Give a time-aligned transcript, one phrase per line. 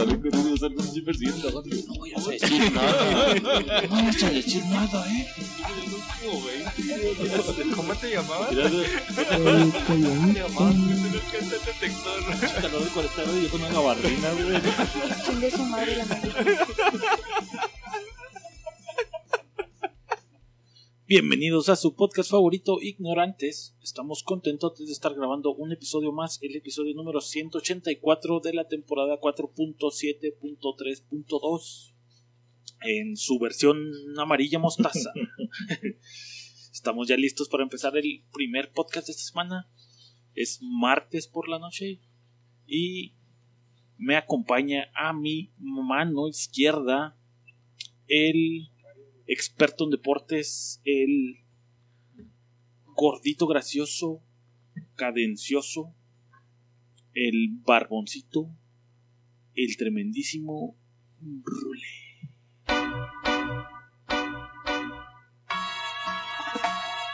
[0.00, 1.50] salen con así persiguiendo.
[1.50, 3.34] No voy a decir nada.
[3.34, 5.28] No vas a decir nada, ¿eh?
[7.76, 8.48] ¿Cómo te llamabas?
[8.48, 8.64] ¿Cómo
[9.86, 10.74] te llamabas?
[11.32, 12.20] el detector.
[12.60, 14.62] calor de 40 grados y yo con una gabardina, güey.
[15.24, 16.32] Chingue su madre la madre.
[21.10, 23.74] Bienvenidos a su podcast favorito, Ignorantes.
[23.82, 29.18] Estamos contentos de estar grabando un episodio más, el episodio número 184 de la temporada
[29.20, 31.94] 4.7.3.2
[32.82, 35.12] en su versión amarilla mostaza.
[36.72, 39.68] Estamos ya listos para empezar el primer podcast de esta semana.
[40.36, 41.98] Es martes por la noche
[42.68, 43.16] y
[43.98, 47.18] me acompaña a mi mano izquierda
[48.06, 48.70] el
[49.30, 51.44] experto en deportes, el
[52.96, 54.22] gordito gracioso,
[54.96, 55.94] cadencioso,
[57.14, 58.50] el barboncito,
[59.54, 60.76] el tremendísimo
[61.20, 61.80] Rule.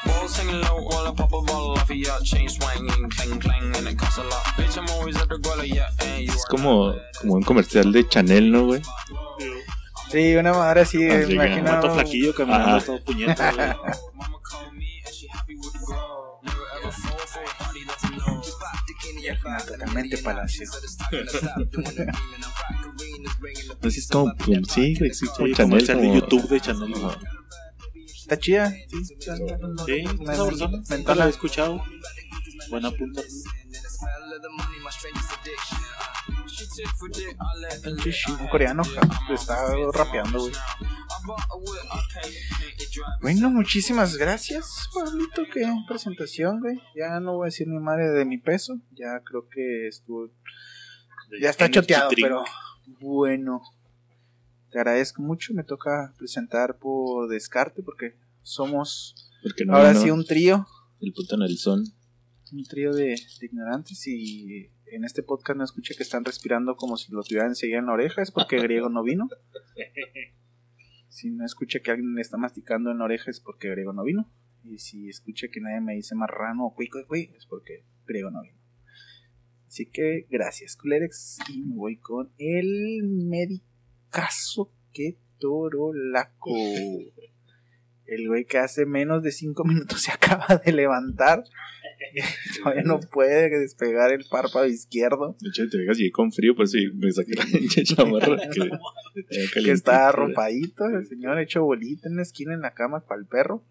[0.07, 2.19] Balls hanging low while I pop a bottle off of ya.
[2.25, 4.43] Chain swinging, clang clang, and it costs a lot.
[4.57, 8.09] Bitch, I'm always at the guala, yeah, and you Es como, como un comercial de
[8.09, 8.81] Chanel, ¿no, güey?
[10.17, 11.65] Sí, una madre así, Así imagino.
[11.65, 12.87] Mato flaquillo caminando Ajá.
[12.87, 13.53] todo puñeta.
[13.53, 13.77] no.
[19.67, 20.67] Totalmente palacio.
[23.83, 24.33] Así es como,
[24.67, 26.95] sí, güey, sí, como de YouTube de Chanel.
[28.07, 28.71] Está chida.
[28.71, 28.87] Sí,
[29.85, 30.05] Sí,
[30.97, 31.85] Nunca la he escuchado.
[32.71, 33.21] Buena punta.
[38.41, 38.83] Un coreano
[39.33, 39.57] está
[39.93, 40.53] rapeando, güey.
[43.21, 45.43] Bueno, muchísimas gracias, Pablito.
[45.53, 46.81] Qué presentación, güey.
[46.95, 48.81] Ya no voy a decir ni madre de mi peso.
[48.93, 50.31] Ya creo que estuvo.
[51.41, 52.45] Ya está choteado, pero
[53.01, 53.61] bueno.
[54.71, 55.53] Te agradezco mucho.
[55.53, 60.67] Me toca presentar por descarte porque somos Porque no, ahora no, sí un trío.
[61.01, 61.85] El puto narizón.
[62.53, 66.97] un trío de, de ignorantes y en este podcast no escuché que están respirando como
[66.97, 69.29] si lo tuvieran enseguida en la oreja, es porque griego no vino.
[71.09, 74.05] Si no escuché que alguien le está masticando en la oreja es porque griego no
[74.05, 74.31] vino.
[74.63, 76.91] Y si escuché que nadie me dice marrano o cuy
[77.35, 78.59] es porque griego no vino.
[79.67, 81.39] Así que gracias, Culerex.
[81.49, 86.51] Y me voy con el medicazo que torolaco.
[88.05, 91.45] El güey que hace menos de 5 minutos se acaba de levantar.
[92.63, 95.37] Todavía no puede despegar el párpado izquierdo.
[95.41, 98.37] De hecho, te digas, llegué con frío, pues sí, me saqué la pinche chamarra.
[99.55, 100.85] Que, Que está arropadito.
[100.87, 103.65] El señor hecho bolita en la esquina en la cama para el perro.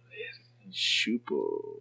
[0.72, 1.80] Chupo.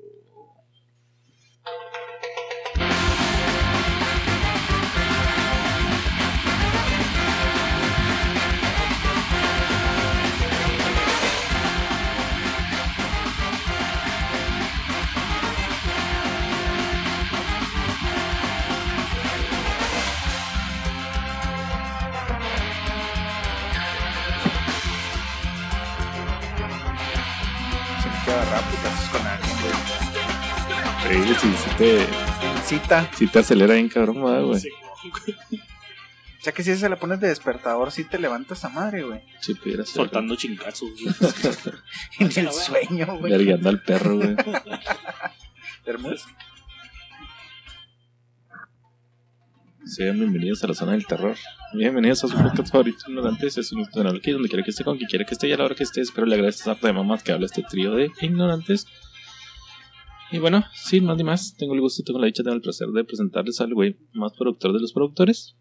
[31.10, 32.06] Sí te,
[32.64, 33.10] Cita.
[33.14, 34.62] sí te acelera bien cabrón, ¿verdad, güey.
[36.40, 39.22] O sea que si se la pones de despertador, sí te levantas a madre, güey.
[39.40, 39.94] Si pudiera ser.
[39.94, 40.90] Soltando chingazos.
[42.18, 43.32] En el sueño, güey.
[43.32, 44.36] Vergueando al perro, güey.
[45.86, 46.26] Hermoso.
[49.86, 51.34] Sean bienvenidos a la zona del terror.
[51.72, 53.56] Bienvenidos a su podcast favorito ignorantes.
[53.56, 55.56] Es un canal aquí donde quiera que esté, con quien quiera que esté y a
[55.56, 56.02] la hora que esté.
[56.02, 58.86] Espero le agradezca esta de mamás que habla este trío de ignorantes.
[60.34, 62.88] Y bueno, sin más ni más, tengo el gusto, tengo la dicha, tengo el placer
[62.88, 65.54] de presentarles al güey más productor de los productores.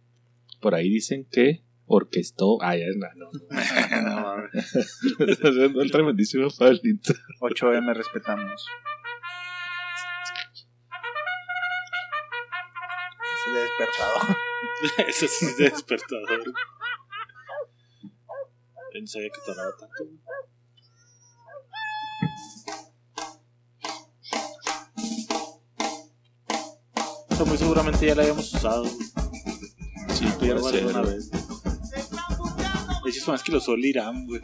[0.62, 2.58] Por ahí dicen que orquestó.
[2.60, 3.08] Ah, ya, no,
[5.76, 5.80] no.
[5.80, 7.14] el tremendísimo Pablito.
[7.42, 8.66] 8M respetamos.
[13.46, 14.38] Es de despertador.
[15.08, 16.44] Eso sí es de despertador.
[18.92, 19.88] Yo no sabía que tanto.
[27.44, 28.86] Esto muy seguramente ya la habíamos usado.
[28.86, 30.80] Sí, Ya lo ser.
[30.80, 31.30] alguna vez.
[31.30, 31.38] De
[33.10, 34.40] hecho, es más que los Irán, güey.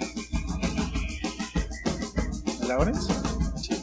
[2.68, 3.08] ¿Lawrence?
[3.56, 3.82] Sí.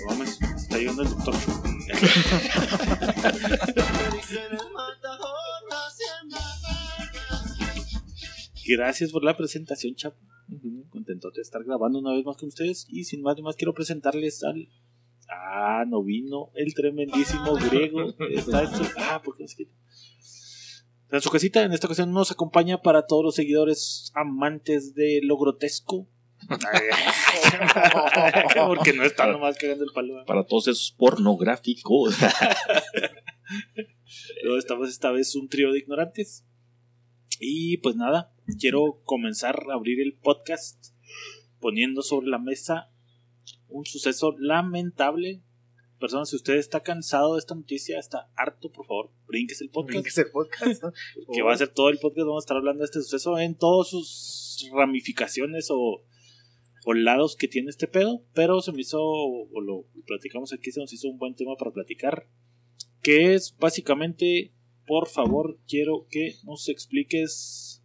[0.00, 1.34] No mames, está llegando el doctor.
[8.66, 10.16] Gracias por la presentación, Chapo.
[11.30, 12.86] De estar grabando una vez más con ustedes.
[12.88, 14.68] Y sin más ni más, quiero presentarles al
[15.28, 18.14] Ah, no vino el tremendísimo griego.
[18.30, 19.68] Está en su, ah, porque es que.
[21.10, 25.38] En su casita, en esta ocasión nos acompaña para todos los seguidores amantes de lo
[25.38, 26.08] grotesco.
[28.66, 30.20] porque no está nomás cagando el palo.
[30.20, 30.24] ¿eh?
[30.26, 32.16] Para todos esos pornográficos.
[34.58, 36.44] Estamos esta vez un trío de ignorantes.
[37.40, 40.93] Y pues nada, quiero comenzar a abrir el podcast
[41.64, 42.90] poniendo sobre la mesa
[43.68, 45.42] un suceso lamentable.
[45.98, 49.94] Personas, si usted está cansado de esta noticia, está harto, por favor, brinques el podcast.
[49.94, 50.82] Brinques el podcast.
[50.82, 50.92] ¿no?
[51.32, 53.54] Que va a ser todo el podcast, vamos a estar hablando de este suceso en
[53.54, 56.04] todas sus ramificaciones o,
[56.84, 58.22] o lados que tiene este pedo.
[58.34, 61.72] Pero se me hizo, o lo platicamos aquí, se nos hizo un buen tema para
[61.72, 62.28] platicar.
[63.00, 64.52] Que es básicamente,
[64.86, 67.82] por favor, quiero que nos expliques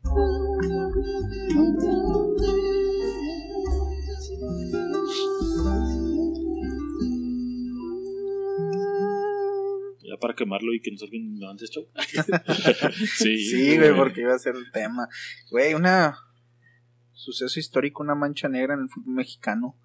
[10.19, 11.87] para quemarlo y que nos salgan antes show.
[13.17, 15.07] sí, Sí, güey, porque iba a ser el tema.
[15.51, 16.17] Güey, una
[17.13, 19.77] suceso histórico, una mancha negra en el fútbol mexicano.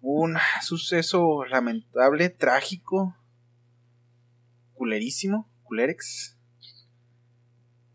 [0.00, 3.16] Un suceso lamentable, trágico,
[4.72, 6.38] culerísimo, culerex.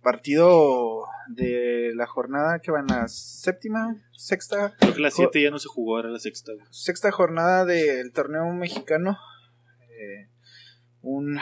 [0.02, 5.58] Partido de la jornada que van a séptima, sexta, Creo que la 7 ya no
[5.58, 6.52] se jugó, ahora la sexta.
[6.70, 9.18] sexta jornada del torneo mexicano.
[10.00, 10.30] Eh,
[11.06, 11.38] un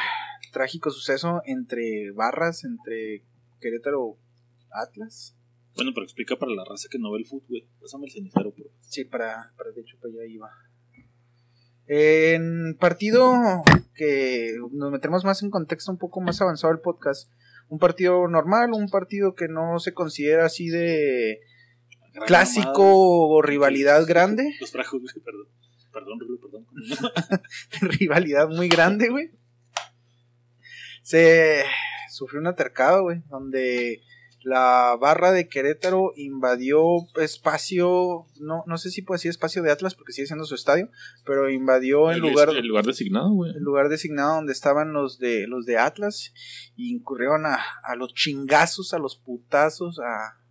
[0.51, 3.23] trágico suceso entre barras, entre
[3.61, 4.17] Querétaro
[4.71, 5.35] Atlas.
[5.75, 7.65] Bueno, pero explica para la raza que no ve el fútbol.
[7.81, 8.71] Pásame el cenicero, por favor.
[8.81, 10.49] Sí, para, para de hecho para allá iba.
[11.87, 13.63] En partido
[13.95, 17.31] que nos metemos más en contexto un poco más avanzado del podcast.
[17.69, 21.39] Un partido normal, un partido que no se considera así de
[22.13, 24.55] Gran clásico o rivalidad grande.
[24.59, 24.83] Los güey,
[25.25, 25.47] perdón.
[25.91, 26.65] Perdón, Rulo, perdón.
[27.99, 29.31] rivalidad muy grande, güey.
[31.03, 31.63] Se
[32.09, 34.01] sufrió un atercado, güey, donde
[34.43, 36.81] la barra de Querétaro invadió
[37.15, 40.89] espacio, no, no sé si puede decir espacio de Atlas porque sigue siendo su estadio,
[41.25, 43.51] pero invadió el, lugar, el lugar designado, güey.
[43.51, 46.33] el lugar designado donde estaban los de los de Atlas
[46.75, 50.42] y incurrieron a, a los chingazos, a los putazos, a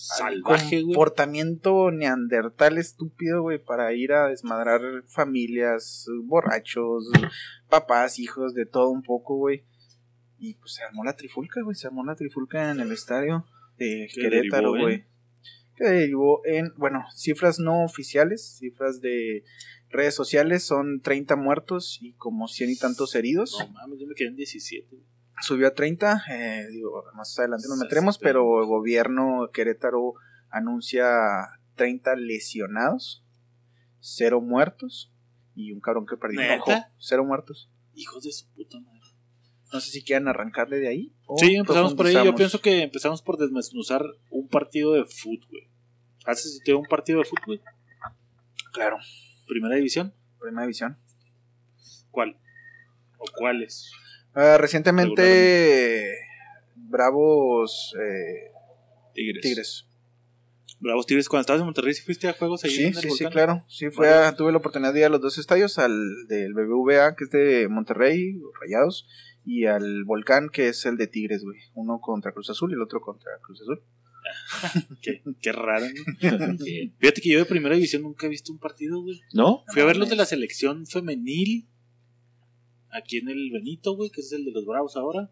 [0.00, 0.94] Salvaje, güey.
[0.94, 7.10] comportamiento neandertal estúpido, güey, para ir a desmadrar familias, borrachos,
[7.68, 9.64] papás, hijos, de todo un poco, güey.
[10.38, 13.44] Y pues se armó la trifulca, güey, se armó la trifulca en el estadio
[13.76, 15.04] de Que Querétaro, güey.
[15.74, 19.42] Que derivó en, bueno, cifras no oficiales, cifras de
[19.90, 24.14] redes sociales, son 30 muertos y como 100 y tantos heridos No mames, yo me
[24.14, 24.86] quedé en 17.
[24.92, 25.02] güey.
[25.42, 28.02] Subió a 30, eh, digo, más adelante nos espera.
[28.20, 30.14] pero el gobierno Querétaro
[30.50, 31.06] anuncia
[31.76, 33.24] 30 lesionados,
[34.00, 35.12] cero muertos
[35.54, 37.70] y un cabrón que perdió un ojo, cero muertos.
[37.94, 38.98] Hijos de su puta madre.
[39.72, 41.12] No sé si quieran arrancarle de ahí.
[41.26, 42.14] o Sí, empezamos por ahí.
[42.14, 45.68] Yo pienso que empezamos por desmenuzar un partido de fútbol.
[46.24, 47.60] ¿Has asistido a un partido de fútbol?
[48.72, 48.98] Claro,
[49.46, 50.14] ¿Primera división?
[50.38, 50.96] primera división.
[52.10, 52.38] ¿Cuál?
[53.18, 53.90] ¿O cuáles?
[54.34, 56.16] Ah, recientemente,
[56.76, 58.50] Bravos eh,
[59.14, 59.42] Tigres.
[59.42, 59.84] Tigres.
[60.80, 63.10] Bravos Tigres, cuando estabas en Monterrey, ¿sí fuiste a juegos ahí Sí, en el sí,
[63.10, 63.64] sí, claro.
[63.68, 67.16] Sí, fue a- tuve la oportunidad de ir a los dos estadios, al del BBVA,
[67.16, 69.08] que es de Monterrey, Rayados,
[69.44, 71.58] y al Volcán, que es el de Tigres, güey.
[71.74, 73.82] Uno contra Cruz Azul y el otro contra Cruz Azul.
[75.02, 76.56] Qué, qué raro, ¿no?
[76.98, 79.20] Fíjate que yo de primera división nunca he visto un partido, güey.
[79.32, 79.64] ¿No?
[79.72, 81.66] Fui a ver los de la selección femenil.
[82.90, 85.30] Aquí en el Benito, güey, que es el de los Bravos ahora.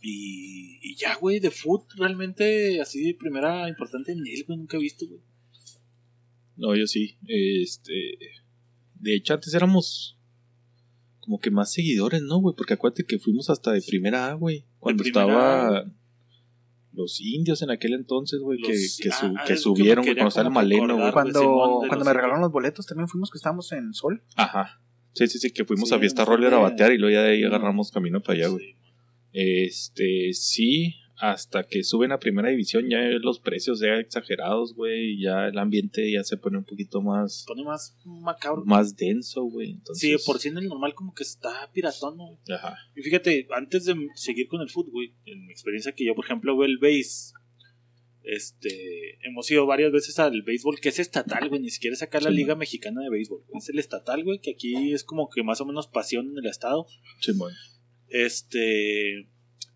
[0.00, 4.76] Y, y ya, güey, de foot realmente así de primera importante en él, güey, nunca
[4.76, 5.20] he visto, güey.
[6.56, 7.18] No, yo sí.
[7.26, 7.92] Este.
[8.94, 10.18] De hecho, antes éramos
[11.20, 12.54] como que más seguidores, ¿no, güey?
[12.56, 14.64] Porque acuérdate que fuimos hasta de primera A, güey.
[14.78, 15.84] Cuando primera estaba
[16.92, 20.14] los indios en aquel entonces, güey, que, que, su- ah, que es que subieron, güey,
[20.16, 21.12] cuando estaba maleno, güey.
[21.12, 21.40] Cuando,
[21.86, 24.22] cuando me regalaron los boletos también fuimos que estábamos en Sol.
[24.36, 24.80] Ajá.
[25.14, 27.32] Sí, sí, sí, que fuimos Sí, a Fiesta Roller a batear y luego ya de
[27.32, 28.76] ahí agarramos camino para allá, güey.
[29.32, 35.48] Este, sí, hasta que suben a primera división ya los precios ya exagerados, güey, ya
[35.48, 38.64] el ambiente ya se pone un poquito más, pone más macabro.
[38.64, 39.72] más denso, güey.
[39.72, 42.38] Entonces, Sí, por sí en el normal como que está piratón, güey?
[42.54, 42.76] Ajá.
[42.94, 46.24] Y fíjate, antes de seguir con el fútbol, güey, en mi experiencia que yo, por
[46.24, 47.32] ejemplo, veo el base,
[48.22, 52.20] este, hemos ido varias veces al béisbol, que es estatal, güey, ni siquiera es acá
[52.20, 52.60] la Sí, Liga man.
[52.60, 55.66] Mexicana de Béisbol, güey, es el estatal, güey, que aquí es como que más o
[55.66, 56.86] menos pasión en el estado,
[57.20, 57.52] Simón.
[58.08, 59.28] este,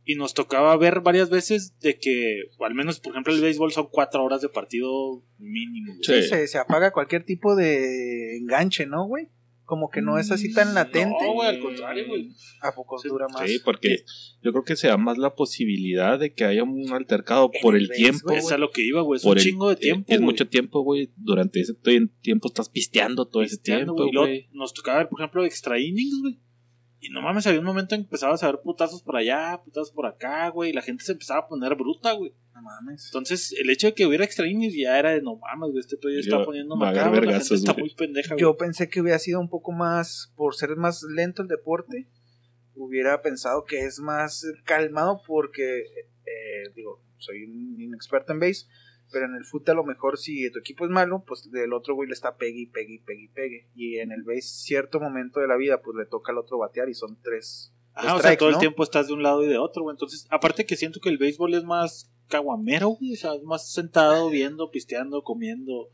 [0.04, 3.72] y nos tocaba ver varias veces de que, o al menos, por ejemplo, el béisbol
[3.72, 6.22] son cuatro horas de partido mínimo, güey.
[6.22, 6.28] Sí.
[6.28, 9.28] Se, se apaga cualquier tipo de enganche, ¿no, güey?
[9.72, 11.16] Como que no es así tan latente.
[11.24, 12.28] No, güey, al contrario, güey.
[12.60, 13.48] ¿A poco Sí, dura más?
[13.48, 14.04] Sí, porque
[14.42, 17.84] yo creo que se da más la posibilidad de que haya un altercado por el
[17.84, 19.16] el tiempo, Es a lo que iba, güey.
[19.16, 20.26] Es Por un el- chingo de eh, tiempo, Es güey.
[20.26, 21.10] mucho tiempo, güey.
[21.16, 21.72] Durante ese
[22.20, 24.08] tiempo estás pisteando todo ese Pisteando, tiempo, güey.
[24.10, 24.48] Y luego güey.
[24.52, 26.38] Nos tocaba ver, por ejemplo, extra innings, güey.
[27.04, 29.90] Y no mames, había un momento en que empezabas a ver putazos por allá, putazos
[29.90, 30.70] por acá, güey.
[30.70, 32.32] Y la gente se empezaba a poner bruta, güey.
[32.54, 33.06] No mames.
[33.06, 35.80] Entonces, el hecho de que hubiera extra innings ya era de no mames, güey.
[35.80, 37.20] Este pedo ya está poniendo macabro.
[37.22, 38.42] La gente está muy pendeja, güey.
[38.42, 42.08] Yo pensé que hubiera sido un poco más, por ser más lento el deporte,
[42.76, 48.66] hubiera pensado que es más calmado porque, eh, digo, soy un inexperto en base,
[49.12, 51.94] pero en el fútbol a lo mejor si tu equipo es malo, pues el otro
[51.94, 53.68] güey le está pegue y pegue y pegue y pegue.
[53.74, 56.88] Y en el base, cierto momento de la vida, pues le toca al otro batear
[56.88, 57.72] y son tres.
[57.94, 59.94] Ajá, o sea, todo el tiempo estás de un lado y de otro, güey.
[59.94, 63.12] Entonces, aparte que siento que el béisbol es más caguamero, güey.
[63.12, 65.90] O sea, es más sentado, viendo, pisteando, comiendo.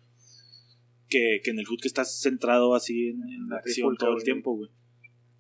[1.09, 4.23] Que, que en el fútbol que estás centrado así en, en la acción todo el
[4.23, 4.71] tiempo, güey.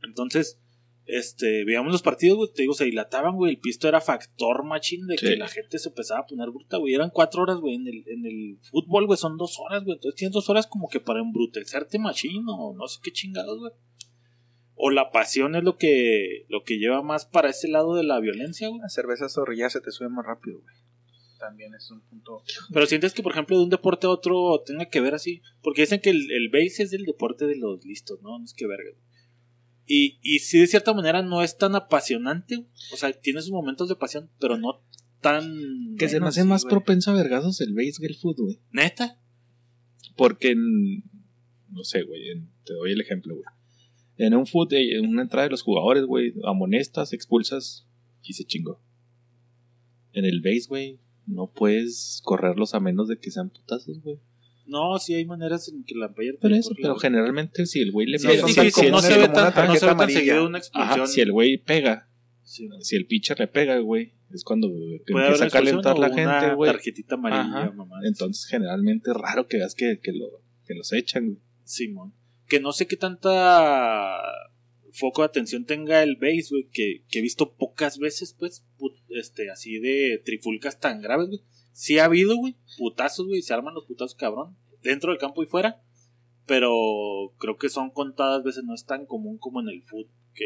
[0.02, 0.60] Entonces,
[1.08, 2.50] este, veíamos los partidos, güey.
[2.54, 3.52] Te digo, se dilataban, güey.
[3.52, 6.94] El pisto era factor machín de que la gente se empezaba a poner bruta, güey.
[6.94, 7.74] Eran cuatro horas, güey.
[7.74, 9.96] En el, en el fútbol, güey, son dos horas, güey.
[9.96, 13.72] Entonces tienes dos horas como que para embrutecerte machín o no sé qué chingados, güey
[14.78, 18.20] o la pasión es lo que lo que lleva más para ese lado de la
[18.20, 18.80] violencia, güey.
[18.80, 20.74] La cerveza zorrilla se te sube más rápido, güey.
[21.38, 22.42] También es un punto.
[22.72, 25.42] Pero sientes que, por ejemplo, de un deporte a otro tenga que ver así.
[25.62, 28.38] Porque dicen que el, el base es del deporte de los listos, ¿no?
[28.38, 28.90] No es que verga.
[29.90, 32.66] Y, y sí, de cierta manera, no es tan apasionante.
[32.92, 34.82] O sea, tiene sus momentos de pasión, pero no
[35.20, 35.96] tan.
[35.96, 38.60] Que se me hace más propenso a vergazos el base que el fútbol, güey.
[38.70, 39.18] Neta.
[40.14, 41.02] Porque en.
[41.70, 42.20] No sé, güey.
[42.64, 43.46] Te doy el ejemplo, güey.
[44.18, 47.86] En un fútbol, en una entrada de los jugadores, güey, amonestas, expulsas
[48.22, 48.80] y se chingó.
[50.12, 54.18] En el base, güey, no puedes correrlos a menos de que sean putazos, güey.
[54.68, 58.06] No, sí hay maneras en que la Bayer Pero eso, pero generalmente si el güey
[58.06, 58.42] le Sí, No pega.
[58.42, 60.92] tan difícil, no comunes se ve tan, no se ve tan seguido una expulsión.
[61.00, 62.08] Ajá, si el güey pega,
[62.42, 66.70] Sí, si el pitcher le pega, güey, es cuando empieza a calentar la gente, güey.
[66.70, 67.70] tarjetita amarilla, Ajá.
[67.72, 67.96] mamá.
[68.04, 70.26] Entonces, generalmente es raro que veas que, que, lo,
[70.66, 71.38] que los echan, güey.
[71.64, 72.14] Simón.
[72.46, 74.18] Que no sé qué tanta
[74.92, 78.96] foco de atención tenga el base, güey, que, que he visto pocas veces, pues, put-
[79.10, 81.40] este, así de trifulcas tan graves, güey.
[81.72, 85.46] Sí ha habido, güey, putazos, güey, se arman los putazos cabrón, dentro del campo y
[85.46, 85.80] fuera,
[86.46, 86.72] pero
[87.38, 90.44] creo que son contadas veces, no es tan común como en el fútbol, que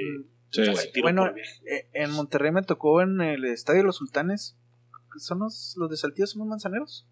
[0.50, 0.92] Sí, se güey.
[0.92, 1.28] tiro Bueno.
[1.64, 4.54] Eh, en Monterrey me tocó en el Estadio de los Sultanes.
[5.16, 6.26] ¿Son los, los de Saltillo?
[6.26, 7.08] ¿Son los manzaneros?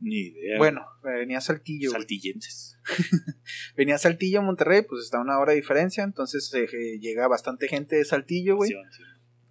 [0.00, 0.56] Ni idea.
[0.56, 1.90] Bueno, venía Saltillo.
[1.90, 2.00] güey.
[2.00, 2.78] saltillenses.
[3.76, 6.04] venía Saltillo a Monterrey, pues está una hora de diferencia.
[6.04, 8.70] Entonces eh, eh, llega bastante gente de Saltillo, güey.
[8.70, 9.02] Sí, sí.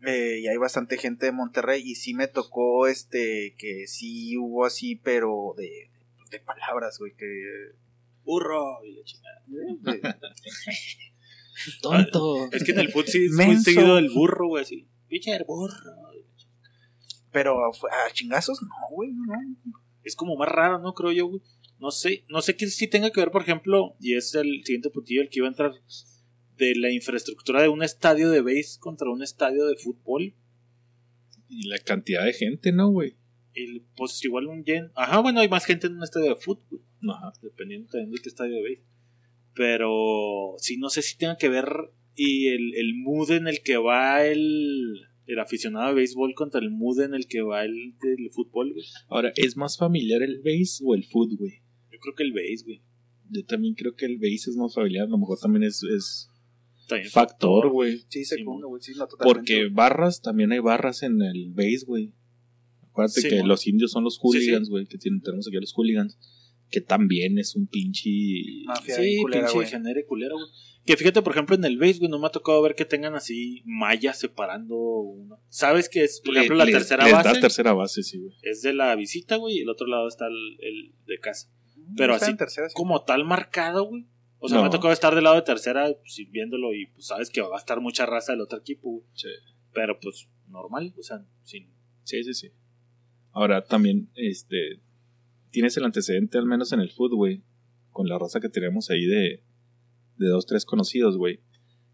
[0.06, 1.82] Eh, y hay bastante gente de Monterrey.
[1.86, 5.90] Y sí me tocó este que sí hubo así, pero de,
[6.32, 7.14] de palabras, güey.
[7.16, 7.26] Que.
[8.24, 9.44] Burro y la chingada.
[9.48, 10.16] de-
[11.82, 12.50] Tonto.
[12.52, 14.88] Es que en el fútbol sí es muy seguido el burro, güey, así.
[15.08, 15.76] Pitcher, burro.
[17.32, 19.34] pero a chingazos, no, güey, no.
[20.04, 20.94] es como más raro, ¿no?
[20.94, 21.42] Creo yo, güey.
[21.80, 24.90] No sé, no sé qué si tenga que ver, por ejemplo, y es el siguiente
[24.92, 25.72] putillo el que iba a entrar,
[26.62, 30.36] de la infraestructura de un estadio de base contra un estadio de fútbol.
[31.50, 33.16] Y la cantidad de gente, ¿no, güey?
[33.56, 34.92] El, pues igual un gen.
[34.96, 37.34] Ajá, bueno, hay más gente en un estadio de fútbol, Ajá.
[37.42, 38.84] dependiendo también de qué estadio de base.
[39.56, 41.66] Pero sí, no sé si tenga que ver
[42.16, 46.70] y el, el mood en el que va el, el aficionado de béisbol contra el
[46.70, 48.86] mood en el que va el del fútbol, güey.
[49.10, 51.64] Ahora, ¿es más familiar el base o el foot, güey?
[51.92, 52.82] Yo creo que el base, güey.
[53.32, 55.08] Yo también creo que el base es más familiar.
[55.08, 56.31] A lo mejor también es, es
[57.12, 58.04] factor, güey.
[58.10, 59.08] Sí, segundo, güey, sí, no.
[59.24, 62.14] Porque barras, también hay barras en el base, güey.
[62.90, 64.28] Acuérdate Sí, que los indios son los Sí, sí.
[64.28, 66.18] hooligans, güey, que tienen, tenemos aquí a los hooligans.
[66.70, 68.10] Que también es un pinche...
[68.66, 70.46] Mafia Sí, culera, pinche genere culera, güey.
[70.86, 73.14] Que fíjate, por ejemplo, en el base, güey, no me ha tocado ver que tengan
[73.14, 75.40] así mallas separando uno.
[75.50, 77.30] ¿Sabes que es, por ejemplo, la Les- tercera les base?
[77.30, 78.34] das tercera base, sí, güey.
[78.42, 81.50] Es de la visita, güey, y el otro lado está el, el de casa.
[81.98, 82.74] Pero Está así tercera, sí.
[82.74, 84.08] Como tal marcado, güey.
[84.44, 84.64] O sea, No.
[84.64, 87.42] me ha tocado estar del lado de tercera, pues, y viéndolo, y pues sabes que
[87.42, 89.04] va a estar mucha raza del otro equipo.
[89.14, 89.30] Sí.
[89.72, 91.70] Pero pues, normal, o sea, sin.
[92.04, 92.52] Sí, sí, sí.
[93.32, 94.82] Ahora, también, este...
[95.52, 97.44] Tienes el antecedente, al menos en el foot, güey.
[97.92, 99.44] Con la raza que tenemos ahí de...
[100.18, 101.40] De dos, tres conocidos, güey.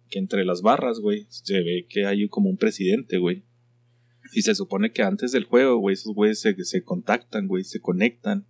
[0.10, 3.44] Que entre las barras, güey, se ve que hay como un presidente, güey.
[4.34, 7.82] Y se supone que antes del juego, güey, esos güeyes se, se contactan, güey, se
[7.82, 8.48] conectan.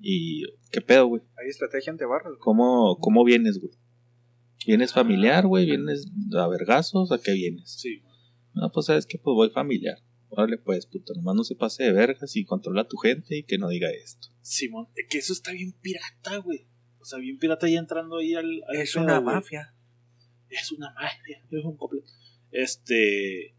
[0.00, 0.44] Y...
[0.70, 1.22] ¿Qué pedo, güey?
[1.40, 2.40] Hay estrategia ante barras, güey.
[2.40, 3.72] ¿Cómo, cómo vienes, güey?
[4.66, 5.66] ¿Vienes familiar, güey?
[5.66, 7.10] ¿Vienes a vergazos?
[7.12, 7.72] ¿A qué vienes?
[7.80, 8.02] Sí.
[8.54, 9.98] No, pues sabes que pues voy familiar.
[10.30, 13.44] Órale, pues, puta, nomás no se pase de vergas y controla a tu gente y
[13.44, 14.28] que no diga esto.
[14.42, 16.66] Simón, es que eso está bien pirata, güey.
[17.00, 18.62] O sea, bien pirata ya entrando ahí al.
[18.68, 19.34] al Es pedo, una güey.
[19.34, 19.74] mafia.
[20.50, 22.10] Es una mafia, es un completo.
[22.50, 23.54] Este.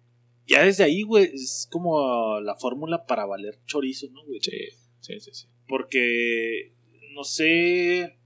[0.46, 4.40] Ya desde ahí, güey, es como la fórmula para valer chorizo, ¿no, güey?
[4.42, 4.58] Sí,
[5.00, 5.32] sí, sí.
[5.34, 5.48] sí.
[5.70, 6.74] Porque,
[7.14, 8.18] no sé.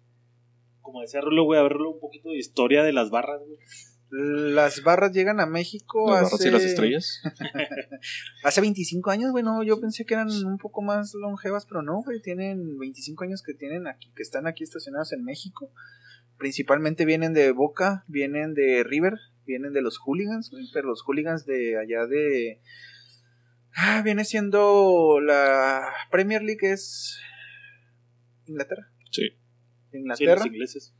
[0.81, 3.59] Como decía Rulo, güey, a verlo un poquito de historia de las barras, güey.
[4.15, 7.21] Las barras llegan a México Las barras hace, y las estrellas.
[8.43, 12.03] hace 25 años, güey, no, yo pensé que eran un poco más longevas, pero no,
[12.03, 15.71] güey, tienen 25 años que tienen aquí, que están aquí estacionadas en México.
[16.37, 19.15] Principalmente vienen de Boca, vienen de River,
[19.47, 22.61] vienen de los hooligans, güey, pero los hooligans de allá de...
[23.75, 27.19] Ah, viene siendo la Premier League es
[28.47, 28.91] Inglaterra.
[29.11, 29.29] Sí.
[29.91, 30.35] Sí, Inglaterra.
[30.37, 30.93] los ingleses.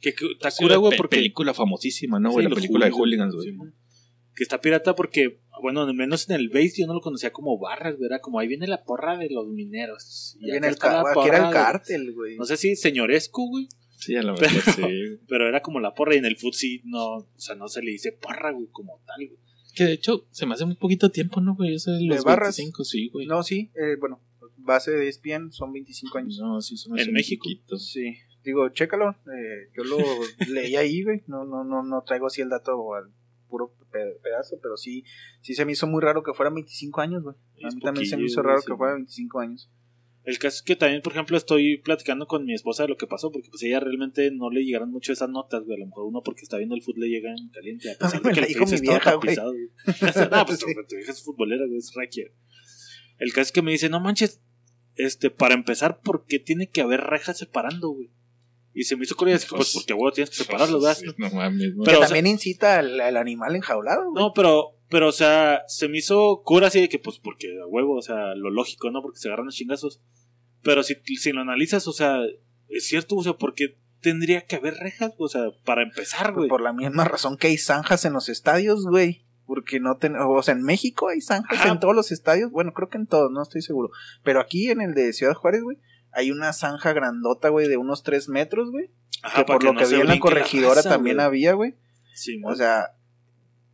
[0.00, 1.16] Que, que está Sí, cura, güey, porque.
[1.16, 2.48] película famosísima, ¿no, Sí, güey?
[2.48, 3.50] la película de hooligans, güey.
[3.50, 3.56] sí,
[4.34, 7.58] que está pirata porque, bueno, al menos en el base yo no lo conocía como
[7.58, 10.36] barras, güey, era como ahí viene la porra de los mineros.
[10.40, 12.36] Y Viene acá el la aquí era el porra de- cártel, güey.
[12.36, 15.18] No sé si señoresco, güey, Sí, a lo mejor Pero- sí.
[15.28, 17.82] pero era como la porra y en el foot sí, no, o sea, no se
[17.82, 19.38] le dice porra, güey, como tal, güey.
[19.74, 21.74] Que de hecho se me hace un poquito tiempo, ¿no, güey?
[21.74, 22.56] Eso de los barras?
[22.56, 23.26] 25, sí, güey.
[23.26, 24.22] No, sí, eh, bueno,
[24.62, 26.38] base de ESPN son 25 años.
[26.40, 27.48] No, sí, son En México.
[27.78, 29.96] Sí, digo, chécalo, eh, yo lo
[30.48, 33.12] leí ahí, güey, no, no, no, no traigo así el dato al
[33.48, 35.04] puro pe- pedazo, pero sí,
[35.42, 37.34] sí se me hizo muy raro que fueran 25 años, güey.
[37.64, 38.66] A mí también se me hizo raro sí.
[38.68, 39.70] que fuera 25 años.
[40.22, 43.06] El caso es que también, por ejemplo, estoy platicando con mi esposa de lo que
[43.06, 45.76] pasó, porque pues ella realmente no le llegaron mucho esas notas, güey.
[45.76, 47.90] A lo mejor uno porque está viendo el fútbol le llega en caliente.
[47.90, 49.20] A pesar me de que el dijo país mi estaba vieja, güey.
[49.34, 50.30] tapizado, güey.
[50.30, 50.66] no, pues Sí.
[50.74, 52.26] tu, tu vieja es futbolera, güey, es requia.
[53.18, 54.42] El caso es que me dice, no manches,
[54.96, 58.10] este, para empezar, ¿por qué tiene que haber rejas separando, güey?
[58.72, 60.96] Y se me hizo curioso, pues, Pues- porque, güey, tienes que separarlo, ¿verdad?
[60.96, 61.82] Sí, No mames, ¿no?
[61.84, 64.22] Pero, que o sea- también incita al, al animal enjaulado, güey.
[64.22, 67.66] No, pero, pero, o sea, se me hizo cura así de que, pues, porque a
[67.66, 69.02] huevo, o sea, lo lógico, ¿no?
[69.02, 70.00] Porque se agarran los chingazos.
[70.62, 72.20] Pero si, si lo analizas, o sea,
[72.68, 76.48] es cierto, o sea, porque tendría que haber rejas, o sea, para empezar, güey.
[76.48, 79.24] Por la misma razón que hay zanjas en los estadios, güey.
[79.52, 81.70] Porque no ten, o sea, en México hay zanjas Ajá.
[81.72, 82.52] en todos los estadios.
[82.52, 83.90] Bueno, creo que en todos, no estoy seguro.
[84.22, 85.78] Pero aquí en el de Ciudad Juárez, güey,
[86.12, 88.90] hay una zanja grandota, güey, de unos 3 metros, güey.
[89.34, 91.26] Que por lo no que vi en la corregidora también güey.
[91.26, 91.74] había, güey.
[92.14, 92.92] Sí, O sea,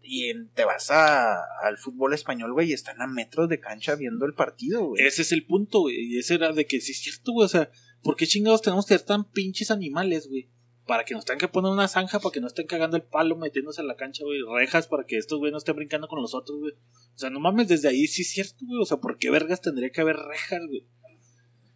[0.01, 3.97] y en- te vas a, al fútbol español, güey, y están a metros de cancha
[3.97, 5.05] viendo el partido, güey.
[5.05, 5.97] ese es el punto, güey.
[6.15, 7.45] Y ese era de que sí es cierto, güey.
[7.45, 7.69] O sea,
[8.03, 10.49] ¿por qué chingados tenemos que ser tan pinches animales, güey?
[10.87, 13.37] Para que nos tengan que poner una zanja para que no estén cagando el palo
[13.37, 14.39] metiéndose a la cancha, güey.
[14.57, 16.73] Rejas para que estos güey no estén brincando con los otros, güey.
[16.73, 18.81] O sea, no mames, desde ahí sí es cierto, güey.
[18.81, 20.87] O sea, ¿por qué vergas tendría que haber rejas, güey?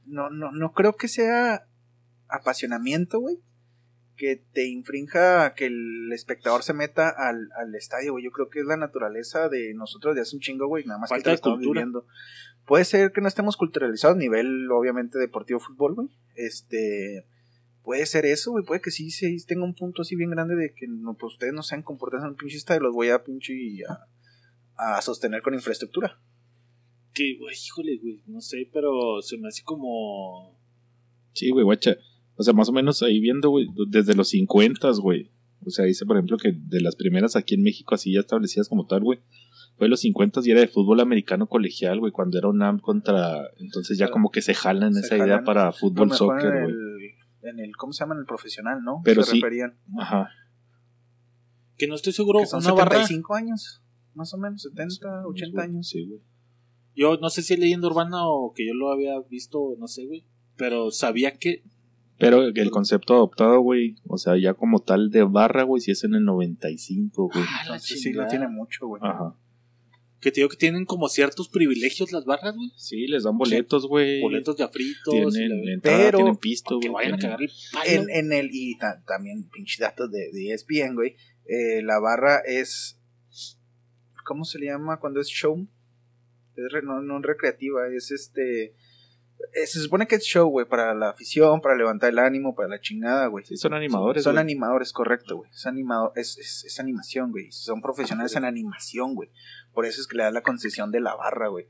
[0.07, 1.67] No, no, no creo que sea
[2.29, 3.39] apasionamiento, güey.
[4.17, 8.25] Que te infrinja que el espectador se meta al, al estadio, güey.
[8.25, 10.85] Yo creo que es la naturaleza de nosotros de hace un chingo, güey.
[10.85, 12.07] Nada más Falta que de lo viviendo.
[12.67, 16.09] Puede ser que no estemos culturalizados a nivel, obviamente, deportivo fútbol, güey.
[16.37, 17.27] Este.
[17.83, 18.65] Puede ser eso, güey.
[18.65, 21.53] Puede que sí, sí tenga un punto así bien grande de que no, pues ustedes
[21.53, 22.81] no sean comportados en un pinche estadio.
[22.81, 23.55] Los voy a pinche
[23.89, 26.21] a, a sostener con infraestructura.
[27.15, 28.23] Que, güey, híjole, güey.
[28.27, 30.59] No sé, pero se me hace como.
[31.33, 31.97] Sí, güey, guacha.
[32.37, 35.31] O sea, más o menos ahí viendo, güey, desde los 50, güey.
[35.65, 38.69] O sea, dice, por ejemplo, que de las primeras aquí en México, así ya establecidas
[38.69, 39.19] como tal, güey.
[39.77, 43.51] Fue de los 50 y era de fútbol americano colegial, güey, cuando era UNAM contra.
[43.59, 46.75] Entonces ya como que se jalan Se esa idea para fútbol, soccer, güey.
[46.75, 48.15] el, en el, ¿cómo se llama?
[48.15, 49.01] En el profesional, ¿no?
[49.05, 49.41] Pero se sí.
[49.41, 49.77] referían.
[49.99, 50.29] Ajá.
[51.77, 52.41] Que no estoy seguro.
[52.41, 52.97] Que son una barra.
[52.97, 53.83] 75 años,
[54.15, 55.89] más o menos, 70, 80 años.
[55.89, 56.21] Sí, güey.
[56.95, 60.07] Yo no sé si es leyenda urbana o que yo lo había visto, no sé,
[60.07, 60.25] güey.
[60.57, 61.63] Pero sabía que.
[62.19, 66.05] Pero el concepto adoptado, güey, o sea, ya como tal de barra, güey, si es
[66.05, 67.45] en el 95, güey.
[67.49, 69.01] Ah, la Entonces sí, lo tiene mucho, güey.
[69.03, 69.35] Ajá.
[70.21, 72.71] Que te digo que tienen como ciertos privilegios las barras, güey.
[72.77, 74.21] Sí, les dan boletos, güey.
[74.21, 75.15] Boletos de afritos.
[75.33, 77.05] Tienen la- entrada, Pero- tienen pisto, que güey.
[77.07, 77.85] vayan a cagar el palo.
[77.91, 81.17] En, en el, y ta- también, pinche datos de, de ESPN, güey.
[81.47, 82.99] eh, la barra es.
[84.25, 85.67] ¿Cómo se le llama cuando es show?
[86.55, 88.75] Es re- no, no recreativa, es este.
[89.55, 92.69] Eh, se supone que es show, güey, para la afición, para levantar el ánimo, para
[92.69, 93.45] la chingada, güey.
[93.45, 94.43] Sí, son animadores, Son güey.
[94.43, 95.51] animadores, correcto, güey.
[95.51, 97.51] Es, animado, es, es, es animación, güey.
[97.51, 99.31] Son profesionales en animación, güey.
[99.73, 101.67] Por eso es que le da la concesión de la barra, güey.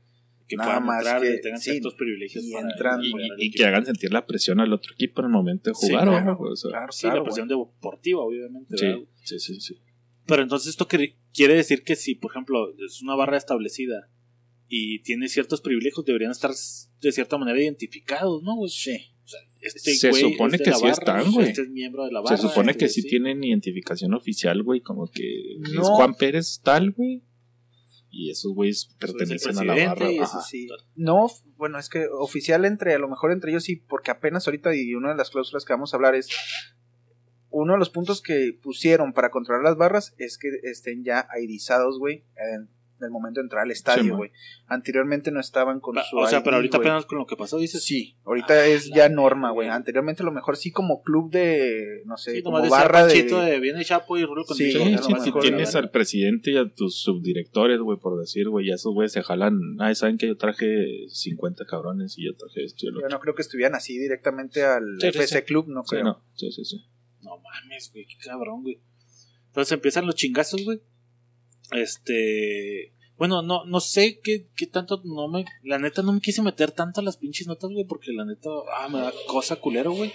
[0.47, 2.43] que nada puedan más entrar que- y tengan sí, ciertos privilegios.
[2.43, 5.21] y para entran- y, apoyar y- y que hagan sentir la presión al otro equipo
[5.21, 7.47] en el momento de Sí, jugar, claro, güey, o sea, Claro, Sí, claro, la presión
[7.47, 8.77] deportiva, obviamente.
[8.77, 9.81] sí, sí, sí, sí.
[10.25, 14.09] Pero entonces esto que- quiere decir que si, por ejemplo, es una barra establecida
[14.73, 16.51] y tiene ciertos privilegios, deberían estar
[17.01, 18.55] de cierta manera identificados, ¿no?
[18.55, 18.71] güey?
[18.71, 19.13] Sí.
[19.25, 21.49] O sea, este Se güey supone que sí barra, están, güey.
[21.49, 22.37] Este es miembro de la barra.
[22.37, 25.81] Se supone este que sí tienen identificación oficial, güey, como que No.
[25.81, 27.21] es Juan Pérez tal, güey.
[28.09, 30.07] Y esos güeyes pertenecen a la barra.
[30.49, 30.69] Sí.
[30.95, 34.73] No, bueno, es que oficial entre, a lo mejor entre ellos sí, porque apenas ahorita
[34.73, 36.29] y una de las cláusulas que vamos a hablar es
[37.49, 41.99] uno de los puntos que pusieron para controlar las barras es que estén ya aidizados,
[41.99, 42.23] güey,
[43.05, 44.31] en el momento de entrar al Sí, estadio, güey.
[44.67, 47.35] Anteriormente no estaban con Pa- su o sea, ID, pero ahorita apenas con lo que
[47.35, 47.83] pasó, dices.
[47.83, 49.69] Sí, ahorita es ya norma, güey.
[49.69, 53.23] Anteriormente a lo mejor sí como club de, no sé, Sí, como barra de...
[53.23, 53.59] De...
[53.59, 57.01] viene Chapo y Rulo Sí, Sí, sí, si mejor, tienes al presidente y a tus
[57.01, 59.59] subdirectores, güey, por decir, güey, ya esos güeyes se jalan.
[59.79, 63.19] Ah, saben que yo traje 50 cabrones y yo traje esto y el Yo no
[63.19, 65.45] creo que estuvieran así directamente al Sí, sí, FC sí.
[65.45, 66.03] Club, no Sí, creo.
[66.03, 66.85] no, sí, sí, sí.
[67.21, 68.79] No mames, güey, qué cabrón, güey.
[69.47, 70.81] Entonces empiezan los chingazos, güey.
[71.71, 72.93] Este.
[73.17, 75.01] Bueno, no, no sé qué, qué tanto.
[75.03, 75.45] No me.
[75.63, 78.49] La neta, no me quise meter tanto a las pinches notas, güey, porque la neta.
[78.77, 80.11] Ah, me da cosa culero, güey.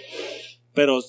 [0.73, 0.99] Pero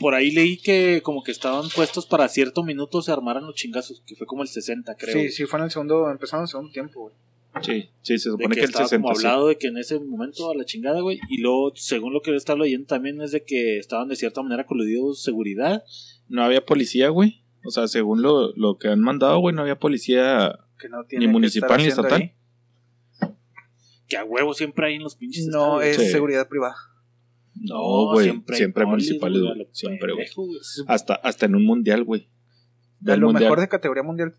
[0.00, 4.02] por ahí leí que como que estaban puestos para cierto minuto se armaran los chingazos,
[4.06, 5.14] que fue como el 60, creo.
[5.14, 7.14] Sí, sí, fue en el segundo, empezando en el segundo tiempo, güey.
[7.62, 9.02] Sí, sí, se De supone que, que, el estaba 60.
[9.02, 9.26] como sí.
[9.26, 11.18] hablado de que en ese momento a la chingada, güey.
[11.30, 14.42] Y luego, según lo que yo estaba leyendo también, es de que estaban de cierta
[14.42, 15.82] manera coludidos seguridad.
[16.28, 17.42] No había policía, güey.
[17.66, 20.58] O sea, según lo, lo que han mandado, güey, no había policía.
[20.78, 22.20] Que no tiene Ni municipal ni estatal.
[22.22, 22.32] ahí.
[24.08, 25.46] Que a huevo siempre hay en los pinches.
[25.46, 26.08] No, es Sí.
[26.10, 26.76] seguridad privada.
[27.54, 28.28] No, güey.
[28.28, 30.26] hay Siempre, polis, municipales, güey, Siempre, güey.
[30.86, 32.28] Hasta, hasta en un mundial, güey.
[33.00, 33.44] De Del lo mundial.
[33.44, 34.34] mejor de categoría mundial,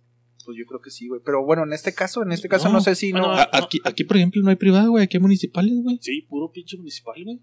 [0.45, 1.19] pues yo creo que sí, güey.
[1.25, 3.33] Pero bueno, en este caso, en este caso No, no, sé si bueno, no.
[3.33, 5.03] A- aquí, aquí, por ejemplo, no hay privada, güey.
[5.03, 5.97] Aquí hay municipales, güey.
[6.01, 7.41] Sí, puro pinche municipal, güey.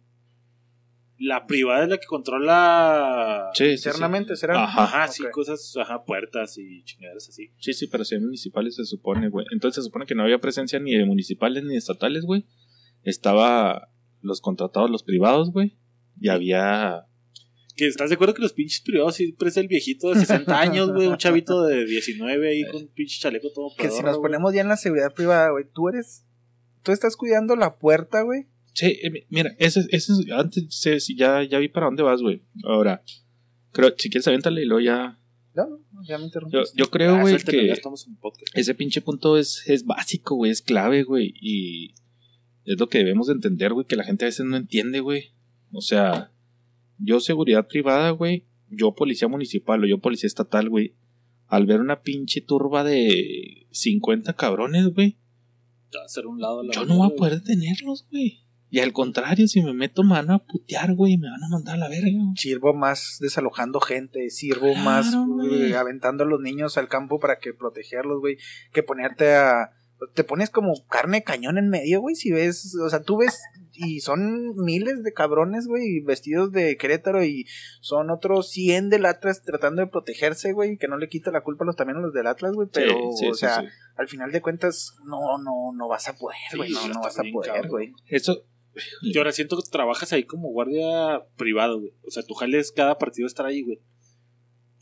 [1.18, 3.50] La privada es la que controla.
[3.55, 3.88] Sí, sí, sí.
[3.88, 4.64] internamente será.
[4.64, 4.85] Ajá.
[4.85, 7.53] Ajá, sí, cosas, ajá, puertas y chingaderas así.
[7.59, 9.46] Sí, sí, pero si hay municipales se supone, güey.
[9.53, 12.46] Entonces se supone que no había presencia ni de municipales ni de estatales, güey.
[13.03, 13.90] Estaba
[14.22, 15.79] los contratados, los privados, güey.
[16.20, 17.07] Y había...
[17.77, 20.92] Que estás de acuerdo que los pinches privados siempre es el viejito de 60 años,
[20.92, 24.55] güey, un chavito de 19 ahí con un pinche chaleco todo que si nos ponemos
[24.55, 26.24] ya en la seguridad privada, güey, tú eres.
[26.83, 28.46] Tú estás cuidando la puerta, güey.
[28.74, 30.84] Sí, eh, mi- mira, ese, ese es- antes
[31.16, 32.42] ya, ya vi para dónde vas, güey.
[32.64, 33.02] Ahora,
[33.72, 35.18] creo, si quieres aviéntale y luego ya...
[35.54, 37.66] No, no, ya me Yo, yo creo, Ah, güey, suéltalo, que...
[37.68, 38.50] ya estamos en podcast.
[38.58, 41.32] ese pinche punto es, es básico, güey, es clave, güey.
[41.40, 41.94] Y
[42.64, 45.30] es lo que debemos de entender, güey, que la gente a veces no entiende, güey.
[45.70, 46.32] O sea,
[46.98, 50.94] yo seguridad privada, güey, yo policía municipal o yo policía estatal, güey.
[51.46, 55.18] Al ver una pinche turba de 50 cabrones, güey,
[55.90, 58.43] Te va a hacer un lado a la yo no voy a poder detenerlos, güey.
[58.74, 61.48] Y al contrario, si me meto, me van a putear, güey, y me van a
[61.48, 62.34] mandar a la verga, güey.
[62.37, 65.70] Sirvo más desalojando gente, sirvo Claro, más güey.
[65.70, 68.37] eh, aventando a los niños al campo para que protegerlos, güey,
[68.72, 69.70] que ponerte a...
[70.14, 73.40] Te pones como carne de cañón en medio, güey, si ves, o sea, tú ves
[73.74, 77.46] y son miles de cabrones, güey, vestidos de Querétaro y
[77.80, 81.62] son otros 100 del Atlas tratando de protegerse, güey, que no le quita la culpa
[81.64, 83.66] a los también a los del Atlas, güey, pero, Sí, sí, o sea, sí.
[83.96, 87.22] al final de cuentas, no, no, no vas a poder, güey, no, no vas a
[87.32, 87.70] poder, cabrón.
[87.70, 87.92] güey.
[88.08, 88.42] Eso,
[89.02, 91.92] Yo ahora siento que trabajas ahí como guardia privado, güey.
[92.06, 93.80] O sea, tu jale es cada partido estar ahí, güey.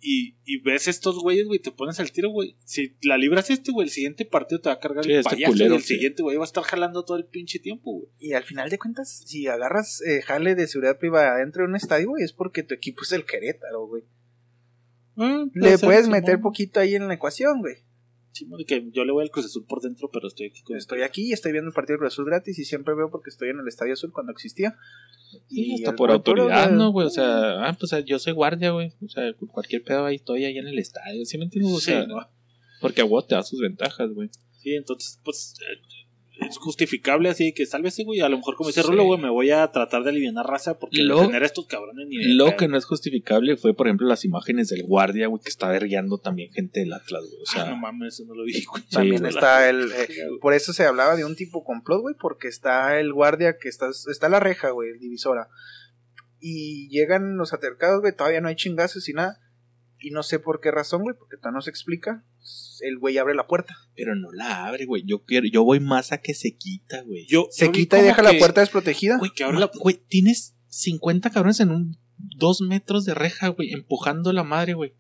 [0.05, 2.57] Y, y ves estos güeyes, güey, te pones al tiro, güey.
[2.65, 5.31] Si la libras este, güey, el siguiente partido te va a cargar Sí, el este
[5.31, 5.95] payaso culero, y el sí.
[5.95, 8.09] siguiente, güey, va a estar jalando todo el pinche tiempo, güey.
[8.19, 11.77] Y al final de cuentas, si agarras eh, jale de seguridad privada dentro de un
[11.77, 14.03] estadio, güey, es porque tu equipo es el Querétaro, güey.
[15.17, 16.21] Ah, Le puedes Simón.
[16.21, 17.77] meter poquito ahí en la ecuación, güey.
[18.41, 21.03] De que yo le voy al Cruz Azul por dentro, pero estoy aquí con Estoy
[21.03, 23.51] aquí y estoy viendo el partido de Cruz Azul gratis y siempre veo porque estoy
[23.51, 24.77] en el Estadio Azul cuando existía.
[25.31, 27.07] Sí, Y hasta por autoridad, de- ¿no, güey?
[27.07, 28.93] O sea, ah, pues yo soy guardia, güey.
[29.05, 31.25] O sea, cualquier pedo ahí estoy ahí en el estadio.
[31.25, 31.73] ¿Sí me entiendes?
[31.73, 31.93] O Sí,
[32.81, 34.29] porque a vos te da sus ventajas, güey.
[34.59, 35.81] Sí, entonces, pues, eh,
[36.49, 38.21] es justificable así que sálvese, güey.
[38.21, 38.89] A lo mejor, como dice Sí.
[38.89, 42.07] Rulo, güey, me voy a tratar de aliviar raza porque Lo- tener a estos cabrones
[42.09, 45.43] ni de Lo que no es justificable fue, por ejemplo, las imágenes del guardia, güey,
[45.43, 47.43] que está vergueando también gente del Atlas, güey.
[47.43, 48.83] O sea, Ah, no mames, eso no lo vi, güey.
[48.91, 49.91] También está el...
[49.93, 50.09] eh,
[50.41, 53.89] por eso se hablaba de un tipo complot, güey, porque está el guardia que está...
[54.11, 55.49] Está la reja, güey, el divisora.
[56.41, 59.39] Y llegan los atercados, güey, todavía no hay chingazos y nada.
[60.03, 62.25] Y no sé por qué razón, güey, porque todavía no se explica.
[62.81, 63.77] El güey abre la puerta.
[63.95, 65.05] pero no la abre, güey.
[65.07, 67.27] Yo quiero, yo voy más a que se quita, güey.
[67.27, 69.19] Yo, Se yo quita y deja la puerta desprotegida.
[69.19, 69.81] Güey, que Ahora, ahora la...
[69.81, 71.99] güey, tienes 50 cabrones en un
[72.37, 74.95] dos metros de reja, güey, empujando la madre, güey.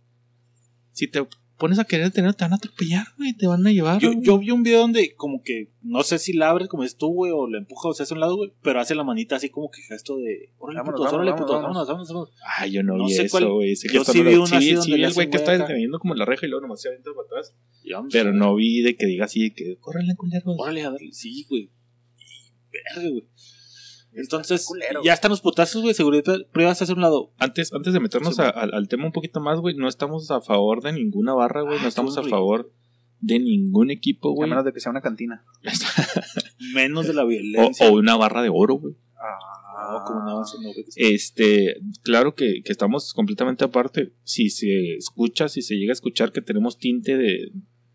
[0.93, 1.27] Si te
[1.63, 4.01] pones a querer detener, te van a atropellar, güey, te van a llevar.
[4.01, 6.97] Yo, yo vi un video donde como que no sé si la abre como es
[6.97, 9.05] tú, güey, o la empuja o se hace a un lado, güey, pero hace la
[9.05, 11.87] manita así como que gesto de órale Vámonos, putos, órale vámonos, putos, vámonos.
[11.87, 12.59] vámonos, vámonos, vámonos.
[12.59, 13.77] Ay, yo no, No vi sé eso, güey.
[13.93, 16.17] Yo sí vi una así sí, donde sí, le el güey que está deteniendo como
[16.17, 17.55] la reja y luego nomás se avienta para atrás.
[18.11, 20.57] Pero no vi de que diga así, de que córrele, culeros.
[20.59, 21.71] Órale, a darle, sí, güey.
[22.19, 23.25] Y verga, güey.
[24.15, 27.33] Entonces, culero, ya están los putazos, güey, seguridad privada se hace a un lado.
[27.39, 30.31] Antes, antes de meternos Sí, a- al, al tema un poquito más, güey, no estamos
[30.31, 31.79] a favor de ninguna barra, güey.
[31.79, 32.71] Ah, no estamos a favor
[33.21, 34.51] de ningún equipo, A güey.
[34.51, 35.45] menos de que sea una cantina.
[36.75, 37.89] Menos de la violencia.
[37.89, 38.95] o una barra de oro, güey.
[39.17, 40.85] Ah, No, como una base, no, güey.
[40.97, 44.13] Este, claro que, que estamos completamente aparte.
[44.25, 47.51] Si se escucha, si se llega a escuchar que tenemos tinte de,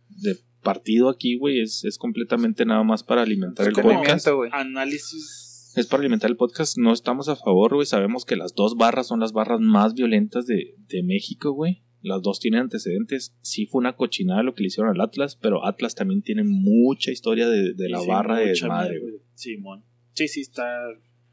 [0.09, 4.29] de partido aquí, güey, es, es completamente nada más para alimentar el Entretenimiento, podcast.
[4.29, 4.49] güey.
[4.53, 5.46] Análisis.
[5.75, 6.77] Es para alimentar el podcast.
[6.77, 7.85] No estamos a favor, güey.
[7.85, 11.83] Sabemos que las dos barras son las barras más violentas de, de México, güey.
[12.01, 13.35] Las dos tienen antecedentes.
[13.41, 17.11] Sí fue una cochinada lo que le hicieron al Atlas, pero Atlas también tiene mucha
[17.11, 19.15] historia de, de la Sí, barra de madre, güey.
[19.33, 19.83] Simón.
[20.13, 20.65] Sí, sí, está.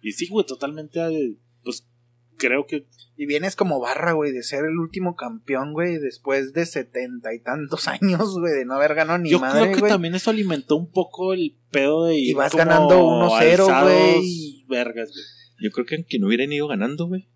[0.03, 1.01] Y sí, güey, totalmente.
[1.01, 1.87] eh, Pues
[2.37, 2.87] creo que.
[3.16, 7.40] Y vienes como barra, güey, de ser el último campeón, güey, después de setenta y
[7.40, 10.75] tantos años, güey, de no haber ganado ni yo madre, creo que también eso alimentó
[10.77, 12.30] un poco el pedo de ir.
[12.30, 14.64] Y vas como ganando 1-0, alzados, güey.
[14.68, 15.24] Vergas, güey.
[15.60, 17.28] Yo creo que aunque no hubieran ido ganando, güey.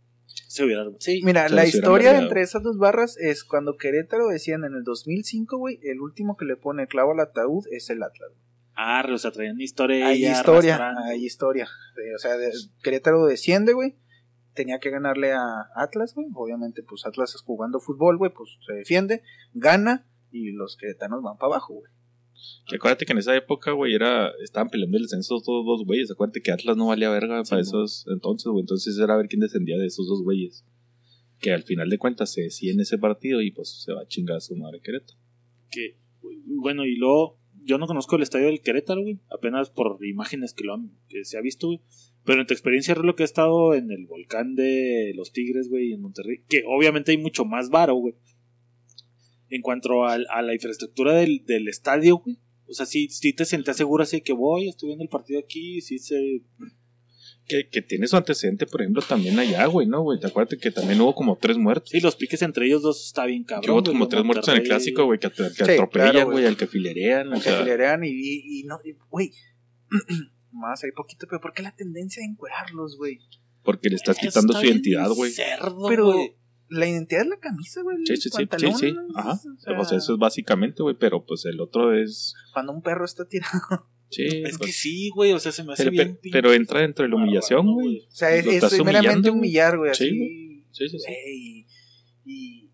[0.46, 0.84] Se hubiera.
[0.98, 1.20] Sí.
[1.24, 5.58] Mira, la hubieran historia entre esas dos barras es cuando Querétaro decían en el 2005,
[5.58, 8.30] güey, el último que le pone el clavo al ataúd es el Atlas.
[8.74, 10.06] Ah, o sea, traían historia.
[10.06, 11.10] Hay historia, arrastrando.
[11.10, 11.64] hay historia.
[11.96, 12.32] Eh, O sea,
[12.82, 13.96] Querétaro desciende, güey.
[14.54, 16.28] Tenía que ganarle a Atlas, güey.
[16.34, 19.22] Obviamente, pues Atlas es jugando fútbol, güey, pues se defiende,
[19.52, 21.92] gana y los queretanos van para abajo, güey.
[22.66, 26.10] Que acuérdate que en esa época, güey, era, estaban peleando el descenso todos dos güeyes.
[26.10, 28.60] Acuérdate que Atlas no valía verga para esos entonces, güey.
[28.60, 30.64] Entonces era ver quién descendía de esos dos güeyes.
[31.40, 34.08] Que al final de cuentas se decía en ese partido y pues se va a
[34.08, 35.18] chingar a su madre Querétaro.
[35.70, 35.96] que
[36.46, 40.64] bueno y luego yo no conozco el estadio del Querétaro güey apenas por imágenes que
[40.64, 41.80] lo han que se ha visto güey
[42.24, 45.92] pero en tu experiencia lo que ha estado en el volcán de los Tigres güey
[45.92, 48.14] en Monterrey que obviamente hay mucho más varo güey
[49.50, 53.44] en cuanto al- a, la infraestructura del, del estadio güey o sea sí, sí te
[53.44, 56.42] sentías seguro así que voy estoy viendo el partido aquí sí se
[57.46, 60.20] Que, que tiene su antecedente, por ejemplo, también allá, güey, ¿no, güey?
[60.20, 61.88] Te acuerdas que también hubo como tres muertos.
[61.88, 64.48] sí los piques entre ellos dos está bien que cabrón hubo güey, como tres muertos
[64.48, 67.32] en el clásico, güey, que, que Sí, atropellan, claro, güey, al que filerean.
[67.32, 69.32] Al que sea, filerean y, y, y no, y, güey.
[70.52, 73.18] Más ahí poquito, pero ¿por qué la tendencia de encuerarlos, güey?
[73.62, 75.30] porque le estás Está quitando su bien identidad, güey.
[75.32, 76.34] cerdo, Pero güey.
[76.68, 77.96] La identidad es la camisa, güey.
[78.04, 78.92] Sí, el sí, sí, sí, pantalón, sí.
[78.92, 79.18] ¿no?
[79.18, 79.32] Ajá.
[79.32, 82.34] O sea, O sea, eso es básicamente, güey, pero pues el otro es...
[82.52, 83.88] Cuando un perro está tirado.
[84.10, 86.52] Sí, es que pues, sí güey o sea se me hace pero, bien pero- pero
[86.54, 88.06] entra dentro de la humillación, bárbaro, güey.
[88.06, 89.94] O sea, es, es meramente humillar, güey.
[89.94, 90.64] Sí.
[90.72, 91.04] Sí, sí, sí.
[91.06, 91.66] Güey.
[92.24, 92.70] Y.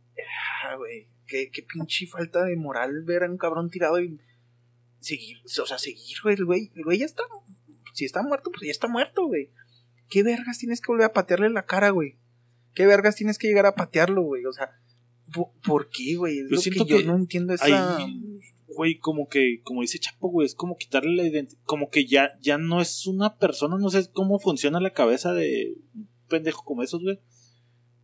[0.64, 1.08] Ah, güey.
[1.26, 4.20] Qué, qué pinche falta de moral ver a un cabrón tirado y.
[4.98, 5.38] Seguir.
[5.44, 6.34] O sea, seguir, güey.
[6.36, 7.22] El güey, el güey ya está.
[7.94, 9.50] Si está muerto, pues ya está muerto, güey.
[10.08, 12.16] ¿Qué vergas tienes que volver a patearle la cara, güey?
[12.74, 14.44] ¿Qué vergas tienes que llegar a patearlo, güey?
[14.46, 14.70] O sea,
[15.64, 16.38] ¿por, qué, güey?
[16.40, 17.96] Es Yo lo siento que yo que no entiendo esa.
[17.96, 18.20] Ahí,
[18.66, 22.36] güey, como que, como dice Chapo, güey, es como quitarle la identidad, como que ya,
[22.40, 26.82] ya no es una persona, no sé cómo funciona la cabeza de un pendejo como
[26.82, 27.20] esos, güey.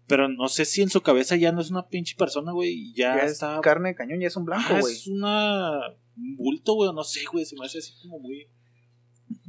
[0.06, 2.94] Pero no sé si en su cabeza ya no es una pinche persona, güey, y
[2.94, 3.61] ya, Ya es está.
[3.61, 4.92] carne de cañón, ya es un blanco, Ajá, güey.
[4.94, 5.78] es una.
[6.16, 8.46] un bulto, güey, no sé, güey, se me hace así como muy.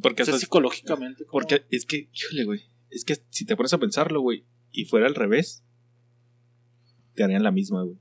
[0.01, 1.25] Porque o sea, eso es- psicológicamente.
[1.25, 2.61] como- Porque es que, híjole, güey.
[2.91, 5.63] Es que si te pones a pensarlo, güey, y fuera al revés,
[7.15, 7.97] te harían la misma, güey.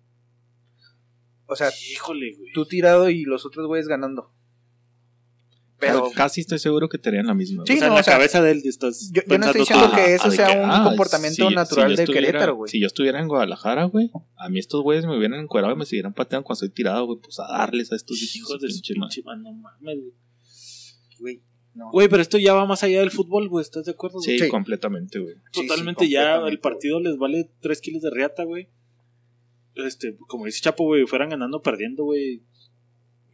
[1.46, 2.52] O sea, Híjole, güey.
[2.52, 4.32] tú tirado y los otros güeyes ganando.
[5.78, 5.94] Pero.
[6.04, 7.64] Pero casi estoy seguro que te harían la misma.
[7.66, 7.78] Sí, güey.
[7.78, 9.10] o sea, no, en la o sea, cabeza de él estás.
[9.12, 10.84] yo- yo no estoy pensando diciendo tú, que ah, eso de sea que, un ah,
[10.84, 12.70] comportamiento si- natural si yo de estuviera- Querétaro, güey.
[12.70, 15.86] Si yo estuviera en Guadalajara, güey, a mí estos güeyes me hubieran encuerado y me
[15.86, 18.94] siguieran pateando cuando estoy tirado, güey, pues a darles a estos Hijos de su pinche
[18.98, 19.14] madre.
[19.14, 20.12] pinche madre, no mames, güey.
[21.18, 21.42] Güey,
[21.74, 21.90] no.
[21.92, 24.20] Güey, pero esto ya va más allá del fútbol, güey, ¿estás de acuerdo?
[24.20, 24.48] Sí, Sí.
[24.48, 25.34] completamente, güey.
[25.52, 28.68] Sí, sí, Totalmente ya completamente, el partido les vale 3 kilos de riata, güey.
[29.76, 32.42] Este, como dice Chapo, güey, fueran ganando perdiendo, güey.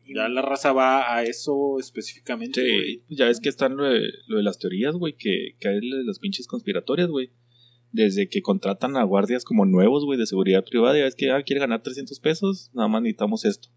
[0.09, 3.03] Ya la raza va a eso específicamente, Sí, güey.
[3.09, 5.97] ya ves que están lo de, lo de las teorías, güey, que, que hay lo
[5.97, 7.31] de las pinches conspiratorias, güey.
[7.91, 11.43] Desde que contratan a guardias como nuevos, güey, de seguridad privada, ya ves que ah,
[11.43, 13.69] quiere ganar 300 pesos, nada más necesitamos esto.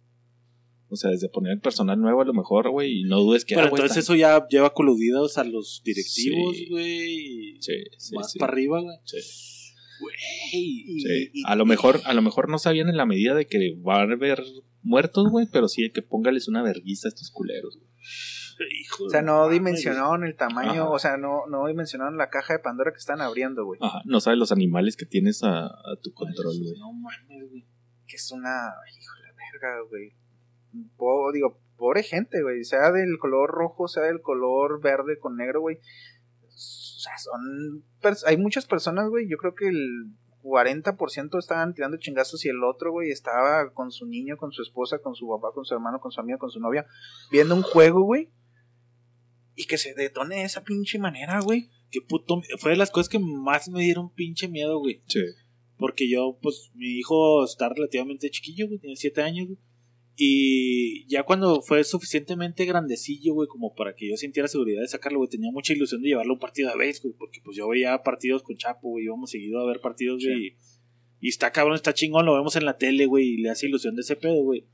[0.92, 3.54] O sea, desde poner el personal nuevo a lo mejor, güey, y no dudes que...
[3.56, 6.68] Pero ah, entonces están- eso ya lleva coludidos a los directivos, Sí.
[6.70, 7.56] güey.
[7.58, 8.40] y Sí, sí, más sí.
[8.40, 8.98] para arriba, güey.
[9.06, 9.18] Sí.
[10.02, 10.16] Güey.
[11.32, 14.12] Sí, a lo mejor, a lo mejor no sabían en la medida de que van
[14.12, 14.42] a haber
[14.82, 17.90] muertos, güey, pero sí de que póngales una verguiza a estos culeros, güey.
[18.82, 20.90] Hijo O sea, no dimensionaron el tamaño, Ajá.
[20.90, 23.80] o sea, no, no dimensionaron la caja de Pandora que están abriendo, güey.
[23.82, 26.78] Ajá, no sabes los animales que tienes a, a tu control, güey.
[26.78, 27.66] No mames, güey.
[28.08, 28.50] Que es una.
[28.50, 30.12] Hijo de la verga, güey.
[30.98, 32.64] Po- digo, pobre gente, güey.
[32.64, 35.78] Sea del color rojo, sea del color verde con negro, güey.
[36.46, 36.52] O
[37.02, 37.84] sea, son.
[38.28, 39.28] Hay muchas personas, güey.
[39.30, 40.12] Yo creo que el
[40.44, 45.00] 40% estaban tirando chingazos y el otro, güey, estaba con su niño, con su esposa,
[45.00, 46.86] con su papá, con su hermano, con su amiga, con su novia,
[47.32, 48.30] viendo un juego, güey.
[49.56, 51.70] Y que se detone de esa pinche manera, güey.
[51.92, 52.42] Qué puto.
[52.60, 55.02] Fue de las cosas que más me dieron pinche miedo, güey.
[55.08, 55.20] Sí.
[55.78, 59.60] Porque yo, pues, mi hijo está relativamente chiquillo, güey, tiene 7 años, güey.
[60.22, 65.20] Y ya cuando fue suficientemente grandecillo, güey, como para que yo sintiera seguridad de sacarlo,
[65.20, 68.04] güey, tenía mucha ilusión de llevarlo a un partido de güey, porque pues yo veía
[68.04, 70.48] partidos con Chapo, güey, íbamos seguido a ver partidos, güey.
[70.48, 70.58] y-
[71.22, 73.96] Y está cabrón, está chingón, lo vemos en la tele, güey, y le hace ilusión
[73.96, 74.66] de ese pedo, güey.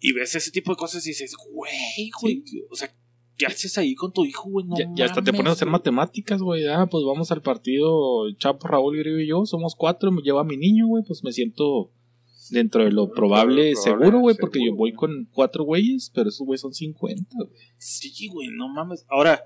[0.00, 2.94] Y ves ese tipo de cosas y dices, güey, güey, o sea,
[3.38, 4.66] ¿qué haces ahí con tu hijo, güey?
[4.66, 5.72] No ya, ya hasta te pones a hacer güey.
[5.72, 6.66] matemáticas, güey.
[6.66, 9.46] Ah, pues vamos al partido Chapo, Raúl, Griego y yo.
[9.46, 10.10] Somos cuatro.
[10.12, 11.02] Me lleva a mi niño, güey.
[11.06, 11.90] Pues me siento
[12.50, 14.36] dentro de lo probable, de lo probable, seguro, güey.
[14.36, 17.60] Porque yo voy con cuatro güeyes, pero esos güeyes son 50, güey.
[17.78, 19.04] Sí, güey, no mames.
[19.08, 19.44] Ahora,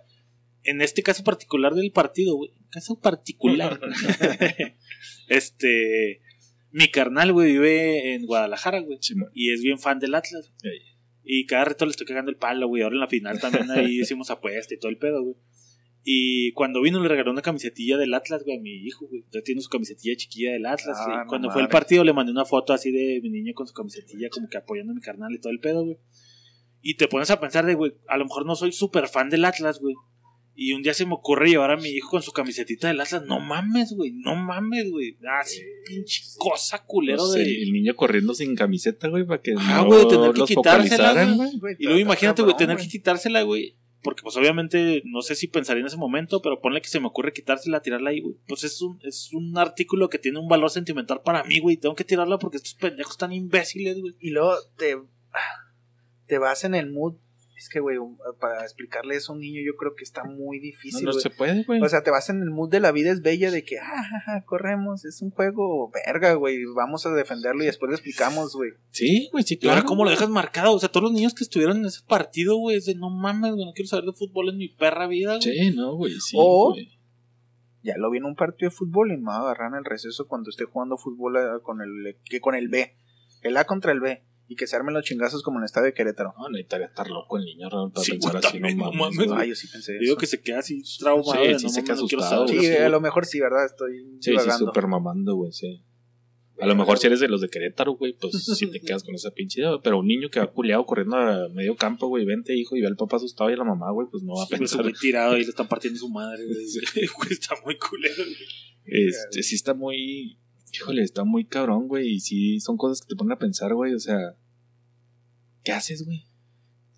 [0.62, 3.80] en este caso particular del partido, güey, caso particular,
[5.28, 6.20] este,
[6.70, 8.98] mi carnal, güey, vive en Guadalajara, güey,
[9.34, 10.52] y es bien fan del Atlas.
[11.28, 12.82] Y cada reto le estoy cagando el palo, güey.
[12.82, 15.36] Ahora en la final también ahí hicimos apuesta y todo el pedo, güey.
[16.08, 19.22] Y cuando vino le regaló una camisetilla del Atlas, güey, a mi hijo, güey.
[19.22, 22.30] Entonces tiene su camisetilla chiquilla del Atlas, Ah, no Cuando fue el partido le mandé
[22.30, 25.34] una foto así de mi niño con su camisetilla, como que apoyando a mi carnal
[25.34, 25.98] y todo el pedo, güey.
[26.80, 29.44] Y te pones a pensar de, güey, a lo mejor no soy súper fan del
[29.44, 29.96] Atlas, güey.
[30.54, 33.24] Y un día se me ocurre llevar a mi hijo con su camisetita del Atlas.
[33.26, 35.18] No mames, güey, no mames, güey.
[35.28, 37.62] Ah, sí, pinche cosa culero No sé, de...
[37.62, 41.50] el niño corriendo sin camiseta, güey, para que Ah, no güey, tener que quitársela, güey.
[41.80, 43.74] Y luego imagínate, güey, tener que quitársela, güey.
[44.06, 47.08] Porque, pues, obviamente, no sé si pensaría en ese momento, pero ponle que se me
[47.08, 48.36] ocurre quitársela, tirarla ahí, güey.
[48.46, 51.76] Pues es un, es un artículo que tiene un valor sentimental para mí, güey.
[51.76, 54.14] Tengo que tirarla porque estos pendejos están imbéciles, güey.
[54.20, 54.96] Y luego te,
[56.26, 57.16] te vas en el mood.
[57.56, 57.96] Es que, güey,
[58.38, 61.04] para explicarle eso a un niño, yo creo que está muy No, difícil.
[61.06, 61.22] no güey.
[61.22, 61.80] se puede, güey.
[61.80, 64.02] O sea, te vas en el mood de la vida es bella, de que, ah,
[64.10, 68.54] ja, ja, corremos, es un juego verga, güey, vamos a defenderlo y después le explicamos,
[68.54, 68.72] güey.
[68.90, 69.76] sí, güey, sí, Y claro.
[69.78, 70.74] ahora, ¿cómo lo dejas marcado?
[70.74, 73.52] O sea, todos los niños que estuvieron en ese partido, güey, es de no mames,
[73.54, 75.42] güey, no quiero saber de fútbol en mi perra vida, güey.
[75.42, 76.36] Sí, no, güey, sí.
[76.38, 76.92] O- güey.
[77.82, 79.84] Ya lo vi en un partido de fútbol y me va a agarrar en el
[79.84, 82.96] receso cuando esté jugando fútbol eh, con el, que con el B.
[83.42, 84.24] El A contra el B.
[84.48, 86.32] Y que se armen los chingazos como en el estadio de Querétaro.
[86.38, 89.28] No, necesitaría estar loco el niño, Raúl, para Sí, pensar güey, así, no no mames.
[89.32, 90.16] Ay, yo sí pensé Digo eso.
[90.16, 91.42] que se queda así traumado.
[91.44, 93.64] Sí, de, sí no se queda no asustado, Sí, a lo mejor sí, ¿verdad?
[93.66, 94.66] Estoy Sí, sí, divagando.
[94.66, 95.82] súper mamando, güey, sí.
[96.58, 99.14] A lo mejor si eres de los de Querétaro, güey, pues si te quedas con
[99.14, 102.54] esa pinche idea, pero un niño que va culeado corriendo a medio campo, güey, vente,
[102.56, 104.46] hijo, y ve al papá asustado y a la mamá, güey, pues no va a
[104.46, 104.82] Sí, güey, pensar.
[104.84, 106.56] muy tirado y le están partiendo su madre, güey.
[107.16, 109.08] Güey, está muy culero, güey.
[109.08, 110.38] Este, sí está muy,
[110.72, 113.94] híjole, está muy cabrón, güey, y sí son cosas que te ponen a pensar, güey,
[113.94, 114.18] o sea,
[115.64, 116.26] ¿qué haces, güey?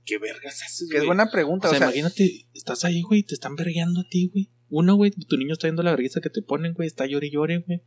[0.05, 1.07] ¿Qué vergas haces, Que es güey?
[1.09, 4.29] buena O pregunta, sea, o sea, imagínate, estás ahí, güey, te están vergueando a ti,
[4.33, 4.51] güey.
[4.71, 7.31] Uno, güey, tu niño está viendo la vergüenza que te ponen, güey, está llore y
[7.31, 7.83] llore, güey.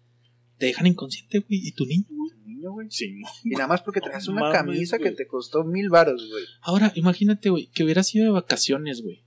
[0.58, 2.32] Te dejan inconsciente, güey, y tu niño, güey.
[2.46, 2.88] niño, güey.
[2.92, 5.16] Sí, Y nada más porque traes No una mames, camisa que güey.
[5.16, 6.44] te costó mil varos, güey.
[6.62, 9.24] Ahora, imagínate, güey, que hubieras sido de vacaciones, güey.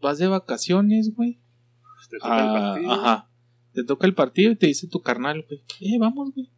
[0.00, 1.40] Vas de vacaciones, güey.
[2.10, 2.92] te toca el Ah, partido.
[2.92, 3.30] ajá.
[3.74, 5.60] Te toca el partido y te dice tu carnal, güey.
[5.80, 6.50] Eh, vamos, güey.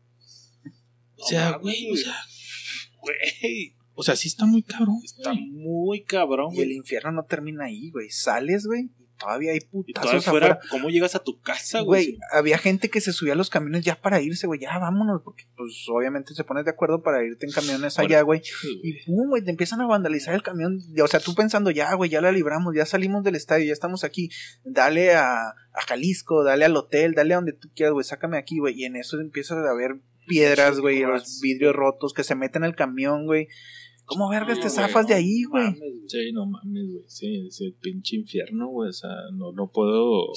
[1.18, 2.16] O No sea, mames, güey, o sea,
[3.00, 4.96] Güey, o sea, sí está muy cabrón.
[5.04, 5.46] está güey.
[5.50, 8.10] muy cabrón, Y el infierno no termina ahí, güey.
[8.10, 10.68] Sales, güey, y todavía hay Y todavía putazos fuera, afuera.
[10.70, 12.06] ¿cómo llegas a tu casa, güey?
[12.06, 14.60] Güey, había gente que se subía a los camiones ya para irse, güey.
[14.60, 18.42] Ya vámonos, porque pues obviamente se pones de acuerdo para irte en camiones allá, güey.
[18.82, 20.78] Y pum, güey, te empiezan a vandalizar el camión.
[21.02, 24.04] O sea, tú pensando, ya, güey, ya la libramos, ya salimos del estadio, ya estamos
[24.04, 24.30] aquí.
[24.64, 28.58] Dale a, a Jalisco, dale al hotel, dale a donde tú quieras, güey, sácame aquí,
[28.58, 28.74] güey.
[28.80, 32.76] Y en eso empieza a haber piedras, güey, los vidrios rotos que se meten al
[32.76, 33.48] camión, güey.
[34.06, 35.74] ¿Cómo vergas te Sí, zafas de ahí, güey?
[36.06, 37.04] Sí, no mames, güey.
[37.08, 38.90] Sí, ese pinche infierno, güey.
[38.90, 40.32] O sea, no, no puedo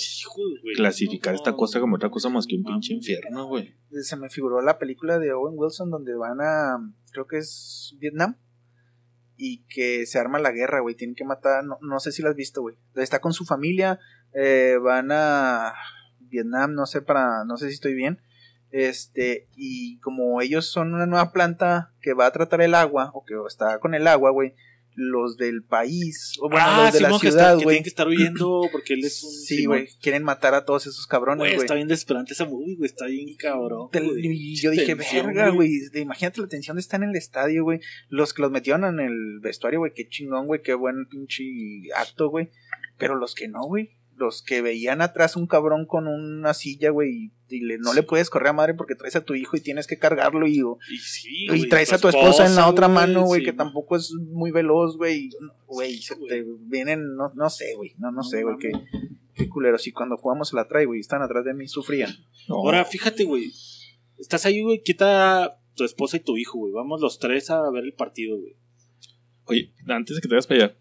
[0.75, 2.75] clasificar no, esta cosa como otra cosa más que un mames.
[2.75, 3.75] pinche infierno, güey.
[4.01, 6.77] Se me figuró la película de Owen Wilson donde van a,
[7.11, 8.37] creo que es Vietnam.
[9.37, 10.95] Y que se arma la guerra, güey.
[10.95, 12.75] Tienen que matar, no, no sé si la has visto, güey.
[12.95, 13.99] Está con su familia,
[14.33, 15.73] eh, van a
[16.19, 18.19] Vietnam, no sé para, no sé si estoy bien.
[18.71, 23.23] Este, y como ellos son una nueva planta que va a tratar el agua, o
[23.25, 24.53] que está con el agua, güey,
[24.95, 27.75] los del país, o bueno, ah, los de la ciudad, que güey.
[27.75, 29.31] tienen que estar huyendo porque él es un.
[29.31, 32.85] Sí, güey, quieren matar a todos esos cabrones, Güey, está bien desesperante esa movie, güey.
[32.85, 33.89] Está bien cabrón.
[33.91, 34.25] Te- güey.
[34.25, 35.71] y yo dije, Tensión, verga, güey.
[35.95, 37.79] Imagínate la tensión de estar en el estadio, güey.
[38.09, 40.61] Los que los metieron en el vestuario, güey, qué chingón, güey.
[40.61, 41.45] Qué buen pinche
[41.95, 42.51] acto, güey.
[42.97, 43.91] Pero los que no, güey.
[44.19, 47.31] Los que veían atrás un cabrón con una silla, güey.
[47.49, 49.61] Y, y le- no le puedes correr a madre porque traes a tu hijo y
[49.61, 50.45] tienes que cargarlo.
[50.45, 53.39] Y, o- Y, sí, y güey, traes a tu esposa en la otra mano, güey,
[53.41, 55.29] sí, que tampoco es muy veloz, güey.
[55.67, 57.93] Güey, Sí, se te vienen, no, no sé, güey.
[57.97, 58.57] No, no, No sé, güey.
[58.59, 58.89] Qué, mames.
[59.35, 59.77] qué culero.
[59.77, 62.11] Si cuando jugamos la trae, güey, están atrás de mí, sufrían.
[62.49, 63.51] No, Ahora, fíjate, güey.
[64.17, 64.83] Estás ahí, güey.
[64.83, 66.73] Quita tu esposa y tu hijo, güey.
[66.73, 68.53] Vamos los tres a ver el partido, güey.
[69.45, 70.75] Oye, antes de que te vayas para allá,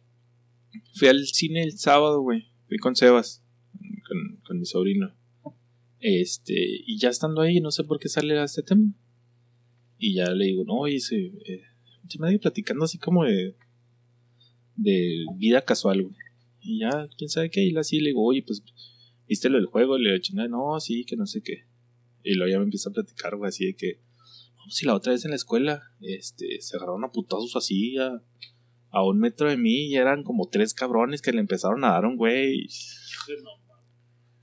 [0.99, 2.51] fui al cine el sábado, güey.
[2.69, 3.43] Fui con Sebas,
[4.07, 5.15] con, con mi sobrino.
[6.01, 8.93] Este, y ya estando ahí, no sé por qué sale este tema.
[9.99, 11.63] Y ya le digo, no, oye, sí, eh,
[12.09, 13.57] se me dio platicando así como de,
[14.77, 16.15] de vida casual, güey.
[16.61, 18.63] Y ya, quién sabe qué, y así le digo, oye, pues,
[19.27, 19.99] ¿viste lo del juego?
[19.99, 21.65] Y le digo, no, sí, que no sé qué.
[22.23, 24.01] Y luego ya me empieza a platicar, güey, así de que,
[24.57, 28.23] no, si la otra vez en la escuela, este, se agarraron a putazos así a,
[28.91, 32.05] a un metro de mí y eran como tres cabrones que le empezaron a dar
[32.07, 32.67] un güey.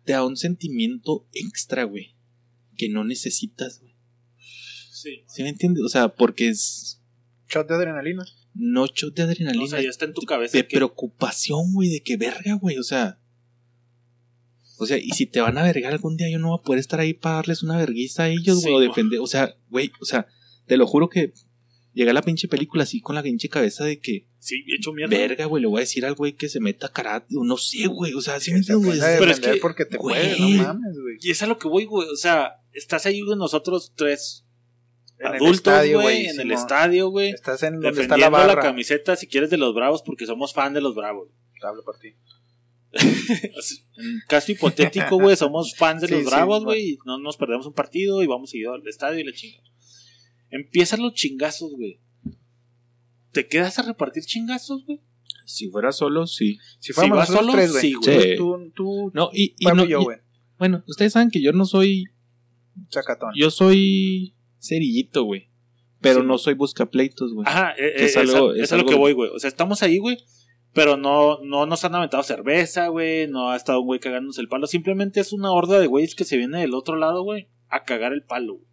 [0.04, 2.16] Te da un sentimiento extra, güey,
[2.78, 3.96] que no necesitas, güey.
[4.92, 5.24] Sí.
[5.28, 5.84] ¿Sí me entiendes?
[5.84, 7.02] O sea, porque es
[7.50, 8.24] Shot de adrenalina.
[8.54, 10.58] no shot de adrenalina, O sea, ya está en tu cabeza.
[10.58, 13.20] de que- preocupación, güey, de que verga, güey, o sea.
[14.78, 16.80] O sea, y si te van a vergar algún día, yo no voy a poder
[16.80, 18.88] estar ahí para darles una verguiza a ellos, Sí, güey, o güey.
[18.90, 19.20] defender.
[19.22, 20.28] O sea, güey, o sea,
[20.68, 21.34] te lo juro que
[21.96, 25.18] llega la pinche película así con la pinche cabeza de que, Sí, hecho mierda.
[25.18, 28.14] verga, güey, le voy a decir al güey que se meta karate, no sé, güey,
[28.14, 29.00] o sea, sí me güey.
[29.00, 30.36] Pero es que, porque te güey.
[30.38, 31.18] puede, no mames, güey.
[31.20, 32.08] Y es a lo que voy, güey.
[32.10, 34.46] O sea, estás ahí con nosotros tres
[35.18, 37.30] En el adultos, estadio, güey, en el estadio, güey.
[37.32, 38.62] Estás en donde está Defendiendo la la, barra.
[38.62, 41.30] camiseta, si quieres, de los Bravos, porque somos fan de los Bravos.
[41.64, 42.14] Hablo por ti.
[44.28, 47.66] Caso hipotético, güey, somos fans de Sí, los sí, Bravos, güey, y no nos perdemos
[47.66, 49.60] un partido y vamos seguido al estadio y la chinga.
[50.56, 52.00] Empiezan los chingazos, güey.
[53.32, 55.02] ¿Te quedas a repartir chingazos, güey?
[55.46, 56.58] Si fuera solo, sí.
[56.80, 57.82] Si vas nosotros solo, tres, güey.
[57.82, 58.22] sí, güey.
[58.32, 58.36] Sí.
[58.38, 60.18] Tú, tú, No, y, no, y yo, y- güey.
[60.58, 62.06] bueno, ustedes saben que yo no soy,
[62.90, 63.32] Sacatón.
[63.38, 65.50] yo soy cerillito, güey,
[66.02, 66.26] pero Sí.
[66.28, 67.46] no soy buscapleitos, güey.
[67.48, 69.30] Ajá, eh, eh, es algo- es, a- es es a lo que voy, güey.
[69.36, 70.18] O sea, estamos ahí, güey.
[70.74, 73.28] Pero no, no nos han aventado cerveza, güey.
[73.28, 74.68] No ha estado un güey cagándonos el palo.
[74.68, 78.12] Simplemente es una horda de güeyes que se viene del otro lado, güey, a cagar
[78.14, 78.68] el palo, güey.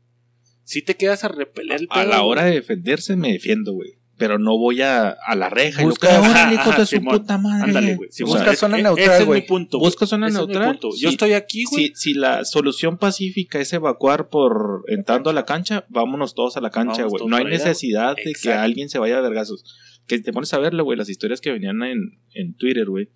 [0.64, 3.94] Si te quedas a repeler el A la hora de defenderse me defiendo, güey.
[4.18, 7.64] Pero no voy a, a la reja Busca- órale, hijo de su puta madre.
[7.64, 8.08] Ándale, güey.
[8.22, 9.40] O busca sea, zona es- neutral, Ese es güey.
[9.40, 9.78] mi punto.
[9.80, 10.78] Busca zona Ese es mi neutral.
[11.00, 11.88] Yo estoy aquí, güey.
[11.88, 16.60] si, si la solución pacífica es evacuar por entrando a la cancha, vámonos todos a
[16.60, 17.26] la cancha, güey.
[17.26, 19.64] No hay allá, necesidad de que alguien se vaya a vergazos.
[20.06, 23.08] Que te pones a verlo, güey, las historias que venían en, en Twitter, güey,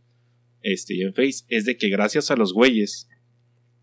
[0.63, 3.09] este, y en Face, es de que gracias a los güeyes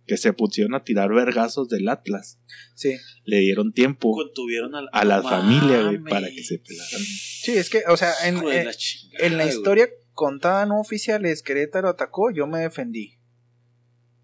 [0.06, 2.40] que se pusieron a tirar vergazos del Atlas,
[2.76, 2.96] Sí.
[3.24, 7.02] le dieron tiempo Contuvieron a la, a la No familia, güey, para que se pelaran.
[7.02, 11.42] Sí, es que, o sea, en, en- la chingada, en la historia contada no oficiales,
[11.42, 13.18] Querétaro atacó, yo me defendí.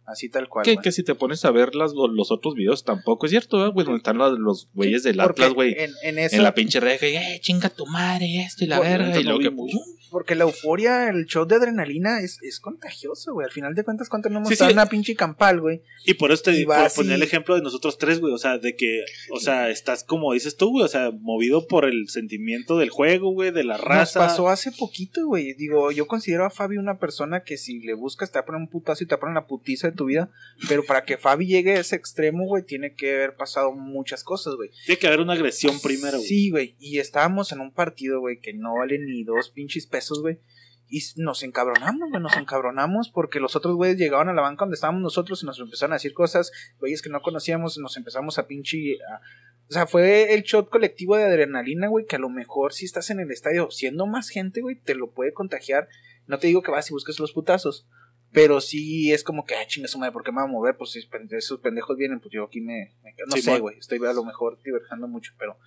[0.09, 0.65] Así tal cual.
[0.65, 3.73] Que, que si te pones a ver las, los otros videos tampoco es cierto, ¿verdad,
[3.73, 5.75] güey, donde están los, los güeyes del Atlas, güey.
[5.77, 8.79] En, en eso, En la pinche reja, y, eh, chinga tu madre, esto y la
[8.79, 9.19] verga.
[9.19, 9.71] Y luego que, vimos.
[10.09, 13.45] porque la euforia, el show de adrenalina es, es contagioso, güey.
[13.45, 14.63] Al final de cuentas, ¿cuánto no hemos Sí, sí.
[14.63, 15.81] en una pinche campal, güey?
[16.05, 18.33] Y por eso te Y por poner el ejemplo de nosotros tres, güey.
[18.33, 20.85] O sea, de que, o sea, estás como dices tú, güey.
[20.85, 24.19] O sea, movido por el sentimiento del juego, güey, de la Nos raza.
[24.19, 25.53] pasó hace poquito, güey.
[25.53, 28.61] Digo, yo considero a Fabi una persona que si le buscas te va a poner
[28.61, 30.31] un putazo y te va a poner la putiza de tu vida.
[30.67, 34.55] Pero para que Fabi llegue a ese extremo, güey, tiene que haber pasado muchas cosas,
[34.55, 34.69] güey.
[34.85, 36.27] Tiene que haber una agresión primero, güey.
[36.27, 36.75] Sí, güey.
[36.79, 40.39] Y estábamos en un partido, güey, que no vale ni dos pinches pesos, güey.
[40.87, 44.75] Y nos encabronamos, güey, nos encabronamos porque los otros güeyes llegaban a la banca donde
[44.75, 48.47] estábamos nosotros y nos empezaron a decir cosas, güeyes que no conocíamos, nos empezamos a
[48.47, 48.95] pinche...
[49.13, 49.21] a-
[49.69, 53.11] O sea, fue el shot colectivo de adrenalina, güey, que a lo mejor si estás
[53.11, 55.87] en el estadio siendo más gente, güey, te lo puede contagiar.
[56.25, 57.87] No te digo que vas y busques los putazos,
[58.31, 60.77] pero sí es como que, ah, chinga su madre, ¿por qué me voy a mover?
[60.77, 60.99] Pues si
[61.31, 62.95] esos pendejos vienen, pues yo aquí me...
[63.27, 65.57] no Sí, sé, güey, estoy a lo mejor diverjando mucho, pero...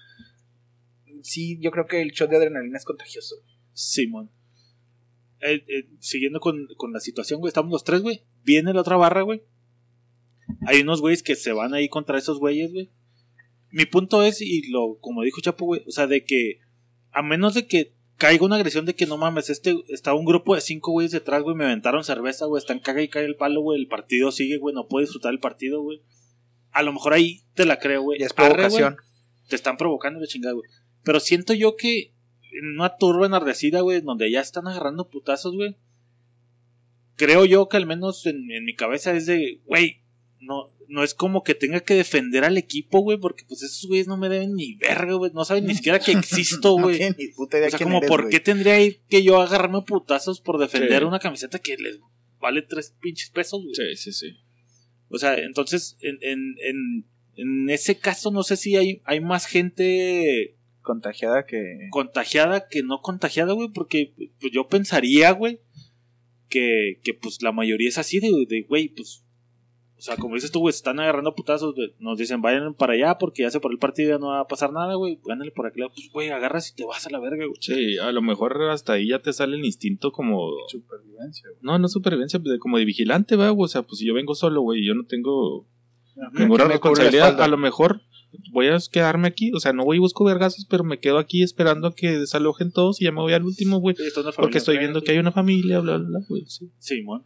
[1.22, 3.36] Sí, yo creo que el shot de adrenalina es contagioso.
[3.72, 4.30] Simón.
[5.40, 7.48] Eh, eh, siguiendo con, con la situación, güey.
[7.48, 8.24] Estamos los tres, güey.
[8.44, 9.42] Viene la otra barra, güey.
[10.66, 12.90] Hay unos güeyes que se van ahí contra esos güeyes, güey.
[13.70, 16.60] Mi punto es, y lo, como dijo Chapo, güey, o sea, de que
[17.10, 20.54] a menos de que caiga una agresión de que no mames, este, está un grupo
[20.54, 23.60] de cinco güeyes detrás, güey, me aventaron cerveza, güey, están caga y cae el palo,
[23.60, 26.02] güey, el partido sigue, güey, no puedo disfrutar el partido, güey.
[26.70, 28.20] A lo mejor ahí te la creo, güey.
[28.20, 28.96] Y es Arre, güey, provocación.
[29.48, 30.68] te están provocando la chingada, güey.
[31.02, 32.12] Pero siento yo que
[32.52, 35.76] en una turba enardecida, güey, donde ya están agarrando putazos, güey.
[37.16, 40.01] Creo yo que al menos en, en mi cabeza es de, güey,
[40.43, 44.09] no, no es como que tenga que defender al equipo, güey, porque pues esos güeyes
[44.09, 45.30] no me deben ni verga, güey.
[45.32, 46.99] No saben ni siquiera que existo, güey.
[46.99, 48.76] tiene ni puta idea o sea, como, eres, ¿por qué tendría
[49.09, 51.07] que yo agarrarme a putazos por defender Sí.
[51.07, 52.01] una camiseta que les
[52.40, 53.74] vale tres pinches pesos, güey?
[53.74, 54.36] Sí, sí, sí.
[55.09, 59.47] O sea, entonces, en, en, en, en ese caso, no sé si hay, hay más
[59.47, 61.88] gente Contagiada que...
[61.90, 65.61] contagiada que no contagiada, güey, porque pues, yo pensaría, güey,
[66.49, 69.21] que, que pues la mayoría es así de, de, güey, pues,
[70.05, 73.18] sea, como dices tú, güey, se están agarrando putazos, güey, nos dicen, vayan para allá
[73.18, 75.66] porque ya se por el partido ya no va a pasar nada, güey, gánale por
[75.66, 77.57] aquí, pues, güey, agarras y te vas a la verga, güey.
[77.61, 80.50] Sí, a lo mejor hasta ahí ya te sale el instinto como...
[80.68, 81.61] Supervivencia, güey.
[81.62, 84.84] No, no supervivencia, como de vigilante, va, O sea, pues si yo vengo solo, güey,
[84.84, 85.66] yo no tengo
[86.32, 88.03] ninguna responsabilidad, a lo mejor
[88.50, 89.53] voy a quedarme aquí.
[89.55, 92.72] O sea, no voy y busco vergazos, pero me quedo aquí esperando a que desalojen
[92.72, 93.96] todos y ya me voy al último, güey.
[93.96, 94.05] Sí,
[94.36, 95.07] Porque estoy viendo güey.
[95.07, 96.44] que hay una familia, bla, bla, bla, güey.
[96.46, 97.24] Sí, Simón.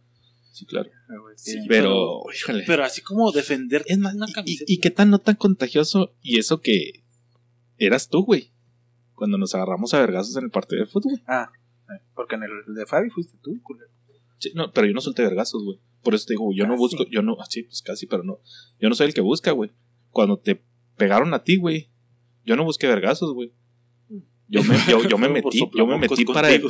[0.57, 0.89] Sí, claro.
[1.35, 2.63] Sí, Pero, híjole.
[2.65, 4.65] Pero así como defender Es más, una y- y, camiseta.
[4.73, 6.15] y qué tan no tan contagioso?
[6.21, 7.03] Y eso que
[7.77, 8.51] eras tú, güey.
[9.13, 11.21] Cuando nos agarramos a vergazos en el partido de fútbol.
[11.27, 11.49] Ah,
[11.89, 13.89] eh, porque en el de Fabi fuiste tú, culero.
[14.39, 15.79] Sí, no, pero yo no solté vergazos, güey.
[16.03, 18.39] Por eso te digo, yo no busco, yo no, ah, sí, pues casi, pero no.
[18.79, 19.71] Yo no soy el que busca, güey.
[20.11, 20.63] Cuando te
[20.95, 21.89] pegaron a ti, güey,
[22.45, 23.51] yo no busqué vergazos, güey.
[24.49, 26.69] Yo me, yo, yo me metí, yo me metí para, yo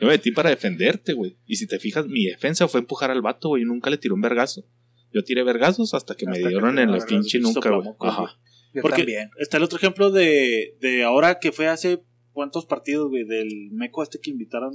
[0.00, 1.36] me metí para defenderte, güey.
[1.46, 3.64] Y si te fijas, mi defensa fue empujar al vato, güey.
[3.64, 4.64] Nunca le tiré un vergazo.
[5.12, 7.88] Yo tiré vergazos hasta que me Hasta dieron en la pinche el nunca, güey.
[8.00, 8.38] Ajá.
[8.72, 9.30] Yo Porque también.
[9.38, 14.02] está el otro ejemplo de, de ahora que fue hace cuántos partidos, güey, del meco
[14.04, 14.72] este que invitaron,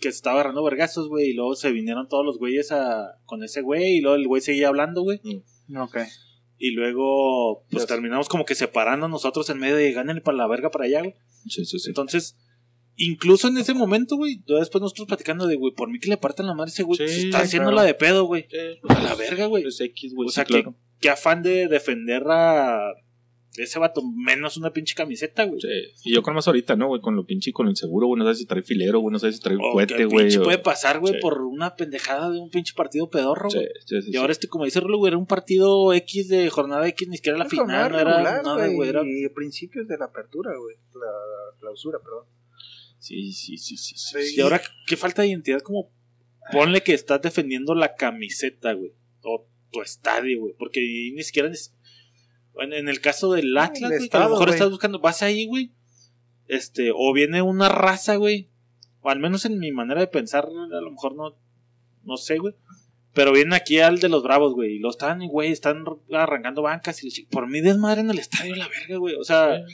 [0.00, 3.44] que se estaba agarrando vergazos, güey, y luego se vinieron todos los güeyes a, con
[3.44, 5.20] ese güey, y luego el güey seguía hablando, güey,
[5.78, 5.98] Ok.
[6.58, 7.86] y luego, pues Yes.
[7.88, 11.14] terminamos como que separando nosotros en medio de gánenle para la verga para allá, güey.
[11.48, 11.88] Sí, sí, sí.
[11.88, 12.36] Entonces,
[12.96, 16.46] incluso en ese momento, güey, después nosotros platicando de, güey, por mí que le partan
[16.46, 17.82] la madre ese güey, Sí, se está haciendo claro.
[17.82, 18.46] la de pedo, güey.
[18.88, 19.64] A la verga, güey.
[19.66, 20.26] Es X, güey.
[20.26, 20.74] O sí, sea, claro.
[21.00, 22.92] Qué afán de defender a
[23.62, 25.60] ese vato, menos una pinche camiseta, güey.
[25.60, 25.68] Sí.
[26.04, 27.00] Y yo con más ahorita, ¿no, güey?
[27.00, 28.18] Con lo pinche y con el seguro, güey.
[28.22, 29.12] No sé si trae filero, güey.
[29.12, 30.26] No sé si trae O cohete, güey.
[30.26, 31.20] pinche o- puede pasar, güey, Sí.
[31.20, 33.68] por una pendejada de un pinche partido pedorro, Sí, güey.
[33.86, 34.16] sí, sí, Y sí.
[34.18, 37.38] ahora este, como dice Rulo, güey, era un partido X de jornada X, ni siquiera
[37.38, 38.88] la final, no era regular, nada, güey.
[38.88, 39.02] Era...
[39.04, 40.76] Y principios de la apertura, güey.
[40.94, 42.24] La clausura, perdón.
[42.98, 43.94] Sí, sí, sí, sí.
[43.96, 44.22] sí.
[44.22, 44.34] Sí.
[44.36, 45.90] Y ahora, qué falta de identidad, como
[46.52, 48.92] ponle que estás defendiendo la camiseta, güey,
[49.22, 50.80] o tu estadio, güey, porque
[51.14, 51.48] ni siquiera...
[51.50, 51.74] es-
[52.58, 54.54] En, en el caso del Atlas, güey, que a lo mejor güey.
[54.56, 55.72] estás buscando, vas ahí, güey,
[56.48, 58.48] este, o viene una raza, güey,
[59.00, 61.36] o al menos en mi manera de pensar, a lo mejor no,
[62.04, 62.54] no sé, güey.
[63.12, 64.76] Pero vienen aquí al de los Bravos, güey.
[64.76, 67.02] Y lo están, güey, están arrancando bancas.
[67.02, 69.16] Y por mí desmadre en el estadio, la verga, güey.
[69.16, 69.64] O sea,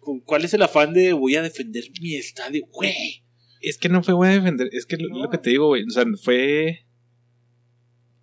[0.00, 3.22] ¿cu- ¿cuál es el afán de voy a defender mi estadio, güey?
[3.60, 4.70] Es que no fue voy a defender.
[4.72, 5.22] Es que No.
[5.22, 5.84] lo que te digo, güey.
[5.84, 6.80] O sea, fue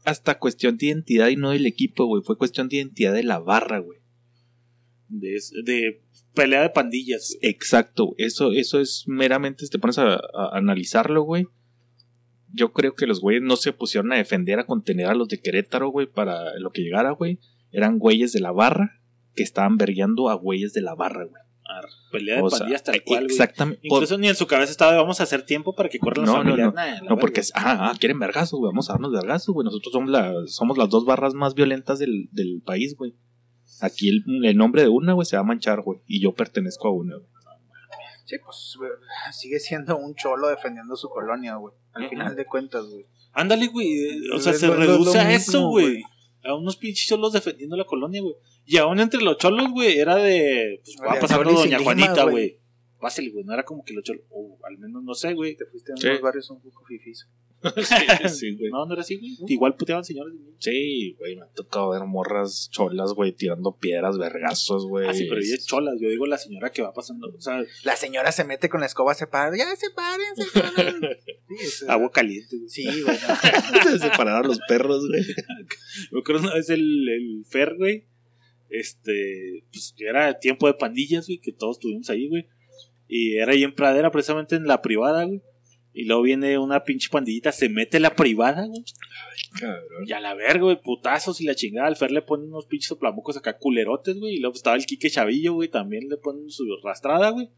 [0.07, 2.23] hasta cuestión de identidad y no del equipo, güey.
[2.23, 3.99] Fue cuestión de identidad de la barra, güey.
[5.09, 6.01] De, de
[6.33, 7.37] pelea de pandillas.
[7.41, 8.13] Exacto.
[8.17, 11.47] Eso, eso es meramente, si te pones a, a analizarlo, güey.
[12.53, 15.41] Yo creo que los güeyes no se pusieron a defender, a contener a los de
[15.41, 17.39] Querétaro, güey, para lo que llegara, güey.
[17.73, 19.01] Eran güeyes de la barra
[19.35, 21.41] que estaban vergueando a güeyes de la barra, güey.
[22.11, 23.31] Pelea de O sea, pandillas tal cual, güey.
[23.31, 23.79] Exactamente.
[23.83, 26.37] Incluso ni en su cabeza estaba, vamos a hacer tiempo para que corran No, no,
[26.39, 26.67] familias.
[26.67, 26.73] no.
[26.73, 28.69] Nah, la No, porque ah, ah, quieren vergazos, güey.
[28.71, 29.65] Vamos a darnos vergazos, güey.
[29.65, 33.15] Nosotros somos, la, somos las dos barras más violentas del, del país, güey.
[33.81, 35.99] Aquí el, el nombre de una, güey, se va a manchar, güey.
[36.07, 37.27] Y yo pertenezco a una, güey.
[38.25, 38.91] Sí, pues güey,
[39.31, 41.73] sigue siendo un cholo defendiendo su colonia, güey.
[41.93, 43.05] Al final de cuentas, güey.
[43.31, 43.87] Ándale, güey.
[43.87, 46.01] eh, O sea, se lo- es lo reduce a mismo, eso, güey.
[46.47, 48.35] A unos pinches cholos defendiendo la colonia, güey.
[48.65, 50.81] Y aún entre los cholos, güey, era de.
[50.83, 52.57] Pues va De pasando Doña Lima, Juanita, güey.
[52.99, 53.43] Pásale, güey.
[53.43, 54.23] No era como que los cholos.
[54.29, 55.55] O al menos no sé, güey.
[55.55, 56.07] Te fuiste a Sí.
[56.07, 57.27] unos barrios un poco fifís.
[58.29, 58.71] sí, güey.
[58.71, 59.35] No, no era así, güey.
[59.51, 60.33] Igual puteaban señores.
[60.59, 65.07] Sí, güey, me ha tocado ver morras cholas, güey, tirando piedras, vergazos, güey.
[65.07, 65.95] Ah, sí, pero ella cholas.
[65.99, 67.27] Yo digo la señora que va pasando.
[67.27, 69.55] O sea, La señora se mete con la escoba, se para.
[69.57, 70.43] Ya, sepárense.
[71.47, 72.69] Sí, agua caliente, güey.
[72.69, 73.17] Sí, güey.
[73.85, 73.97] no.
[73.97, 75.23] Separar a los perros, güey.
[76.11, 78.05] Yo creo una vez el, el Fer, güey.
[78.69, 82.47] Este, pues era tiempo de pandillas, güey, que todos estuvimos ahí, güey.
[83.07, 85.41] Y era ahí en Pradera, precisamente en la privada, güey.
[85.97, 88.83] Y luego viene una pinche pandillita, se mete la privada, güey.
[89.59, 90.05] Cabrón.
[90.05, 91.87] Y a la verga, güey, putazos y la chingada.
[91.87, 94.35] Al Fer le ponen unos pinches soplamucos acá culerotes, güey.
[94.35, 97.49] Y luego estaba el Quique Chavillo, güey, también le ponen su rastrada, güey.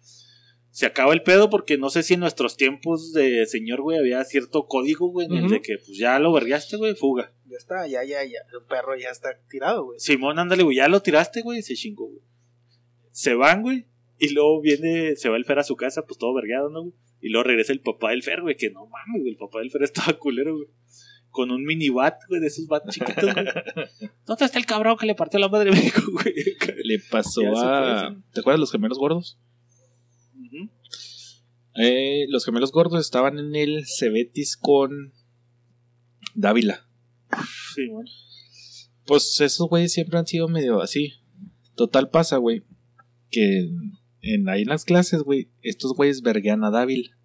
[0.72, 4.24] Se acaba el pedo porque no sé si en nuestros tiempos de señor, güey, había
[4.24, 7.34] cierto código, güey, en el de que pues ya lo vergaste, güey, fuga.
[7.46, 8.40] Ya está, ya, ya, ya.
[8.54, 10.00] El perro ya está tirado, güey.
[10.00, 12.22] Simón, ándale, güey, ya lo tiraste, güey, se chingó, güey.
[13.12, 13.86] Se van, güey,
[14.18, 16.94] y luego viene, se va el Fer a su casa, pues todo vergueado, ¿no, güey?
[17.22, 19.72] Y luego regresa el papá del Fer, güey, que no mames, güey, el papá del
[19.72, 20.68] Fer estaba culero, güey.
[21.30, 23.46] Con un mini bat, güey, de esos bats chiquitos, güey.
[24.26, 26.34] ¿Dónde está el cabrón que le partió la madre a México, güey?
[26.84, 28.10] Le pasó a.
[28.10, 28.22] sí.
[28.34, 29.38] ¿Te acuerdas de los gemelos gordos?
[31.76, 35.14] Eh, los gemelos gordos estaban en el Cebetis con
[36.34, 36.86] Dávila.
[37.76, 38.06] Simón.
[39.06, 41.14] Pues esos güeyes siempre han sido medio así.
[41.76, 42.64] Total pasa, güey.
[43.32, 43.70] Que
[44.22, 47.16] en, ahí en las clases, güey, estos güeyes verguean a Dávila.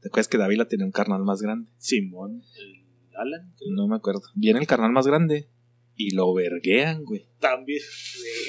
[0.00, 1.70] ¿Te acuerdas que Dávila tenía un carnal más grande?
[1.78, 2.42] Simón.
[2.56, 3.54] El Alan.
[3.74, 4.22] No me acuerdo.
[4.34, 5.48] Viene el carnal más grande
[5.96, 7.26] y lo verguean, güey.
[7.40, 7.82] También.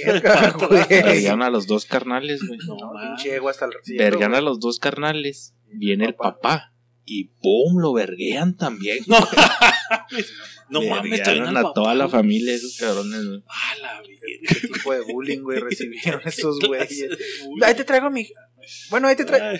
[0.90, 2.60] Verguean a los dos carnales, güey.
[2.68, 5.56] No, No, pinche hasta el Verguean a los dos carnales.
[5.66, 6.74] Viene el Papá.
[7.08, 7.80] Y ¡pum!
[7.80, 9.00] lo verguean también.
[9.08, 9.18] No,
[10.70, 13.26] no mames, a papá, toda la familia esos cabrones.
[13.26, 13.44] güey.
[13.48, 14.18] Ah, la verga.
[14.48, 17.18] ¿Qué tipo de bullying, güey, recibieron esos güeyes?
[17.64, 18.28] Ahí te traigo mi.
[18.90, 19.58] Bueno, ahí te traigo.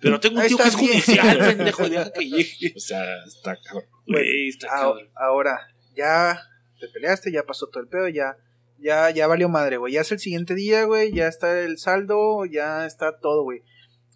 [0.00, 2.72] Pero tengo un tío que es judicial, pendejo, deja que llegue.
[2.76, 3.90] O sea, está cabrón.
[4.06, 5.10] Güey, está cabrón.
[5.16, 5.58] ahora,
[5.96, 6.40] ya
[6.78, 8.36] te peleaste, ya pasó todo el pedo, ya,
[8.78, 9.94] ya, ya valió madre, güey.
[9.94, 13.62] Ya es el siguiente día, güey, ya está el saldo, ya está todo, güey.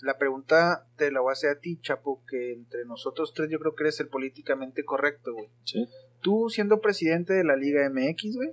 [0.02, 3.58] La pregunta te la voy a hacer a ti, Chapo, que entre nosotros tres yo
[3.58, 5.48] creo que eres el políticamente correcto, güey.
[5.64, 5.86] Sí.
[6.20, 8.50] Tú siendo presidente de la Liga MX, güey,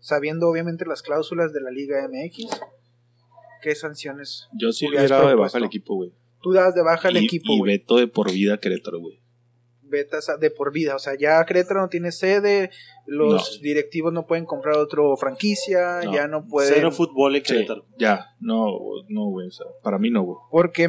[0.00, 2.46] sabiendo obviamente las cláusulas de la Liga MX,
[3.62, 4.48] ¿qué sanciones?
[4.58, 6.12] Yo sí hubiera dado de baja al equipo, güey.
[6.42, 7.72] Tú das de baja al Y- equipo, Y güey.
[7.78, 9.20] veto de por vida a Querétaro, güey.
[9.88, 10.96] Betas de por vida.
[10.96, 12.70] O sea, ya Querétaro no tiene sede,
[13.06, 13.62] los No.
[13.62, 16.12] directivos no pueden comprar otro franquicia, No.
[16.12, 16.74] ya no pueden.
[16.74, 17.66] Cero fútbol en Sí,
[17.98, 18.66] ya, no,
[19.08, 19.48] no, güey.
[19.48, 20.38] O sea, para mí no, güey.
[20.50, 20.88] Porque,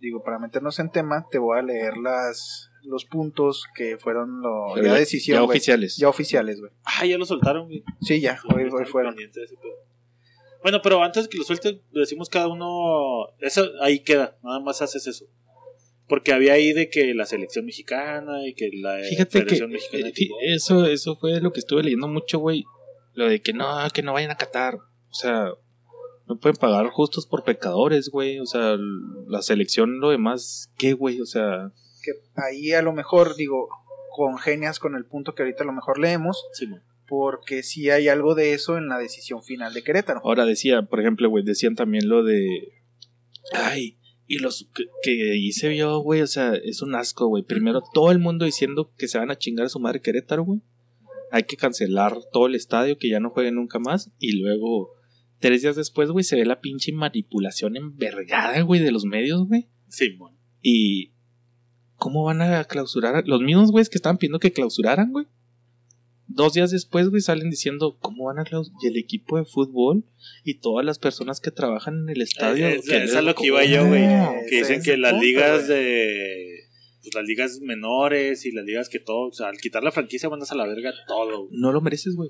[0.00, 4.74] digo, para meternos en tema, te voy a leer las los puntos que fueron lo,
[4.76, 5.56] ya ya- decisión, ya güey.
[5.58, 5.96] oficiales.
[5.96, 6.72] Ya oficiales, güey.
[6.84, 7.82] Ah, ya lo soltaron, güey.
[8.00, 9.14] Sí, ya, hoy, hoy fueron.
[10.62, 13.28] Bueno, pero antes de que lo suelten, le decimos cada uno.
[13.40, 15.26] Eso ahí queda, nada más haces eso.
[16.08, 20.54] Porque había ahí de que la selección mexicana y que la Fíjate que Mexicana eh,
[20.54, 22.64] eso, eso fue lo que estuve leyendo mucho, güey.
[23.14, 24.76] Lo de que no, que no vayan a Qatar.
[24.76, 25.50] O sea,
[26.26, 28.38] no pueden pagar justos por pecadores, güey.
[28.38, 28.76] O sea,
[29.26, 31.20] la selección, lo demás, ¿qué, güey?
[31.20, 33.68] O sea, Que ahí a lo mejor, digo,
[34.14, 36.82] congenias con el punto que ahorita a lo mejor leemos, Simón.
[37.06, 40.20] porque sí hay algo de eso en la decisión final de Querétaro.
[40.24, 42.72] ahora decía, por ejemplo, güey, decían también lo de.
[43.52, 43.97] Ay,
[44.30, 47.42] y los que, que ahí se vio, güey, o sea, es un asco, güey.
[47.42, 50.60] Primero, todo el mundo diciendo que se van a chingar a su madre Querétaro, güey.
[51.32, 54.10] Hay que cancelar todo el estadio, que ya no jueguen nunca más.
[54.18, 54.90] Y luego,
[55.38, 59.66] tres días después, güey, se ve la pinche manipulación envergada, güey, de los medios, güey.
[59.88, 60.36] Simón.
[60.60, 61.12] Y.
[61.96, 63.26] ¿Cómo van a clausurar?
[63.26, 65.26] Los mismos güeyes que estaban pidiendo que clausuraran, güey.
[66.30, 68.78] Dos días después, güey, salen diciendo, ¿cómo van a clausurar?
[68.82, 70.04] Y el equipo de fútbol
[70.44, 72.68] y todas las personas que trabajan en el estadio.
[72.68, 74.02] Eh, es- que- es lo que iba yo, güey.
[74.50, 76.60] Que dicen que las punto, ligas de.
[77.02, 79.28] Pues las ligas menores y las ligas que todo.
[79.28, 81.48] O sea, al quitar la franquicia mandas a la verga todo.
[81.50, 82.28] No lo mereces, güey.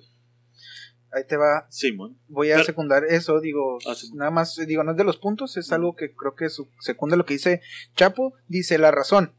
[1.11, 2.19] Ahí te va Simón.
[2.29, 4.11] voy a Pero- secundar eso, digo, Ah, sí.
[4.15, 7.17] nada más, digo, no es de los puntos, es algo que creo que su- secunda
[7.17, 7.63] lo que dice
[7.97, 9.33] Chapo, dice la razón.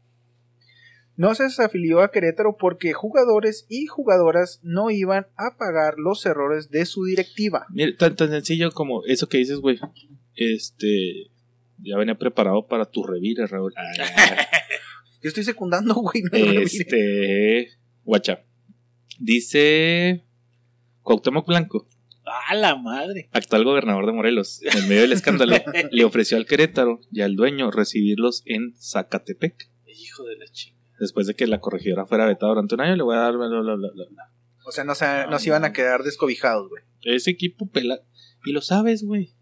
[1.20, 6.70] No se afilió a Querétaro porque jugadores y jugadoras no iban a pagar los errores
[6.70, 7.66] de su directiva.
[7.68, 9.78] Mira, tan, tan sencillo como eso que dices, güey.
[10.34, 11.26] Este.
[11.76, 13.74] Ya venía preparado para tu revire, Raúl.
[13.76, 13.92] Ah,
[15.22, 16.22] Yo estoy secundando, güey.
[16.22, 17.68] no este.
[18.02, 18.42] Guacha.
[19.18, 20.24] Dice.
[21.02, 21.86] Cuauhtémoc Blanco.
[22.24, 23.28] ¡Ah, la madre!
[23.32, 25.56] actual gobernador de Morelos, en medio del escándalo,
[25.90, 29.68] le ofreció al Querétaro y al dueño recibirlos en Zacatepec.
[29.86, 30.79] Hijo de la chingada.
[31.00, 33.48] Después de que la corregidora fuera vetada durante un año, le voy a dar bla,
[33.48, 34.24] bla, bla, bla, bla.
[34.66, 36.82] O sea, no se, no se iban a quedar descobijados, güey.
[37.02, 37.98] Ese equipo pela.
[38.44, 39.34] Y lo sabes, güey.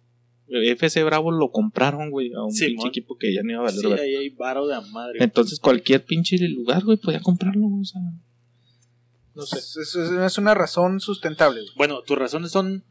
[0.48, 2.68] FC Bravo lo compraron, güey, a un Simón.
[2.84, 3.80] pinche equipo que ya no iba a valer.
[3.80, 5.18] Sí, ahí hay varo de madre.
[5.22, 8.00] Entonces, cualquier pinche lugar, güey, podía comprarlo, o sea.
[9.34, 9.58] No sé.
[9.58, 11.72] Es, es- es una razón sustentable, güey.
[11.76, 12.84] Bueno, tus razones son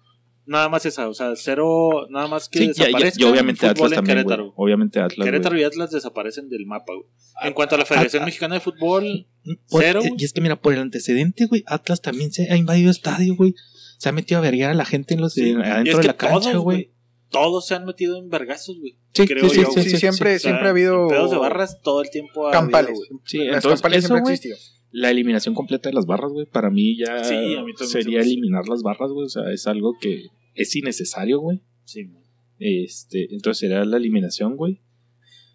[0.48, 2.84] nada más esa, o sea, cero, nada más que Sí,
[3.18, 4.18] y obviamente el Atlas fútbol en también.
[4.18, 4.54] Querétaro.
[4.56, 5.26] Obviamente Atlas.
[5.26, 7.08] Querétaro y Atlas desaparecen del mapa, güey.
[7.44, 9.28] En cuanto a la Federación Mexicana de Fútbol,
[9.70, 10.22] Por- Cero, eh, güey.
[10.22, 13.54] y es que mira, por el antecedente, güey, Atlas también se ha invadido estadio, güey.
[14.00, 16.18] Se ha metido a verguear a la gente en los, Sí, es adentro de la
[16.18, 16.92] cancha, güey.
[17.30, 18.98] todos se han metido en vergazos, güey.
[19.14, 19.82] Sí, creo sí, yo, sí.
[19.84, 22.48] Sí, sí, siempre, sí, siempre O sea, ha habido Pedos de barras todo el tiempo
[22.48, 22.90] ha campales.
[22.92, 23.22] habido, güey.
[23.26, 24.58] Sí, Las entonces, campales eso, siempre han existido.
[24.92, 28.68] La eliminación completa de las barras, güey, para mí ya Sí, a mí sería eliminar
[28.70, 29.26] las barras, güey.
[29.26, 30.28] O sea, es algo que
[30.58, 31.62] es innecesario, güey.
[31.86, 32.24] Sí, güey.
[32.60, 34.82] Este, entonces sería la eliminación, güey.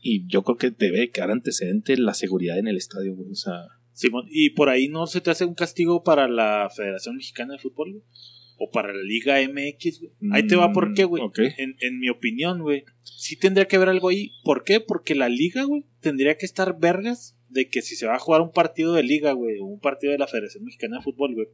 [0.00, 3.30] Y yo creo que debe quedar antecedente la seguridad en el estadio, güey.
[3.30, 7.16] O sea, Simón, ¿y por ahí no se te hace un castigo para la Federación
[7.16, 8.04] Mexicana de Fútbol, güey?
[8.58, 10.12] O para la Liga MX, güey.
[10.32, 11.22] Ahí te va por qué, güey.
[11.22, 11.32] Mm.
[11.58, 12.84] En, en mi opinión, güey.
[13.02, 14.30] Sí tendría que haber algo ahí.
[14.44, 14.80] ¿Por qué?
[14.80, 18.40] Porque la liga, güey, tendría que estar vergas de que si se va a jugar
[18.40, 21.48] un partido de liga, güey, o un partido de la Federación Mexicana de Fútbol, güey.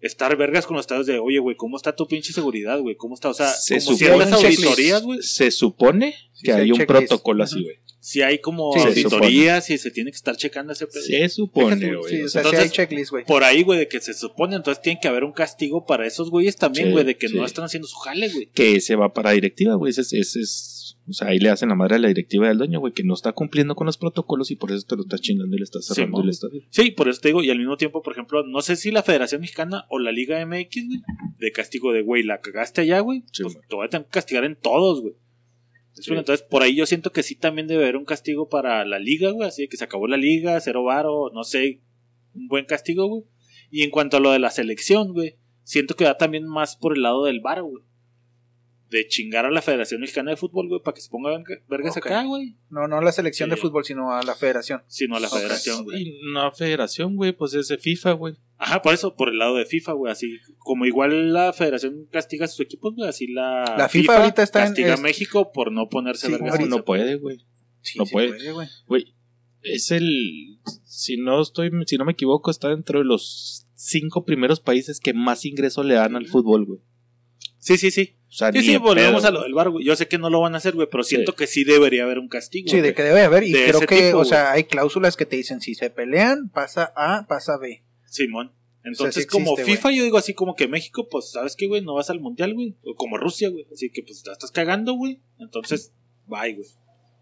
[0.00, 2.96] Estar vergas con los estadios de, oye, güey, ¿cómo está tu pinche seguridad, güey?
[2.96, 3.28] ¿Cómo está?
[3.28, 4.58] O sea, Se como supone- un checklist.
[4.64, 5.22] auditorías, güey.
[5.22, 7.76] se supone Sí, que hay un protocolo así, güey.
[8.02, 11.02] Si hay como Sí, auditorías y se tiene que estar checando ese pedo.
[11.02, 12.16] Se supone, güey.
[12.16, 13.24] sí, o sea, sí hay checklist, güey.
[13.26, 16.30] Por ahí, güey, de que se supone, entonces tiene que haber un castigo para esos
[16.30, 17.36] güeyes también, Sí, güey, de que sí.
[17.36, 18.46] no están haciendo su jale, güey.
[18.54, 19.90] que se va para directiva, güey.
[19.90, 22.56] Ese es, ese es- o sea, ahí le hacen la madre a la directiva del
[22.58, 25.20] dueño, güey, que no está cumpliendo con los protocolos y por eso te lo estás
[25.20, 26.62] chingando y le estás cerrando el estadio.
[26.70, 29.02] Sí, por eso te digo, y al mismo tiempo, por ejemplo, no sé si la
[29.02, 31.00] Federación Mexicana o la Liga MX, güey,
[31.38, 34.10] de castigo de, güey, la cagaste allá, güey, Sí, pues te voy a tener que
[34.12, 35.14] castigar en todos, güey.
[35.92, 36.20] ¿Me explico?
[36.20, 39.30] Entonces, por ahí yo siento que sí también debe haber un castigo para la liga,
[39.30, 39.48] güey.
[39.48, 41.80] Así de que se acabó la liga, cero varo, no sé,
[42.34, 43.24] un buen castigo, güey.
[43.70, 46.96] Y en cuanto a lo de la selección, güey, siento que va también más por
[46.96, 47.84] el lado del varo, güey.
[48.88, 51.96] De chingar a la Federación Mexicana de Fútbol, güey, para que se ponga verga- vergas
[51.96, 52.56] acá, güey.
[52.70, 53.54] No, no a la selección Sí.
[53.54, 54.82] de fútbol, sino a la federación.
[54.88, 55.28] Sino a la.
[55.28, 56.02] Federación, güey.
[56.08, 58.34] Y una federación, güey, pues es de FIFA, güey.
[58.62, 60.12] Ajá, por eso, por el lado de FIFA, güey.
[60.12, 63.08] Así como igual la Federación castiga a sus equipos, güey.
[63.08, 66.32] Así la, La FIFA ahorita está en- castiga es- a México por no ponerse Sí,
[66.32, 66.60] vergas.
[66.60, 67.38] No, no puede, güey.
[67.80, 68.52] Sí, No sí puede.
[68.52, 68.68] güey.
[68.86, 69.14] Güey,
[69.62, 70.58] es el.
[70.84, 75.14] Si no estoy, si no me equivoco, está dentro de los cinco primeros países que
[75.14, 76.80] más ingreso le dan al fútbol, güey.
[77.58, 78.16] Sí, sí, sí.
[78.28, 79.84] O sea, Sí, sí, volvemos pedo, a lo del bar, güey.
[79.84, 81.38] Yo sé que no lo van a hacer, güey, pero siento Sí.
[81.38, 82.68] que sí debería haber un castigo.
[82.70, 83.42] Sí, de que debe haber.
[83.44, 84.28] Y De creo que, tipo, o güey.
[84.28, 87.82] sea, hay cláusulas que te dicen si se pelean, pasa A, pasa B.
[88.10, 88.52] Simón.
[88.82, 91.82] Entonces, sí como existe, FIFA, yo digo así como que México, pues, ¿sabes qué, güey?
[91.82, 92.76] No vas al mundial, güey.
[92.82, 93.66] O como Rusia, güey.
[93.72, 95.20] Así que, pues, te estás cagando, güey.
[95.38, 95.92] Entonces,
[96.26, 96.68] bye, güey.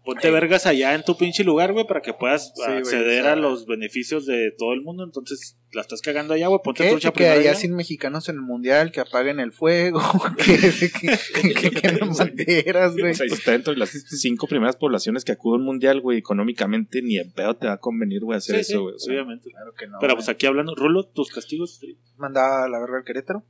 [0.03, 3.65] Ponte vergas allá en tu pinche lugar, güey, para que puedas güey, acceder a los
[3.65, 5.03] beneficios de todo el mundo.
[5.03, 6.59] Entonces, la estás cagando allá, güey.
[6.63, 7.53] Ponte trucha que allá.
[7.53, 10.01] sin mexicanos en el mundial, que apaguen el fuego,
[10.37, 13.11] que, que, que, que quemen banderas, güey.
[13.11, 16.17] O sea, está dentro de las cinco primeras poblaciones que acuden a un mundial, güey,
[16.17, 18.95] económicamente ni en pedo te va a convenir, güey, hacer Sí, eso, sí, güey.
[18.95, 19.49] o sea, obviamente.
[19.51, 19.97] Claro que no.
[19.99, 21.81] Pero pues aquí hablando, Rulo, tus castigos.
[22.17, 23.43] mandaba a la verga al Querétaro.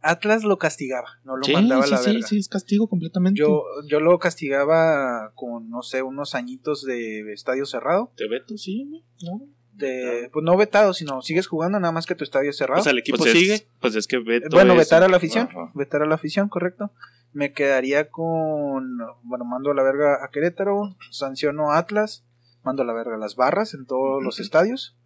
[0.00, 2.26] Atlas lo castigaba, no lo sí, mandaba a sí, la sí, verga.
[2.28, 3.38] sí, es castigo completamente.
[3.40, 8.12] Yo, yo lo castigaba con, no sé, unos añitos de estadio cerrado.
[8.16, 8.84] Te veto, sí.
[9.24, 9.40] ¿no?
[9.74, 12.80] De, pues no vetado, sino sigues jugando nada más que tu estadio cerrado.
[12.80, 13.66] O sea, el equipo Pues es- sigue.
[13.80, 15.48] Pues es que veto bueno, es- vetar a la afición.
[15.50, 15.70] Ajá.
[15.74, 16.92] Vetar a la afición, correcto.
[17.32, 18.98] Me quedaría con.
[19.22, 20.96] Bueno, mando a la verga a Querétaro.
[21.10, 22.24] Sanciono a Atlas.
[22.64, 24.96] Mando a la verga a las barras en todos los estadios.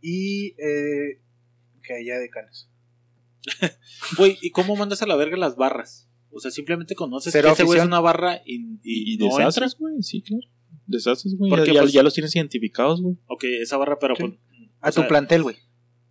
[0.00, 0.54] Y.
[0.62, 1.20] Eh,
[1.82, 2.68] que haya decanes.
[4.18, 6.08] Güey, ¿y cómo mandas a la verga las barras?
[6.32, 9.26] O sea, simplemente conoces Cero que ese güey es una barra y, y, Y no
[9.36, 10.42] deshaces, güey, sí, claro.
[10.86, 11.50] Deshaces, güey.
[11.50, 13.16] Porque, Ya, ya- pues- ya los tienes identificados, güey.
[13.26, 14.22] Ok, esa barra, pero Sí.
[14.22, 14.38] pues,
[14.80, 15.56] A tu sea- plantel, güey.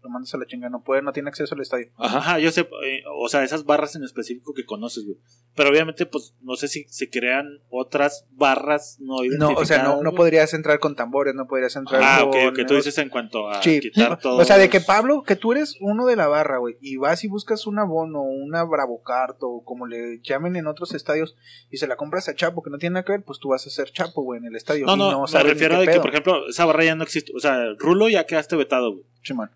[0.02, 0.70] Lo mandas a la chinga.
[0.70, 1.88] No puede, no tiene acceso al estadio.
[1.98, 2.18] Ajá.
[2.20, 5.18] Ajá, yo sé, eh, o sea, esas barras en específico que conoces, güey.
[5.56, 9.62] Pero obviamente, pues, no sé si se crean otras barras no No, identificadas.
[9.62, 12.30] o sea, no, no podrías entrar con tambores, no podrías entrar Ah, con.
[12.30, 13.80] ok, ok, tú dices en cuanto a Sí.
[13.82, 14.38] quitar todo.
[14.38, 17.24] O sea, de que Pablo, que tú eres uno de la barra, güey, y vas
[17.24, 21.36] y buscas un abono, una Bravocarto, o como le llamen en otros estadios,
[21.70, 23.66] y se la compras a Chapo, que no tiene nada que ver, pues tú vas
[23.68, 24.86] a ser Chapo, güey, en el estadio.
[24.86, 26.02] No, y no, me refiero a que, pedo.
[26.02, 27.32] por ejemplo, esa barra ya no existe.
[27.36, 29.04] O sea, Rulo ya quedaste vetado, güey.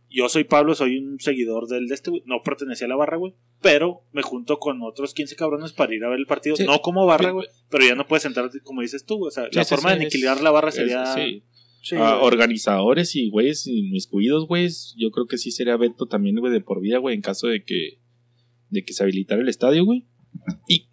[0.10, 2.22] Yo soy Pablo, soy un seguidor del de este, güey.
[2.26, 3.34] No pertenecía a la barra, güey.
[3.62, 6.56] Pero me junto con otros 15 cabrones para ir a ver el partido.
[6.56, 6.66] Sí.
[6.66, 7.34] No como barra, Sí.
[7.34, 7.48] güey.
[7.70, 9.30] Pero ya no puedes entrar como dices tú, güey.
[9.30, 11.06] O sea, Sí, la sí, forma sí, de es- aniquilar la barra es- sería.
[11.14, 11.44] sí.
[11.86, 16.54] Sí, Ah, organizadores y güeyes inmiscuidos, güeyes, yo creo que sí sería veto también, güey,
[16.54, 18.00] de por vida, güey, en caso de que
[18.70, 20.08] de que se habilitara el estadio, güey.
[20.68, 20.88] Y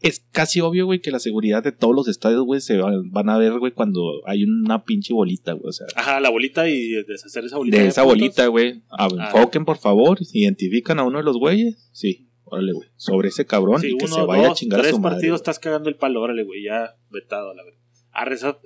[0.00, 3.28] es casi obvio, güey, que la seguridad de todos los estadios, güey, se van, van
[3.28, 6.88] a ver, güey, cuando hay una pinche bolita, güey, o sea, Ajá, la bolita y
[7.06, 7.76] deshacer esa bolita.
[7.78, 8.18] de esa puntos.
[8.18, 9.26] bolita, güey, ah, Ah.
[9.32, 13.80] enfoquen, por favor, identifican a uno de los güeyes, sí, órale, güey, sobre ese cabrón
[13.80, 15.14] Sí, y que uno, se vaya dos, a chingar a tres su madre.
[15.16, 15.36] partidos güey.
[15.42, 16.62] estás cagando el palo, órale, güey.
[16.64, 17.78] Ya vetado, la verdad.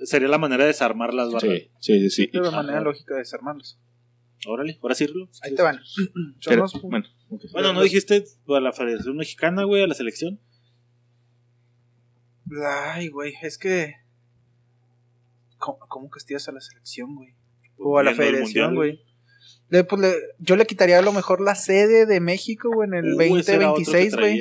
[0.03, 1.49] Sería la manera de desarmar las barras.
[1.51, 2.29] Sí, sí, sí, sí.
[2.33, 2.57] Es la Ajá.
[2.57, 3.79] manera lógica de desarmarlos.
[4.45, 5.29] Órale, ahora sí, Rulo.
[5.41, 5.79] Ahí te van.
[6.45, 7.05] Pero, los- bueno.
[7.53, 10.39] Bueno, ¿no dijiste a la Federación Mexicana, güey, a la selección?
[12.93, 13.95] Ay, güey, es que.
[15.57, 17.33] ¿Cómo, cómo castigas a la selección, güey?
[17.77, 19.01] O a la federación, güey.
[19.69, 22.93] Le- pues, le- yo le quitaría a lo mejor la sede de México, güey, en
[22.95, 24.39] el Uh, ese era otro que 2026, güey.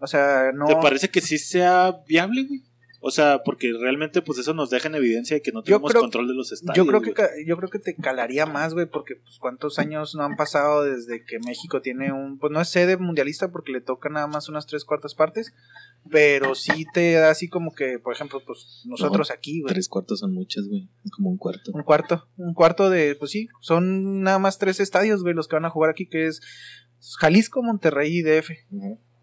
[0.00, 0.66] O sea, no.
[0.66, 2.62] ¿Te parece que sí sea viable, güey?
[3.00, 6.00] O sea, porque realmente pues eso nos deja en evidencia de que no tenemos creo-
[6.02, 6.76] control de los estadios.
[6.84, 10.16] Yo creo que ca- yo creo que te calaría más, güey, porque pues cuántos años
[10.16, 13.80] no han pasado desde que México tiene un, pues no es sede mundialista porque le
[13.80, 15.52] toca nada más unas tres cuartas partes,
[16.10, 20.18] pero sí te da así como que, por ejemplo, pues nosotros aquí, güey, Tres cuartos
[20.18, 21.70] son muchas, güey, es como un cuarto.
[21.72, 25.54] un cuarto, un cuarto de, pues sí, son nada más tres estadios, güey, los que
[25.54, 26.40] van a jugar aquí, que es
[27.20, 28.50] Jalisco, Monterrey y DF.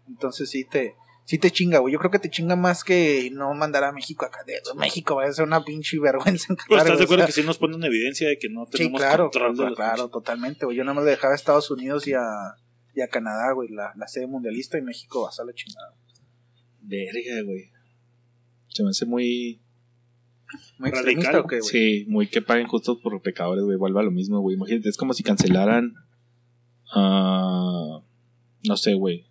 [0.08, 0.94] Entonces sí te,
[1.26, 1.92] sí te chinga, güey.
[1.92, 4.42] Yo creo que te chinga más que no mandar a México acá.
[4.46, 7.22] De, México va a ser una pinche vergüenza en Pero Qatar, estás de o acuerdo
[7.22, 9.56] sea, que sí nos pone en evidencia de que no Sí, tenemos claro, control de
[9.56, 10.76] claro, los claro, totalmente, güey.
[10.78, 12.22] Yo nada más le dejaba a Estados Unidos y a,
[12.94, 15.94] y a Canadá, güey, la, la sede mundialista y México va a ser la chingada.
[16.80, 17.70] Verga, güey.
[18.68, 19.60] Se me hace muy.
[20.78, 21.10] ¿Muy Radical.
[21.10, 21.70] extremista o qué, güey?
[21.70, 23.76] Sí, muy que paguen justos por pecadores, güey.
[23.76, 24.54] Vuelva a lo mismo, güey.
[24.54, 25.94] Imagínate, es como si cancelaran.
[26.94, 28.00] ah,
[28.62, 29.26] no sé, güey.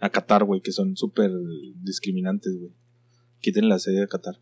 [0.00, 1.30] A Qatar, güey, que son súper
[1.82, 2.72] discriminantes, güey.
[3.40, 4.40] Quiten la sede de Qatar.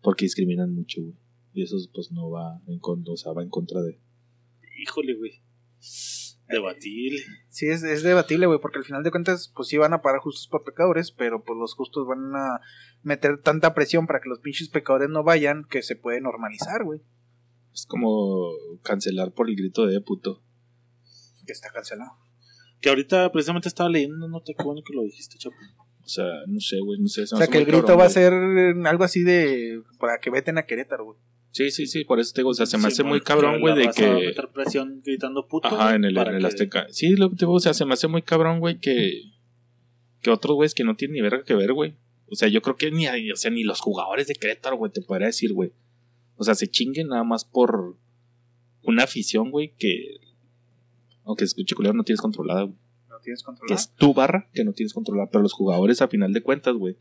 [0.00, 1.16] Porque discriminan mucho, güey.
[1.54, 4.00] Y eso, pues, no va en contra, o sea, va en contra de.
[4.82, 5.42] Híjole, güey.
[6.48, 7.18] Debatible.
[7.48, 10.20] Sí, es, es debatible, güey, porque al final de cuentas, pues sí van a parar
[10.20, 12.60] justos por pecadores, pero pues los justos van a
[13.02, 17.00] meter tanta presión para que los pinches pecadores no vayan que se puede normalizar, güey.
[17.72, 18.50] Es como
[18.82, 20.42] cancelar por el grito de puto.
[21.46, 22.12] Que está cancelado.
[22.82, 25.56] Que ahorita precisamente estaba leyendo nota, qué bueno que lo dijiste, chapo.
[26.04, 27.26] O sea, no sé, güey, no sé.
[27.26, 29.80] se O sea, que el grito cabrón, va a ser algo así de.
[29.98, 31.18] para que veten a Querétaro, güey.
[31.52, 33.76] Sí, sí, sí, por eso te digo, o sea, se me hace muy cabrón, güey,
[33.76, 34.10] de a que...
[34.10, 35.68] meter presión gritando puto.
[35.68, 36.86] Ajá, en el, en el que- Azteca.
[36.88, 39.22] Sí, lo que te digo, o sea, se me hace muy cabrón, güey, que...
[40.22, 41.94] Que otros güeyes que no tienen ni verga que ver, güey.
[42.30, 45.02] O sea, yo creo que ni, o sea, ni los jugadores de Querétaro, güey, te
[45.02, 45.72] podría decir, güey.
[46.36, 47.98] O sea, se chinguen nada más por
[48.82, 50.16] una afición, güey, que...
[51.24, 52.76] Aunque se escuche culero, no tienes controlada, güey.
[53.08, 53.74] No tienes que controlado.
[53.74, 55.28] es tu barra que no tienes controlada.
[55.30, 56.96] Pero los jugadores, a final de cuentas, güey.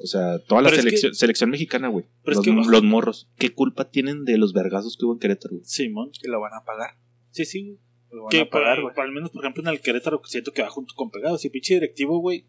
[0.00, 2.04] O sea, toda la es que- selección, selección mexicana, güey.
[2.22, 3.28] Pero Los, es que- los morros.
[3.36, 5.64] ¿Qué culpa tienen de los vergazos que hubo en Querétaro, güey?
[5.64, 6.10] Simón.
[6.20, 6.90] Que lo van a pagar.
[7.30, 7.78] Sí, sí, güey.
[8.12, 8.94] Lo van Que a pagar, güey.
[8.94, 11.40] por- al menos, por ejemplo, en el Querétaro siento que va junto con pegados.
[11.40, 12.46] Si pinche directivo, güey.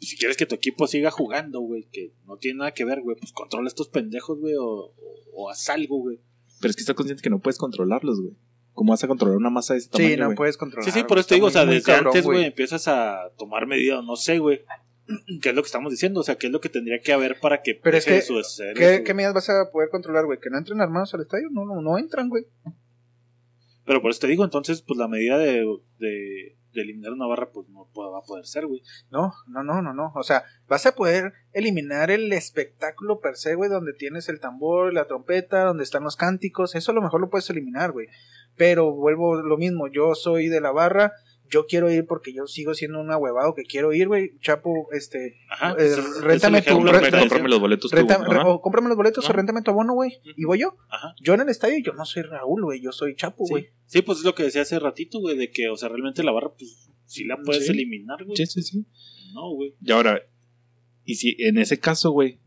[0.00, 3.16] Si quieres que tu equipo siga jugando, güey, que no tiene nada que ver, güey,
[3.18, 4.94] pues controla estos pendejos, güey, o, o,
[5.34, 6.20] o haz algo, güey.
[6.60, 8.34] Pero es que estás consciente que no puedes controlarlos, güey.
[8.80, 10.90] ¿Cómo vas a controlar una masa de tamaño, Sí, no puedes controlar.
[10.90, 13.66] Sí, sí, por eso te digo, o sea, desde cabrón, antes, güey, empiezas a tomar
[13.66, 14.62] medidas, no sé, güey.
[15.42, 16.20] ¿Qué es lo que estamos diciendo?
[16.20, 18.16] O sea, ¿qué es lo que tendría que haber para que Pero es que, ¿Qué,
[18.20, 20.40] eso, ¿Qué medidas vas a poder controlar, güey?
[20.40, 21.48] ¿Que no entren armados al estadio?
[21.50, 22.46] No, no, no entran, güey.
[23.84, 25.62] Pero por eso te digo, entonces, pues la medida de,
[25.98, 28.80] de, de eliminar una barra, pues no va a poder ser, güey.
[29.10, 30.12] No, no, no, no, no.
[30.14, 34.94] O sea, vas a poder eliminar el espectáculo per se, güey, donde tienes el tambor,
[34.94, 36.74] la trompeta, donde están los cánticos.
[36.74, 38.06] Eso a lo mejor lo puedes eliminar, güey.
[38.60, 39.88] Pero vuelvo lo mismo.
[39.90, 41.12] Yo soy de la barra.
[41.48, 44.38] Yo quiero ir porque yo sigo siendo un ahuevado que quiero ir, güey.
[44.40, 45.38] Chapo, este.
[45.48, 45.72] Ajá.
[45.78, 47.18] Eh, es réntame tu- perfecto.
[47.20, 47.96] Cómprame los boletos tú,
[48.44, 50.12] o cómprame los boletos o réntame tu abono, güey.
[50.36, 50.76] Y voy yo.
[50.90, 51.14] Ajá.
[51.22, 52.82] Yo en el estadio, yo no soy Raúl, güey.
[52.82, 53.50] Yo soy Chapo, Sí.
[53.50, 53.66] güey.
[53.86, 56.32] Sí, pues es lo que decía hace ratito, güey, de que, o sea, realmente la
[56.32, 57.72] barra, pues, sí la puedes Sí.
[57.72, 58.36] eliminar, güey.
[58.36, 58.84] Sí, sí, sí.
[59.32, 59.74] No, güey.
[59.80, 60.20] Y ahora,
[61.06, 62.38] y si en ese caso, güey,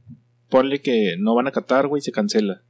[0.48, 2.64] ponle que no van a catar, güey, se cancela.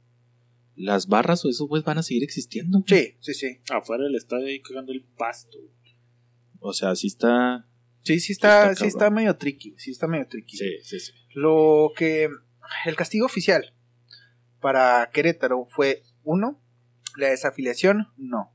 [0.76, 2.82] Las barras o esos güeyes van a seguir existiendo.
[2.86, 3.60] Sí, sí, sí.
[3.70, 5.58] Afuera del estadio ahí cagando el pasto.
[6.58, 7.68] O sea, así está.
[8.02, 10.56] Sí, sí está, Está sí está medio tricky, sí está medio tricky.
[10.56, 11.12] Sí, sí, sí.
[11.34, 12.28] Lo que
[12.86, 13.74] el castigo oficial
[14.60, 16.60] para Querétaro fue uno,
[17.16, 18.50] la desafiliación, no.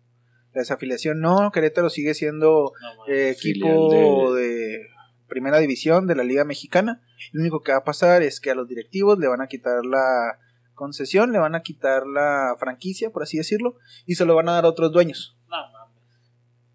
[0.53, 4.88] La desafiliación no, Querétaro sigue siendo No, eh, equipo Filial de...
[5.28, 7.01] primera división de la Liga Mexicana.
[7.32, 9.86] Lo único que va a pasar es que a los directivos le van a quitar
[9.86, 10.39] la
[10.80, 13.76] concesión, le van a quitar la franquicia, por así decirlo,
[14.06, 15.36] y se lo van a dar a otros dueños.
[15.50, 16.00] No, mames.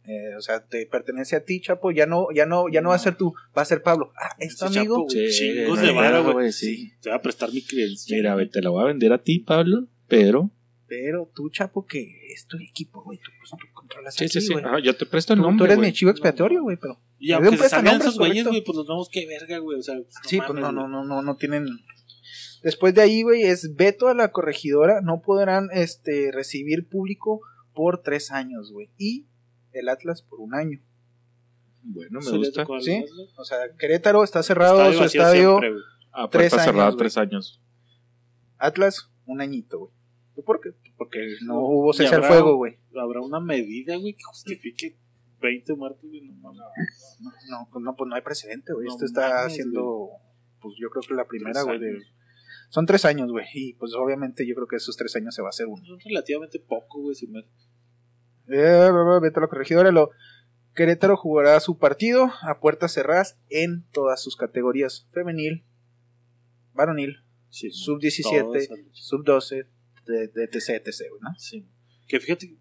[0.07, 2.97] Eh, o sea, te pertenece a ti, Chapo, ya no, ya no, ya no va
[2.97, 4.13] a ser tú, va a ser Pablo.
[4.21, 5.07] Ah, es tu Ese amigo.
[5.09, 6.53] Chapo, Sí, chingos no de vara, güey.
[6.53, 6.93] sí.
[7.01, 8.19] Te va a prestar mi credencial.
[8.19, 10.51] Mira, güey, te la voy a vender a ti, Pablo, pero.
[10.87, 12.03] Pero tú, Chapo, que
[12.35, 14.55] es tu equipo, güey, tú, pues, tú controlas Sí, aquí, sí, sí.
[14.63, 15.59] Ajá, yo te presto el nombre.
[15.59, 15.89] tú eres güey.
[15.89, 17.01] mi chivo expiatorio, güey, pero...
[17.19, 19.79] Y Me aunque se salgan esos güeyes, güey, pues los vemos que verga, güey.
[19.79, 21.67] O sea, pues, Sí, mames, pues no, no, no, no, no tienen...
[22.65, 27.41] Después de ahí, güey, es veto a la corregidora, no podrán, este, recibir público
[27.75, 28.91] por tres años, güey.
[28.99, 29.27] Y
[29.73, 30.81] el Atlas por un año.
[31.83, 32.67] Bueno, me gusta.
[32.81, 33.05] ¿Sí?
[33.37, 35.59] O sea, Querétaro está cerrado Estadio su estadio.
[35.61, 35.83] siempre.
[36.11, 36.99] Ah, Tres cerrada años, güey.
[36.99, 37.61] tres años.
[38.59, 39.93] Atlas, un añito, güey.
[40.47, 40.71] ¿Por qué?
[40.97, 42.79] Porque no No, hubo cese al fuego, güey.
[42.99, 44.97] Habrá una medida, güey, que justifique
[45.41, 46.23] 20 muertos, güey.
[46.23, 47.19] No, mames.
[47.21, 48.87] No, no, pues no, pues no hay precedente, güey.
[48.87, 50.09] No Esto está haciendo,
[50.62, 51.79] pues yo creo que la primera, güey.
[51.79, 51.99] de-.
[52.71, 53.47] Son tres años, güey.
[53.55, 55.83] Y pues obviamente yo creo que esos tres años se va a hacer uno.
[55.97, 57.15] Es relativamente poco, güey.
[57.15, 57.41] Si me...
[58.49, 58.91] Eh,
[59.23, 59.91] vete a la corregidora.
[59.91, 60.11] Lo...
[60.75, 65.65] Querétaro jugará su partido a puertas cerradas en todas sus categorías: femenil,
[66.73, 69.69] varonil, Sí, sub todos, 17, sub 12,
[70.07, 71.39] de, de etc, etc, güey, ¿no?
[71.39, 71.65] Sí.
[72.09, 72.57] Que fíjate,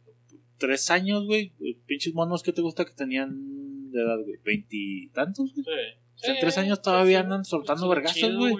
[0.59, 1.51] tres años, güey.
[1.87, 4.37] Pinches monos que te gusta que tenían de edad, güey.
[4.45, 5.65] Veintitantos, güey.
[5.65, 8.55] O sea, en tres años todavía andan soltando vergazos, güey.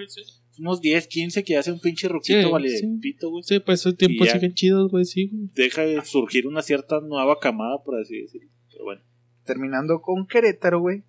[0.59, 2.87] Unos 10, 15 que hace un pinche ruquito, Sí, vale, sí.
[3.01, 3.43] pito, güey.
[3.43, 5.49] Sí, pues esos tiempos siguen chidos, güey, sí, güey.
[5.55, 8.49] Deja de surgir una cierta nueva camada, por así decirlo.
[8.71, 9.01] Pero bueno.
[9.45, 11.03] Terminando con Querétaro, güey.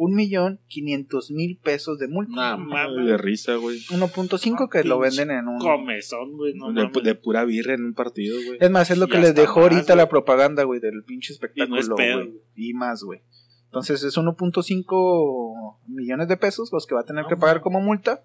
[0.00, 2.32] Un millón quinientos mil pesos de multa.
[2.32, 3.04] Nah, mames.
[3.04, 3.78] De risa, güey.
[3.90, 5.58] 1.5 que lo venden en un...
[5.58, 6.54] Comezón, güey.
[6.54, 7.02] No de, mames.
[7.02, 8.58] de pura birra en un partido, güey.
[8.60, 11.32] Es más, es lo Y que les dejó más, ahorita la propaganda, güey, del pinche
[11.32, 12.40] espectáculo, Y no es pedo, güey.
[12.54, 13.20] Y más, güey.
[13.64, 17.80] Entonces es 1.5 millones de pesos los que va a tener No, que pagar como
[17.80, 18.24] multa.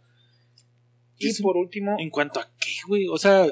[1.28, 3.07] Y por último, ¿En cuanto a qué, güey?
[3.07, 3.45] O sea,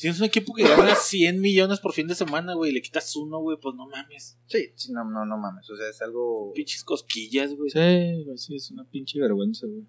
[0.00, 3.14] tienes un equipo que gana 100 millones por fin de semana, güey, y le quitas
[3.16, 4.38] uno, güey, pues no mames.
[4.46, 7.70] sí, sí, no, no, no mames, o sea, es algo Pinches cosquillas, güey.
[7.70, 9.86] Sí, güey, sí, es una pinche vergüenza, güey.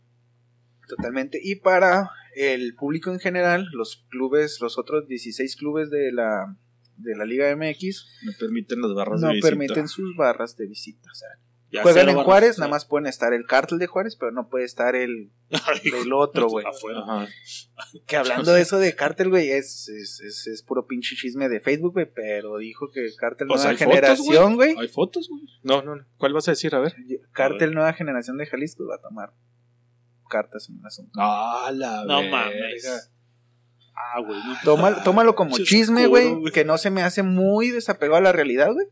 [0.87, 1.39] totalmente.
[1.43, 6.57] Y para el público en general, los clubes, los otros 16 clubes de la
[6.97, 9.49] de la Liga MX No permiten las barras no de visita.
[9.49, 11.09] permiten sus barras de visita.
[11.11, 11.29] O sea,
[11.69, 14.63] Ya juegan en Juárez, nada más pueden estar el cártel de Juárez, pero no puede
[14.63, 15.31] estar el
[15.83, 16.65] del otro, güey.
[18.05, 21.59] Que hablando de eso de cártel, güey, es, es, es, es puro pinche chisme de
[21.59, 24.75] Facebook, güey, pero dijo que cártel Pues nueva generación, güey.
[24.79, 25.43] Hay fotos, güey.
[25.63, 26.05] No, no, no.
[26.17, 26.73] ¿Cuál vas a decir?
[26.73, 26.95] A ver.
[27.33, 29.33] Cártel nueva generación de Jalisco va a tomar
[30.29, 31.11] cartas en el asunto.
[31.17, 32.31] Ah, la No verga.
[32.31, 33.11] mames.
[33.93, 34.39] Ah, güey.
[34.63, 38.71] Tómalo, tómalo como chisme, güey, que no se me hace muy desapegado a la realidad,
[38.71, 38.87] güey.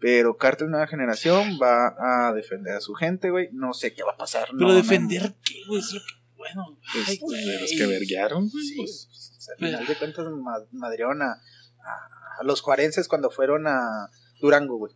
[0.00, 3.48] Pero Cártel Nueva Generación va a defender a su gente, güey.
[3.52, 4.48] No sé qué va a pasar.
[4.52, 6.18] Pero no, defender qué, güey, es lo que.
[6.36, 8.64] Bueno, Pues, ay, de los que verguearon, güey.
[8.64, 9.08] Sí, pues.
[9.10, 14.08] pues, al final de cuentas ma- madrearon a, a- a los juarenses cuando fueron a
[14.40, 14.92] Durango, güey.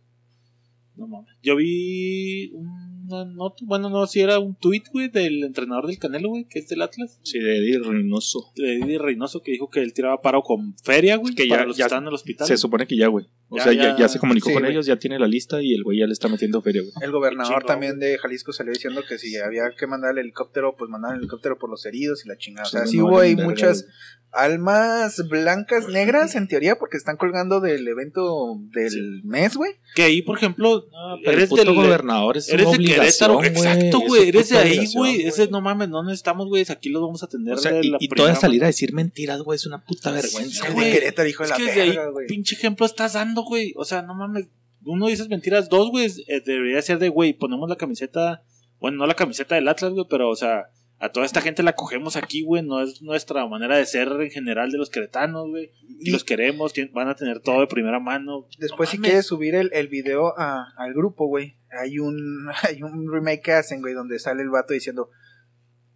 [0.95, 1.35] No mames.
[1.41, 6.29] Yo vi una nota, bueno, no, si era un tweet, güey, del entrenador del Canelo,
[6.29, 8.51] güey, que es del Atlas, Sí, de Eddie Reynoso.
[8.55, 11.67] de Eddie Reynoso, que dijo que él tiraba paro con feria, güey, Que para ya-
[11.67, 12.47] los que estaban en el hospital.
[12.47, 13.27] Se supone que ya, güey.
[13.53, 14.73] O Ya, sea, ya, ya- se comunicó sí, con güey.
[14.73, 16.93] ellos, ya tiene la lista y el güey ya le está metiendo feria, güey.
[17.01, 20.89] El gobernador también de Jalisco salió diciendo que si había que mandar el helicóptero, pues
[20.89, 22.67] mandar el helicóptero por los heridos y la chingada.
[22.67, 23.85] O sea, Sí, no hubo ahí muchas
[24.31, 29.73] almas blancas, negras, en teoría, porque están colgando del evento del mes, güey.
[29.95, 30.87] Que ahí, por ejemplo,
[31.23, 31.71] eres del.
[31.73, 33.47] gobernador es Eres una de obligación, Querétaro, güey.
[33.49, 34.29] exacto, güey.
[34.29, 35.21] Eres de ahí, güey.
[35.27, 36.65] Ese no mames, no necesitamos, güey.
[36.67, 38.91] Aquí lo vamos a atender O sea, de y, la y toda salir a decir
[38.93, 40.91] mentiras, güey, es una puta vergüenza, de.
[40.91, 42.25] Querétaro, hijo de la verga, güey.
[42.27, 43.73] pinche ejemplo estás dando, güey.
[43.77, 44.47] O sea, no mames.
[44.85, 46.07] Uno dices mentiras, dos, güey.
[46.27, 48.43] eh, debería ser de, güey, ponemos la camiseta.
[48.79, 50.65] Bueno, no la camiseta del Atlas, güey, pero, o sea,
[50.99, 52.63] a toda esta gente la cogemos aquí, güey.
[52.63, 55.71] No es nuestra manera de ser en general de los queretanos, güey.
[55.99, 58.45] Y los queremos, van a tener todo de primera mano.
[58.59, 62.83] después, No si quieres subir el, el video a- al grupo, güey, hay un, hay
[62.83, 65.09] un remake que hacen, güey, donde sale el vato diciendo.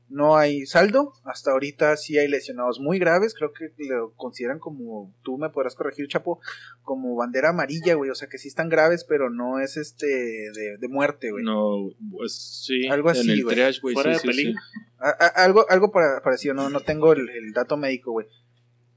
[0.09, 5.13] No hay saldo, hasta ahorita sí hay lesionados muy graves, creo que lo consideran como,
[5.21, 6.39] tú me podrás corregir, Chapo,
[6.81, 10.77] como bandera amarilla, güey, o sea que sí están graves, pero no es este de,
[10.79, 11.43] de muerte, güey.
[11.43, 12.87] No, pues sí.
[12.87, 13.55] Algo así, En el güey.
[13.55, 13.95] triage, güey.
[13.95, 14.61] Fuera sí, de sí, peligro.
[14.61, 14.79] sí.
[14.99, 18.27] A- a- algo algo para- parecido, no, no tengo el, el dato médico, güey.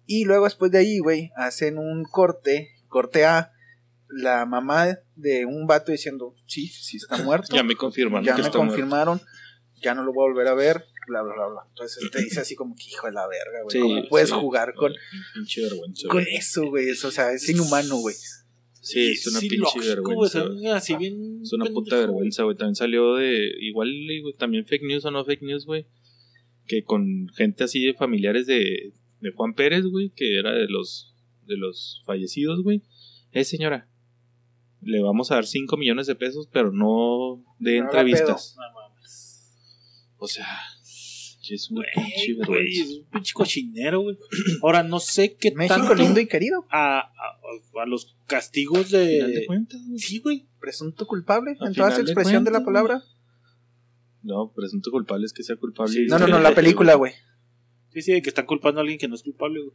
[0.06, 3.50] Y luego después de ahí, güey, hacen un corte, corte A,
[4.08, 8.42] la mamá de un vato diciendo, sí, sí está muerto, Ya me confirman ya que
[8.42, 8.74] me está muerto.
[8.74, 9.20] confirmaron,
[9.82, 11.60] ya no lo voy a volver a ver, bla, bla, bla, bla.
[11.68, 14.34] Entonces te dice así como que hijo de la verga, güey, Sí, ¿cómo puedes sí.
[14.34, 14.92] jugar con,
[15.34, 16.34] Pinche vergüenza, con güey.
[16.36, 16.88] eso, güey?
[16.88, 18.14] Es- O sea, es inhumano, güey.
[18.82, 20.42] Sí, es una Sí, pinche lógico, vergüenza.
[20.46, 20.66] güey.
[20.68, 22.56] así bien Es una puta pendejo, vergüenza, güey.
[22.56, 23.50] También salió de.
[23.60, 23.90] Igual,
[24.22, 25.86] güey, también fake news o no fake news, güey.
[26.66, 31.14] Que con gente así de familiares de, de Juan Pérez, güey, que era de los,
[31.46, 32.82] de los fallecidos, güey.
[33.32, 33.88] Eh, señora,
[34.80, 38.56] le vamos a dar 5 millones de pesos, pero no de No entrevistas.
[38.56, 39.52] No mames.
[40.16, 40.46] O sea,
[41.42, 42.82] es una Güey, pinche güey, vergüenza.
[42.82, 44.18] es un pinche cochinero, güey.
[44.62, 49.06] Ahora, no sé qué México tanto lindo y querido, a, a, a los castigos final
[49.06, 49.46] de de...
[49.46, 49.98] cuentas, güey.
[49.98, 50.46] Sí, güey.
[50.60, 53.02] presunto culpable Al en toda su de expresión de la palabra.
[54.22, 55.92] No, presunto culpable es que sea culpable.
[55.92, 57.12] Sí, y No, no, no, la película, güey.
[57.92, 59.74] Sí, sí, de que están culpando a alguien que no es culpable, güey.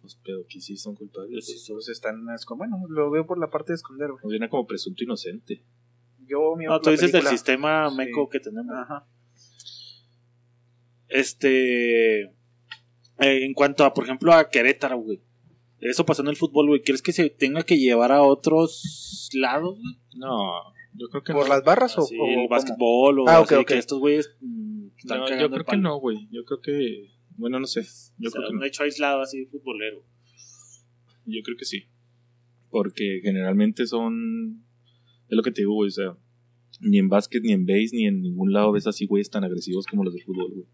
[0.00, 1.46] Pues, pero que sí son culpables.
[1.46, 1.76] Sí, güey.
[1.76, 2.24] Pues están,
[2.56, 4.22] bueno, lo veo por la parte de esconder, güey.
[4.24, 5.62] Nos viene como presunto inocente.
[6.26, 7.96] Yo, mi No, tú dices del sistema Sí.
[7.96, 8.74] meco que tenemos.
[8.74, 9.06] Ajá.
[11.12, 12.22] Este.
[12.22, 12.30] eh,
[13.18, 15.20] en cuanto a, por ejemplo, a Querétaro, güey.
[15.80, 16.82] Eso pasó en el fútbol, güey.
[16.82, 19.96] ¿Quieres que se tenga que llevar a otros lados, güey?
[20.16, 20.52] No,
[20.94, 21.48] yo creo que ¿Por no.
[21.54, 23.66] las barras o, Así, o el básquetbol o Ah, así, ok, ok.
[23.68, 24.30] que estos güeyes
[24.96, 26.28] están No, yo creo que no, güey.
[26.30, 27.08] Yo creo que.
[27.36, 27.82] Bueno, no sé.
[28.18, 28.64] Yo O sea, creo que un no.
[28.66, 30.04] hecho aislado así futbolero.
[31.26, 31.84] Yo creo que sí.
[32.70, 34.64] Porque generalmente son.
[35.28, 35.88] Es lo que te digo, güey.
[35.88, 36.16] O sea,
[36.80, 39.86] ni en básquet, ni en base, ni en ningún lado ves así, güeyes tan agresivos
[39.86, 40.66] como los de fútbol, güey.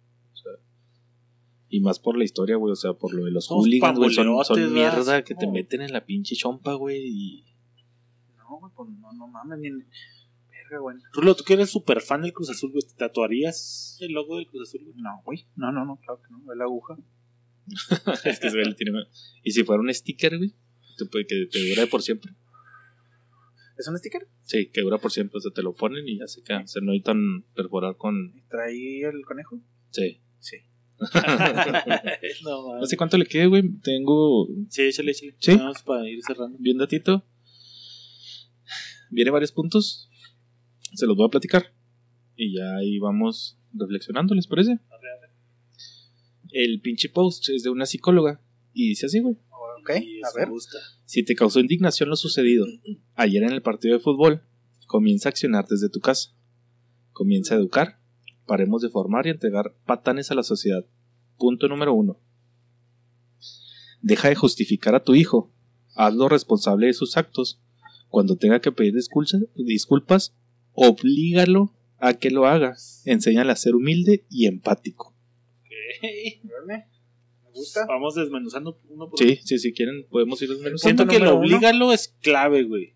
[1.69, 2.73] Y más por la historia, güey.
[2.73, 4.15] O sea, por lo de los Somos hooligans, güey.
[4.15, 5.25] Son, son mierda ¿verdad?
[5.25, 5.53] que te No.
[5.53, 6.99] meten en la pinche chompa, güey.
[7.07, 7.45] Y.
[8.39, 9.71] No, güey, pues no, no mames, ni.
[9.71, 10.97] Verga, güey.
[11.13, 14.47] Rulo, tú que eres súper fan del Cruz Azul, güey, ¿te tatuarías el logo del
[14.47, 14.83] Cruz Azul?
[14.85, 14.97] güey?
[14.97, 15.47] No, güey.
[15.57, 16.53] No, no, no, claro que no.
[16.53, 16.97] Es la aguja.
[18.25, 18.99] es que ese güey le tiene.
[19.43, 20.55] Y si fuera un sticker, güey.
[21.11, 22.33] Que te dura por siempre.
[23.77, 24.27] ¿Es un sticker?
[24.43, 25.37] Sí, que dura por siempre.
[25.39, 26.63] O sea, te lo ponen y ya se queda.
[26.63, 28.33] O sea, no necesitan perforar con.
[28.35, 29.61] ¿Y traí el conejo?
[29.91, 30.21] Sí.
[30.41, 30.57] Sí.
[32.45, 33.63] no, sé cuánto le quede, güey.
[33.83, 35.37] Tengo Sí, échale, échale.
[35.39, 35.57] ¿Sí?
[35.57, 36.57] Vamos para ir cerrando.
[36.59, 37.25] bien datito.
[39.11, 40.11] Viene varios puntos.
[40.95, 41.73] Se los voy a platicar.
[42.37, 44.79] Y ya ahí vamos reflexionando, ¿les parece?
[46.51, 48.41] El pinche post es de una psicóloga.
[48.73, 49.37] Y dice así, güey.
[49.81, 50.49] Ok, a ver.
[50.49, 50.79] gusta.
[51.05, 52.67] Si te causó indignación lo sucedido
[53.15, 54.43] ayer en el partido de fútbol,
[54.87, 56.35] comienza a accionar desde tu casa.
[57.13, 57.98] Comienza a educar.
[58.49, 60.85] Paremos de formar y entregar patanes a la sociedad.
[61.37, 62.19] Punto número uno.
[64.03, 65.53] Deja de justificar a tu hijo
[65.99, 67.61] hazlo responsable de sus actos.
[68.09, 70.35] Cuando tenga que pedir disculpas,
[70.73, 72.77] oblígalo a que lo haga.
[73.05, 75.15] Enséñale a ser humilde y empático.
[76.45, 76.87] Órale,
[77.45, 77.85] Me gusta.
[77.87, 80.79] Vamos desmenuzando uno por Sí, sí, si quieren podemos ir desmenuzando.
[80.79, 81.35] Siento que uno.
[81.35, 82.95] oblígalo es clave, güey.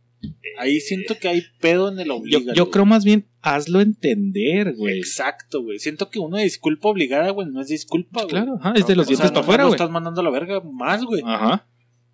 [0.59, 2.55] Ahí siento que hay pedo en el Yo, oblígalo.
[2.55, 4.99] yo creo más bien hazlo entender, güey.
[4.99, 5.79] Exacto, güey.
[5.79, 8.31] Siento que una disculpa obligada, güey, no es disculpa, güey.
[8.31, 9.75] Claro, ajá, es de los O sea, dientes para afuera, güey.
[9.75, 11.23] estás mandando a la verga más, güey.
[11.25, 11.67] Ajá.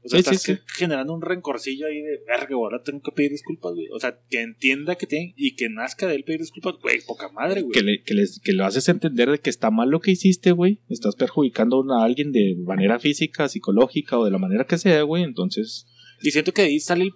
[0.05, 0.57] O sea, Sí, estás sí.
[0.79, 3.89] generando un rencorcillo ahí de verga, güey, ahora tengo que pedir disculpas, güey.
[3.93, 7.29] O sea, que entienda que tiene y que nazca de él pedir disculpas, güey, poca
[7.31, 7.73] madre, güey.
[7.73, 10.53] Que, le, que, les, que lo haces entender de que está mal lo que hiciste,
[10.53, 10.81] güey.
[10.89, 15.25] Estás perjudicando a alguien de manera física, psicológica o de la manera que sea, güey.
[15.25, 15.87] Entonces,
[16.23, 17.11] Y siento que ahí sale,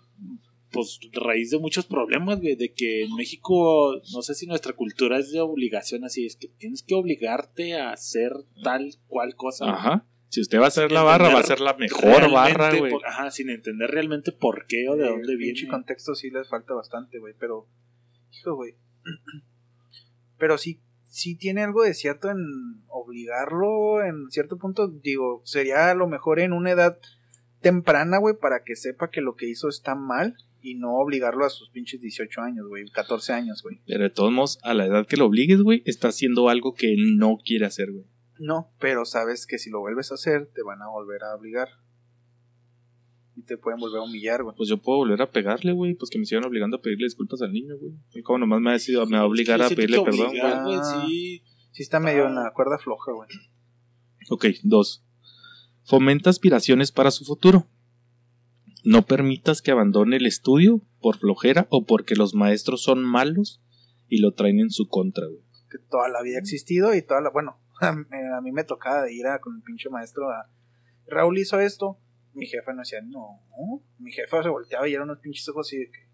[0.73, 5.19] pues, raíz de muchos problemas, güey, de que en México, no sé si nuestra cultura
[5.19, 8.33] es de obligación así, es que tienes que obligarte a hacer
[8.65, 9.71] tal cual cosa.
[9.71, 10.07] ajá.
[10.29, 12.91] Si usted va a hacer la barra, va a ser la mejor barra, güey.
[12.91, 15.69] por- ajá, sin entender realmente por qué o de El dónde viene.
[15.69, 17.35] contexto sí les falta bastante, güey.
[17.39, 17.69] Pero,
[18.33, 18.75] hijo, güey.
[20.39, 22.39] Pero sí, sí tiene algo de cierto en
[22.89, 24.89] obligarlo en cierto punto.
[24.89, 26.99] Digo, sería a lo mejor en una edad
[27.61, 31.51] temprana, güey, para que sepa que lo que hizo está mal y no obligarlo a
[31.51, 33.81] sus pinches 18 años, güey, 14 años, güey.
[33.87, 36.95] Pero de todos modos, a la edad que lo obligues, güey, está haciendo algo que
[36.97, 38.07] no quiere hacer, güey.
[38.39, 41.69] No, pero sabes que si lo vuelves a hacer, te van a volver a obligar.
[43.35, 44.55] Y te pueden volver a humillar, güey.
[44.57, 45.95] Pues yo puedo volver a pegarle, güey.
[45.95, 47.93] Pues que me sigan obligando a pedirle disculpas al niño, güey.
[48.13, 50.41] Y como nomás me ha decidido, me va a obligar Sí, a pedirle perdón, güey,
[50.43, 51.05] Ah.
[51.07, 51.43] sí.
[51.71, 52.29] Sí está medio Ah.
[52.29, 53.29] en la cuerda floja, güey.
[54.31, 55.03] Ok, dos.
[55.85, 57.67] Fomenta aspiraciones para su futuro.
[58.85, 63.61] No permitas que abandone el estudio por flojera o porque los maestros son malos
[64.09, 65.41] y lo traen en su contra, güey.
[65.71, 67.93] que toda la vida ha existido y toda la, bueno, a
[68.43, 70.51] mí, me tocaba ir a, con el pinche maestro a,
[71.07, 71.99] Raúl hizo esto,
[72.35, 73.41] mi jefa no decía, no,
[73.99, 76.09] mi jefa se volteaba y eran unos pinches ojos así de que,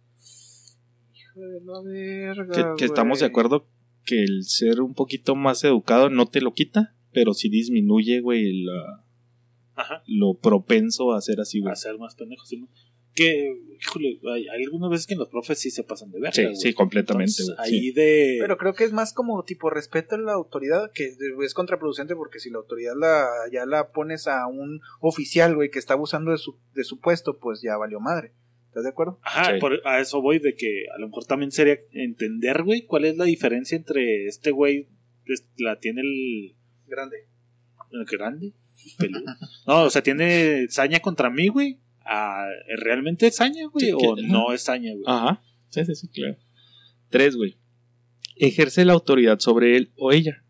[1.15, 3.31] hijo de la verga, Que, que estamos de güey".
[3.31, 3.67] acuerdo
[4.05, 8.63] que el ser un poquito más educado no te lo quita, pero sí disminuye, güey,
[8.65, 9.05] la-
[9.79, 10.03] Ajá.
[10.07, 11.73] lo propenso a ser así, güey.
[11.73, 12.49] A ser más pendejos.
[12.49, 12.65] ¿sí?
[13.15, 16.33] Que, híjole, hay, hay algunas veces que los profes sí se pasan de verga.
[16.33, 16.55] Sí, güey.
[16.57, 17.91] sí, completamente, Entonces, sí.
[17.91, 18.37] de.
[18.41, 21.07] Pero creo que es más como tipo respeto a la autoridad, que
[21.43, 25.79] es contraproducente porque si la autoridad la, ya la pones a un oficial, güey, que
[25.81, 28.35] está abusando de su, de su puesto, pues ya valió madre.
[28.69, 29.19] ¿Estás de acuerdo?
[29.23, 29.61] Ajá, Sí.
[29.61, 33.17] por- a eso voy de que a lo mejor también sería entender, güey, cuál es
[33.17, 34.87] la diferencia entre este güey,
[35.57, 36.55] la tiene el,
[36.87, 37.17] Grande.
[37.91, 38.53] el grande,
[38.97, 39.25] peludo.
[39.67, 41.79] No, o sea, tiene saña contra mí, güey.
[42.11, 42.47] a-
[42.79, 43.85] ¿Realmente es saña, güey?
[43.85, 45.05] Sí, o que- no es saña, güey.
[45.07, 45.43] Ajá.
[45.69, 46.39] Sí, sí, sí, claro.
[47.11, 47.59] Tres, güey.
[48.37, 50.43] Ejerce la autoridad sobre él o ella.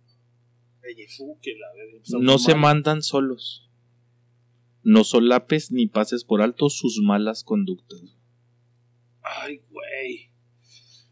[0.85, 3.69] Empezamos No se mandan solos.
[4.85, 8.01] No solapes ni pases por alto sus malas conductas.
[9.23, 10.31] Ay, güey.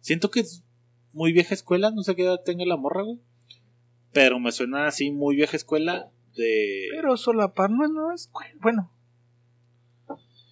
[0.01, 0.63] Siento que es
[1.13, 3.19] muy vieja escuela, no sé qué edad tenga la morra, güey.
[4.13, 6.89] Pero me suena así muy vieja escuela de...
[6.95, 8.53] Pero solapar no es nueva escuela.
[8.61, 8.93] Bueno.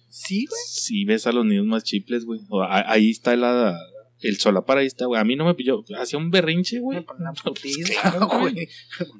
[0.09, 0.59] Sí, güey.
[0.67, 2.39] Si ves a los niños más chiples, güey.
[2.49, 3.77] O a- Ahí está la,
[4.21, 5.19] el solapar, ahí está, güey.
[5.19, 5.83] A mí no me pilló.
[5.99, 7.05] Hacía un berrinche, güey.
[7.19, 8.53] Una Pues, putiza, claro, güey.
[8.53, 8.67] güey.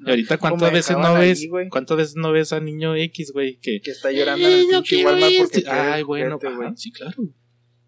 [0.06, 1.48] Y ahorita, ¿cuántas veces no ahí, ves?
[1.50, 1.68] güey.
[1.70, 3.58] ¿Cuántas veces no ves a niño X, güey?
[3.60, 3.82] Que.
[3.82, 5.64] Que está llorando en el "Ay, yo pinche Walmart porque este".
[5.64, 6.24] quiere Ay, güey.
[6.24, 7.24] ajá, sí, claro.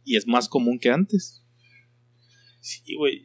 [0.03, 1.43] Y es más común que antes.
[2.59, 3.23] Sí, güey.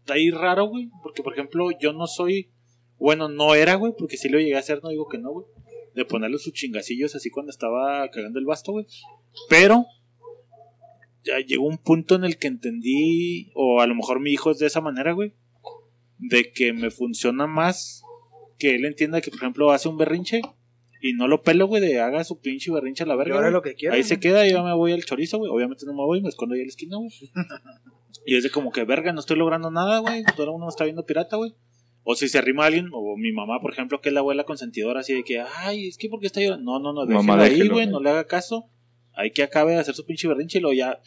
[0.00, 0.90] Está ahí raro, güey.
[1.02, 2.50] Porque, por ejemplo, yo no soy.
[3.04, 3.92] Bueno, no era, güey.
[3.98, 5.44] Porque si lo llegué a hacer, no digo que no, güey.
[5.94, 8.86] De ponerle sus chingacillos así cuando estaba cagando el basto, güey.
[9.50, 9.84] Pero.
[11.22, 13.50] Ya llegó un punto en el que entendí.
[13.54, 15.34] O a lo mejor mi hijo es de esa manera, güey.
[16.16, 18.02] De que me funciona más.
[18.58, 20.40] Que él entienda que, por ejemplo, hace un berrinche.
[21.02, 21.82] Y no lo pelo, güey.
[21.82, 23.34] De haga su pinche berrinche a la verga.
[23.34, 23.52] Llora güey.
[23.52, 23.96] lo que quiera.
[23.96, 24.08] Ahí güey.
[24.08, 25.50] se queda y yo me voy al chorizo, güey.
[25.50, 27.10] Obviamente no me voy, me escondo ahí en la esquina, güey.
[28.24, 30.24] y es de como que, verga, no estoy logrando nada, güey.
[30.34, 31.54] Todo el mundo me está viendo pirata, güey.
[32.04, 35.00] O si se arrima alguien, o mi mamá, por ejemplo, que es la abuela consentidora,
[35.00, 36.78] así de que, ay, es que porque está llorando.
[36.78, 38.68] No, no, no, Mamá, déjelo ahí, güey, no le haga caso.
[39.14, 41.00] Hay que acabe de hacer su pinche berrinche y luego ya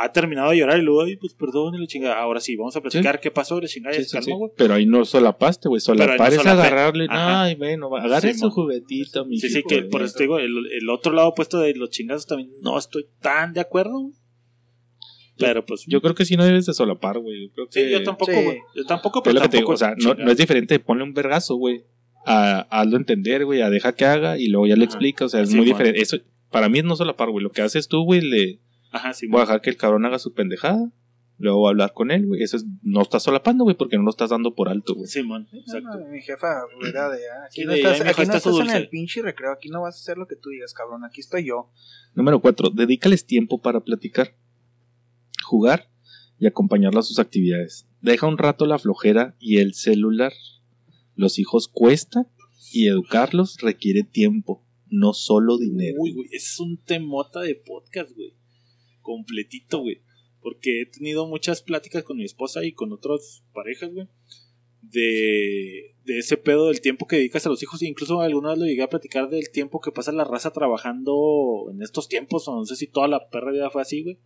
[0.00, 2.18] ha terminado de llorar y luego, ay, pues perdón, y la chingada.
[2.20, 4.32] Ahora sí, vamos a platicar qué pasó, la chingada, Sí, sí, sí.
[4.56, 5.82] Pero ahí no solapaste, güey.
[5.88, 7.06] Ahí no agarrarle.
[7.10, 7.42] Ajá.
[7.42, 10.54] Ay, bueno, agarre Sí, su juguetito, mi Sí, sí, que por eso te digo, el,
[10.70, 14.12] el otro lado opuesto de los chingazos también no estoy tan de acuerdo.
[15.38, 15.84] Pero pues.
[15.86, 17.46] Yo creo que sí no debes de solapar, güey.
[17.48, 17.72] Yo creo que.
[17.84, 18.44] Sí, yo tampoco, Sí.
[18.44, 18.58] güey.
[18.74, 21.84] Yo tampoco, pero digo, tampoco o sea, no, es diferente de ponle un vergazo, güey.
[22.26, 24.92] A, a hazlo entender, güey, a deja que haga y luego ya le Ajá.
[24.92, 25.78] explica, o sea, es Sí, muy bueno.
[25.78, 26.02] diferente.
[26.02, 26.18] Eso,
[26.50, 27.42] para mí es no solapar, güey.
[27.42, 28.60] Lo que haces tú, güey, le
[28.90, 30.90] Ajá, sí, voy a dejar que el cabrón haga su pendejada
[31.40, 32.42] Luego hablar con él, güey.
[32.42, 35.06] Eso es, no estás solapando, güey, porque no lo estás dando por alto, güey.
[35.06, 35.88] Simón, exacto.
[36.00, 36.48] no, mi jefa
[36.88, 38.76] era de, ah, aquí Sí, no estás, "Ay, mijo, aquí no estás en dulce".
[38.76, 41.46] el pinche recreo, aquí no vas a hacer lo que tú digas, cabrón, aquí estoy
[41.46, 41.70] yo.
[42.16, 42.70] Número 4.
[42.70, 44.34] Dedícales tiempo para platicar,
[45.48, 45.90] jugar
[46.38, 47.88] y acompañarlo a sus actividades.
[48.00, 50.32] Deja un rato la flojera y el celular.
[51.16, 52.30] Los hijos cuesta
[52.72, 55.96] y educarlos requiere tiempo, no solo dinero.
[55.98, 58.34] Uy, güey, es un temota de podcast, güey.
[59.00, 60.02] Completito, güey.
[60.40, 64.06] Porque he tenido muchas pláticas con mi esposa y con otras parejas, güey.
[64.80, 67.82] De, de ese pedo del tiempo que dedicas a los hijos.
[67.82, 71.82] Incluso alguna vez lo llegué a platicar del tiempo que pasa la raza trabajando en
[71.82, 72.46] estos tiempos.
[72.46, 74.18] O no sé si toda la perra vida fue así, güey.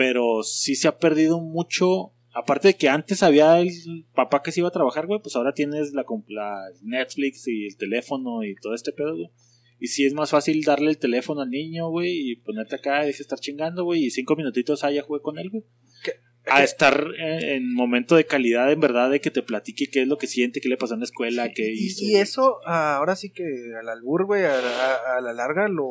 [0.00, 2.14] Pero sí se ha perdido mucho.
[2.32, 3.70] Aparte de que antes había el
[4.14, 5.20] papá que se iba a trabajar, güey.
[5.20, 9.30] Pues ahora tienes la, la Netflix y el teléfono y todo este pedo, güey.
[9.78, 13.08] Y sí es más fácil darle el teléfono al niño, güey, y ponerte acá y
[13.08, 15.64] deje estar chingando, güey, y cinco minutitos allá jugué con él, güey.
[16.44, 16.50] ¿Qué?
[16.52, 16.64] A ¿Qué?
[16.64, 20.26] estar en momento de calidad, en verdad, de que te platique qué es lo que
[20.26, 22.02] siente, qué le pasó en la escuela, qué Y, hizo.
[22.04, 23.44] y eso, ah, ahora sí que
[23.78, 25.86] al albur, güey, a, a- a la larga lo,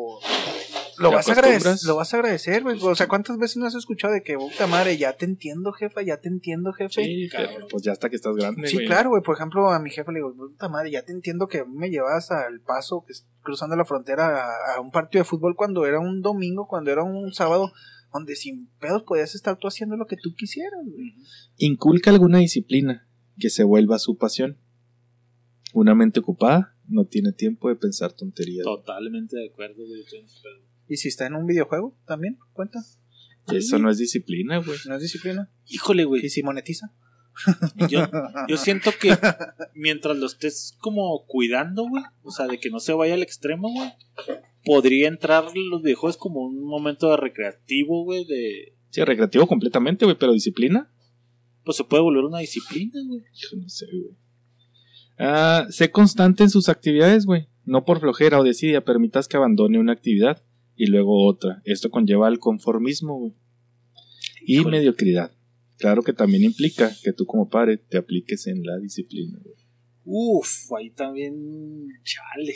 [0.97, 2.77] lo ¿Te vas, a agradecer, lo vas a agradecer, güey.
[2.81, 6.01] O sea, ¿cuántas veces no has escuchado de que, puta madre, ya te entiendo, jefa,
[6.01, 7.03] ya te entiendo, jefe?
[7.03, 8.87] Sí, pero pues ya hasta que estás grande, Sí, güey.
[8.87, 9.21] claro, güey.
[9.21, 12.31] Por ejemplo, a mi jefe le digo, puta madre, ya te entiendo que me llevabas
[12.31, 15.99] al paso, que es cruzando la frontera a, a un partido de fútbol cuando era
[15.99, 17.71] un domingo, cuando era un sábado,
[18.13, 21.15] donde sin pedos podías estar tú haciendo lo que tú quisieras, güey.
[21.57, 23.07] Inculca alguna disciplina
[23.37, 24.57] que se vuelva su pasión.
[25.73, 28.63] Una mente ocupada no tiene tiempo de pensar tonterías.
[28.63, 30.03] Totalmente de acuerdo, güey.
[30.87, 32.79] Y si está en un videojuego, también, cuenta.
[33.53, 34.77] Eso no es disciplina, güey.
[34.87, 35.51] No es disciplina.
[35.67, 36.25] Híjole, güey.
[36.25, 36.93] Y si monetiza.
[37.89, 38.01] Yo,
[38.47, 39.11] yo siento que
[39.73, 43.71] mientras lo estés como cuidando, güey, o sea, de que no se vaya al extremo,
[43.71, 43.93] güey,
[44.69, 48.75] podría entrar los videojuegos como un momento de recreativo, güey, de...
[48.91, 50.93] Sí, recreativo completamente, güey, pero disciplina.
[51.65, 53.23] Pues se puede volver una disciplina, güey.
[53.33, 54.15] Hijo, no sé, güey.
[55.17, 57.47] Ah, sé constante en sus actividades, güey.
[57.65, 60.43] No por flojera o desidia permitas que abandone una actividad
[60.75, 61.63] y luego otra.
[61.65, 63.33] Esto conlleva al conformismo, güey.
[64.45, 64.77] Y Híjole.
[64.77, 65.31] mediocridad.
[65.79, 69.55] Claro que también implica que tú como padre te apliques en la disciplina, güey.
[70.05, 72.53] Uf, ahí también, chale.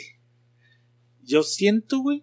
[1.24, 2.22] Yo siento, güey.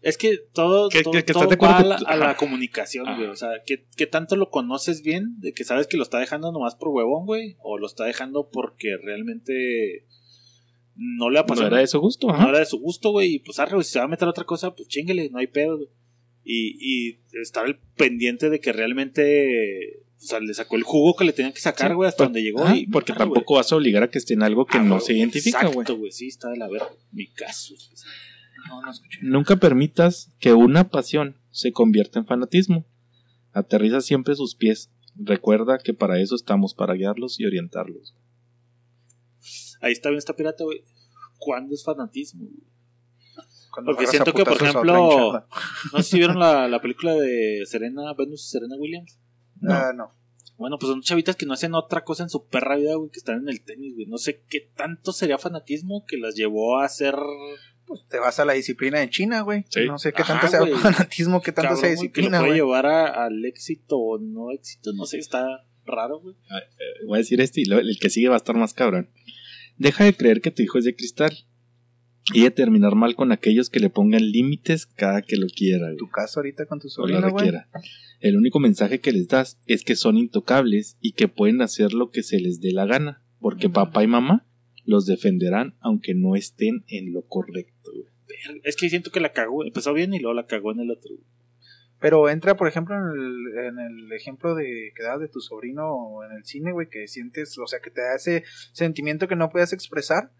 [0.00, 1.84] Es que todo, Que- todo, que- que todo va a
[2.16, 3.16] la, a comunicación, Ajá.
[3.18, 3.28] güey.
[3.30, 5.40] O sea, ¿qué, qué tanto lo conoces bien?
[5.40, 7.56] De que sabes que lo está dejando nomás por huevón, güey.
[7.60, 10.06] O lo está dejando porque realmente
[10.94, 11.66] no le ha No pasado.
[11.68, 12.48] era de su gusto, no ajá.
[12.50, 13.34] era de su gusto, güey.
[13.34, 15.38] Y pues, arre, güey, si se va a meter a otra cosa, pues chinguele, no
[15.38, 15.88] hay pedo, güey.
[16.44, 16.76] Y,
[17.10, 20.00] y estar al pendiente de que realmente.
[20.16, 22.42] O sea, le sacó el jugo que le tenían que sacar, Sí, güey, hasta donde
[22.42, 22.68] llegó.
[22.74, 25.12] y, porque tampoco vas a obligar a que esté en algo que Ah, no se
[25.12, 25.70] identifica, güey.
[25.72, 26.10] Exacto, güey.
[26.10, 26.88] Sí, está de la verga.
[27.12, 27.74] Mi caso.
[28.66, 29.20] No, no escuché.
[29.22, 32.86] Nunca permitas que una pasión se convierta en fanatismo.
[33.52, 34.90] Aterriza siempre sus pies.
[35.16, 38.14] Recuerda que para eso estamos, para guiarlos y orientarlos.
[39.80, 40.82] Ahí está bien esta pirata, güey.
[41.38, 42.48] ¿Cuándo es fanatismo?
[43.72, 45.46] Cuando Porque siento que, por ejemplo.
[45.92, 49.18] No sé si vieron la, la película de Serena Venus y Serena Williams.
[49.60, 49.72] No.
[49.72, 50.18] Ah, no.
[50.56, 53.18] Bueno, pues son chavitas que no hacen otra cosa en su perra vida, güey, que
[53.18, 54.06] están en el tenis, güey.
[54.06, 57.14] No sé qué tanto sería fanatismo que las llevó a hacer.
[57.88, 59.64] Pues te vas a la disciplina de China, güey.
[59.70, 59.80] Sí.
[59.86, 60.72] No sé qué Ajá, tanto sea güey.
[60.74, 62.60] fanatismo, qué tanto cabrón, sea güey, que lo disciplina, puede güey.
[62.60, 66.34] llevar a- al éxito o no éxito, no sé, está raro, güey.
[66.36, 69.08] Eh, Voy a decir este y el que sigue va a estar más cabrón.
[69.78, 71.32] Deja de creer que tu hijo es de cristal
[72.34, 75.86] y de terminar mal con aquellos que le pongan límites cada que lo quiera.
[75.86, 75.96] güey.
[75.96, 77.46] Tu caso ahorita con tu o lo sobrino, güey.
[77.46, 77.68] requiera.
[78.20, 82.10] El único mensaje que les das es que son intocables y que pueden hacer lo
[82.10, 84.44] que se les dé la gana, porque papá y mamá
[84.84, 87.77] los defenderán aunque no estén en lo correcto.
[88.62, 91.10] Es que siento que la cagó, empezó bien y luego la cagó en el otro.
[92.00, 96.22] Pero entra, por ejemplo, en el, en el ejemplo de que dabas de tu sobrino
[96.24, 99.50] en el cine, güey, que sientes, o sea, que te da ese sentimiento que no
[99.50, 100.30] puedes expresar,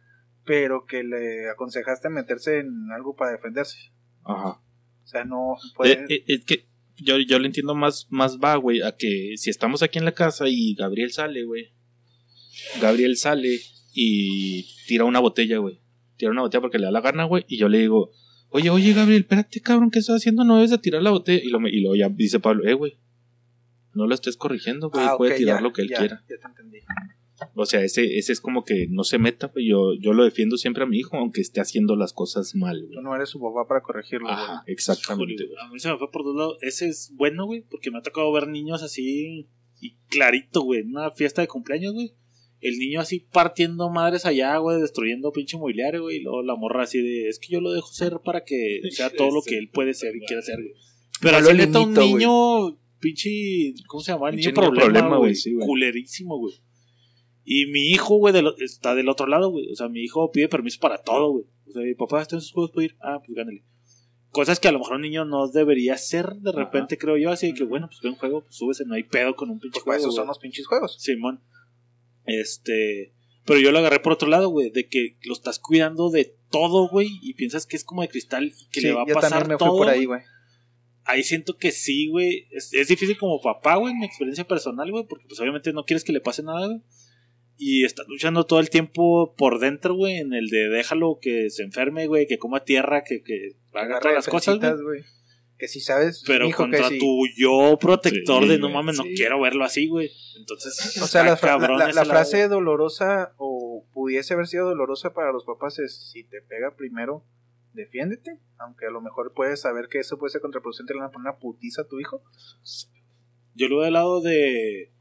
[0.44, 3.92] pero que le aconsejaste meterse en algo para defenderse.
[4.24, 4.60] Ajá.
[5.02, 5.94] O sea, no puede...
[5.94, 9.50] Eh, eh, es que yo, yo lo entiendo más, más va, güey, a que si
[9.50, 11.74] estamos aquí en la casa y Gabriel sale, güey.
[12.80, 13.58] Gabriel sale
[13.92, 15.80] y tira una botella, güey.
[16.18, 17.44] Tira una botella porque le da la gana, güey.
[17.48, 18.10] Y yo le digo,
[18.50, 20.44] oye, oye, Gabriel, espérate, cabrón, ¿qué estás haciendo?
[20.44, 21.40] No debes de tirar la botella.
[21.42, 22.98] Y, lo, y luego ya dice Pablo, eh, güey.
[23.94, 25.04] No lo estés corrigiendo, güey.
[25.06, 26.24] Ah, puede tirar ya, lo que él ya, quiera.
[26.28, 26.78] Ya te entendí.
[27.54, 29.68] O sea, ese, ese es como que no se meta, güey.
[29.68, 32.94] Yo, yo lo defiendo siempre a mi hijo, aunque esté haciendo las cosas mal, güey.
[32.94, 34.38] Tú no eres su papá para corregirlo, güey.
[34.38, 35.44] Ajá, exactamente.
[35.60, 36.58] A mí se me fue por dos lados.
[36.62, 39.48] Ese es bueno, güey, porque me ha tocado ver niños así
[39.80, 42.14] y clarito, güey, en una fiesta de cumpleaños, güey.
[42.60, 46.16] El niño así partiendo madres allá, güey, destruyendo pinche mobiliario, güey.
[46.16, 49.10] Y luego la morra así de, es que yo lo dejo ser para que sea
[49.10, 50.72] todo lo que él puede ser y quiere ser, güey.
[51.20, 53.74] Pero No lo así neta un niño pinche.
[53.86, 54.30] ¿Cómo se llama?
[54.30, 55.34] El niño niño problema, güey.
[55.34, 55.54] sí.
[55.54, 56.54] Culerísimo, güey.
[57.44, 59.70] Y mi hijo, güey, del- está del otro lado, güey.
[59.70, 61.44] O sea, mi hijo pide permiso para todo, güey.
[61.68, 62.96] O sea, mi papá está en sus juegos, puede ir.
[63.00, 63.64] Ah, pues gánale.
[64.30, 67.30] Cosas que a lo mejor un niño no debería hacer de repente, creo yo.
[67.30, 69.58] Así de que, bueno, pues ve un juego, pues súbese, no hay pedo con un
[69.58, 70.08] pinche Pues para juego.
[70.12, 70.96] eso son los pinches juegos.
[71.00, 71.40] Simón.
[72.28, 73.12] Este.
[73.44, 74.70] Pero yo lo agarré por otro lado, güey.
[74.70, 77.18] De que lo estás cuidando de todo, güey.
[77.22, 79.30] Y piensas que es como de cristal y que Sí, le va a yo pasar
[79.30, 79.78] también me fui todo.
[79.78, 80.20] por ahí, güey.
[81.04, 82.46] Ahí siento que sí, güey.
[82.50, 85.04] Es, es difícil como papá, güey, en mi experiencia personal, güey.
[85.06, 86.80] Porque pues obviamente no quieres que le pase nada, güey.
[87.56, 90.16] Y estás luchando todo el tiempo por dentro, güey.
[90.18, 92.26] En el de déjalo que se enferme, güey.
[92.26, 95.00] Que coma tierra, que, que haga todas las cosas, güey.
[95.58, 99.02] Que si sabes, Pero que contra si- tu yo protector Sí, de no mames, no
[99.02, 100.10] quiero verlo así, güey.
[100.38, 104.34] Entonces, O sea, la, está fra- cabrón la- la ese lado, frase dolorosa o pudiese
[104.34, 107.24] haber sido dolorosa para los papás es si te pega primero,
[107.72, 111.12] defiéndete, aunque a lo mejor puedes saber que eso puede ser contraproducente, le van a
[111.12, 112.22] poner una putiza a tu hijo.
[113.54, 114.92] Yo lo veo del lado de.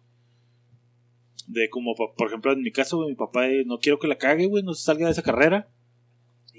[1.46, 4.18] De como, por ejemplo, en mi caso, güey, mi papá, eh, no quiero que la
[4.18, 5.70] cague, güey, no se salga de esa carrera.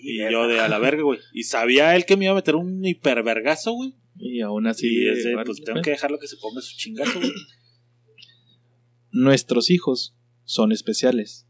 [0.01, 0.33] Y verga.
[0.33, 1.19] yo de a la verga, güey.
[1.33, 3.95] Y sabía él que me iba a meter un hipervergazo, güey.
[4.19, 4.87] Y aún así.
[4.87, 7.31] y es de, eh, pues vale, tengo que dejarlo que se ponga su chingazo, güey.
[9.11, 11.47] Nuestros hijos son especiales,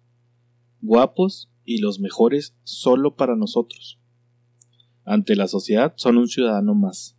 [0.81, 3.99] guapos y los mejores solo para nosotros.
[5.05, 7.16] Ante la sociedad son un ciudadano más.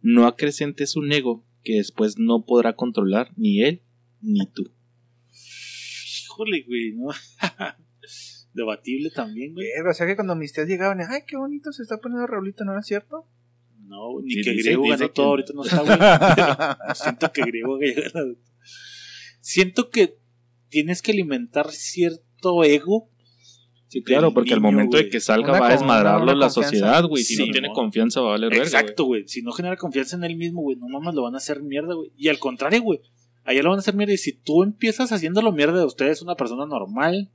[0.00, 3.82] No acrecentes un ego que después no podrá controlar ni él
[4.20, 4.70] ni tú.
[6.24, 7.08] Híjole, güey, ¿no?
[8.58, 9.66] Debatible también, güey.
[9.76, 12.64] Verga, o sea que cuando mis tías llegaban, ay, qué bonito se está poniendo Raulito,
[12.64, 13.26] ¿no era cierto?
[13.86, 15.98] No, güey, ni Sí, que dice- griego dice ganó todo, ahorita no está, güey.
[16.94, 18.34] Siento que griego gana.
[19.40, 20.18] Siento que
[20.68, 23.08] tienes que alimentar cierto ego.
[23.88, 27.22] Sí, claro, porque al momento de que salga Una va a desmadrarlo la sociedad, güey.
[27.24, 29.26] Si Sí, no tiene confianza va a valer verga, Exacto, güey.
[29.26, 31.94] Si no genera confianza en él mismo, güey, no mames, lo van a hacer mierda,
[31.94, 32.12] güey.
[32.14, 33.00] Y al contrario, güey,
[33.44, 34.12] allá lo van a hacer mierda.
[34.12, 37.30] Y si tú empiezas haciéndolo mierda de usted, es una persona normal,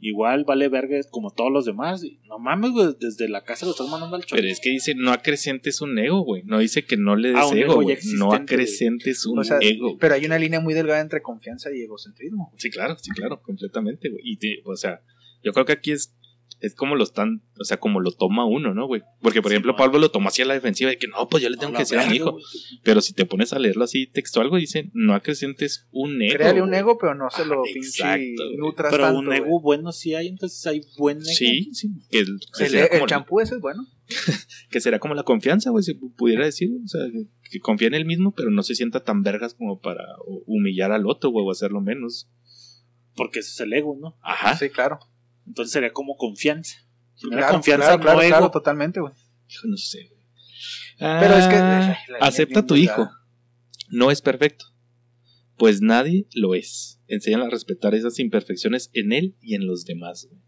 [0.00, 2.02] igual vale verga como todos los demás.
[2.04, 4.40] Y no mames, güey, desde la casa lo estás mandando al choque.
[4.42, 6.42] Pero es que dice, no acrecentes un ego, güey.
[6.44, 7.96] No dice que no le des Ah, ego, güey.
[8.16, 9.96] No acrecentes un O sea, ego.
[9.98, 12.52] Pero hay una línea muy delgada entre confianza y egocentrismo.
[12.56, 14.22] Sí, claro, sí, claro, completamente, güey.
[14.24, 15.00] Y, te- o sea,
[15.42, 16.14] yo creo que aquí es,
[16.60, 19.02] es como lo están, o sea, como lo toma uno, ¿no, güey?
[19.20, 19.78] Porque, por Sí, ejemplo, man.
[19.78, 21.78] Pablo lo tomó así a la defensiva de que no, pues yo le tengo que
[21.80, 22.32] decir a mi hijo.
[22.32, 22.44] güey.
[22.82, 26.34] Pero si te pones a leerlo así textual, güey, dice, no acrecentes un ego.
[26.34, 29.38] Créale un ego, pero no se lo exacto, pinche nutras Pero tanto, un güey.
[29.38, 31.24] ego bueno sí hay, entonces hay buen ego.
[31.34, 31.88] Sí, sí.
[32.10, 33.86] Que, el- que El, será el como, champú ese es bueno.
[34.70, 37.88] que será como la confianza, güey, si pudiera decir, güey, O sea, que, que confía
[37.88, 40.04] en él mismo, pero no se sienta tan vergas como para
[40.46, 42.28] humillar al otro, güey, o hacerlo menos.
[43.16, 44.16] Porque ese es el ego, ¿no?
[44.22, 44.56] Ajá.
[44.56, 44.98] Sí, claro.
[45.50, 46.76] Entonces sería como confianza.
[47.16, 48.28] Genera Claro, confianza, claro, no claro, ego.
[48.30, 49.12] claro, totalmente, güey.
[49.48, 50.20] Hijo, no sé, güey.
[50.98, 53.10] Pero es que, Ah, acepta a tu hijo.
[53.88, 54.66] No es perfecto.
[55.56, 57.00] Pues nadie lo es.
[57.08, 60.28] Enséñale a respetar esas imperfecciones en él y en los demás.
[60.30, 60.40] güey.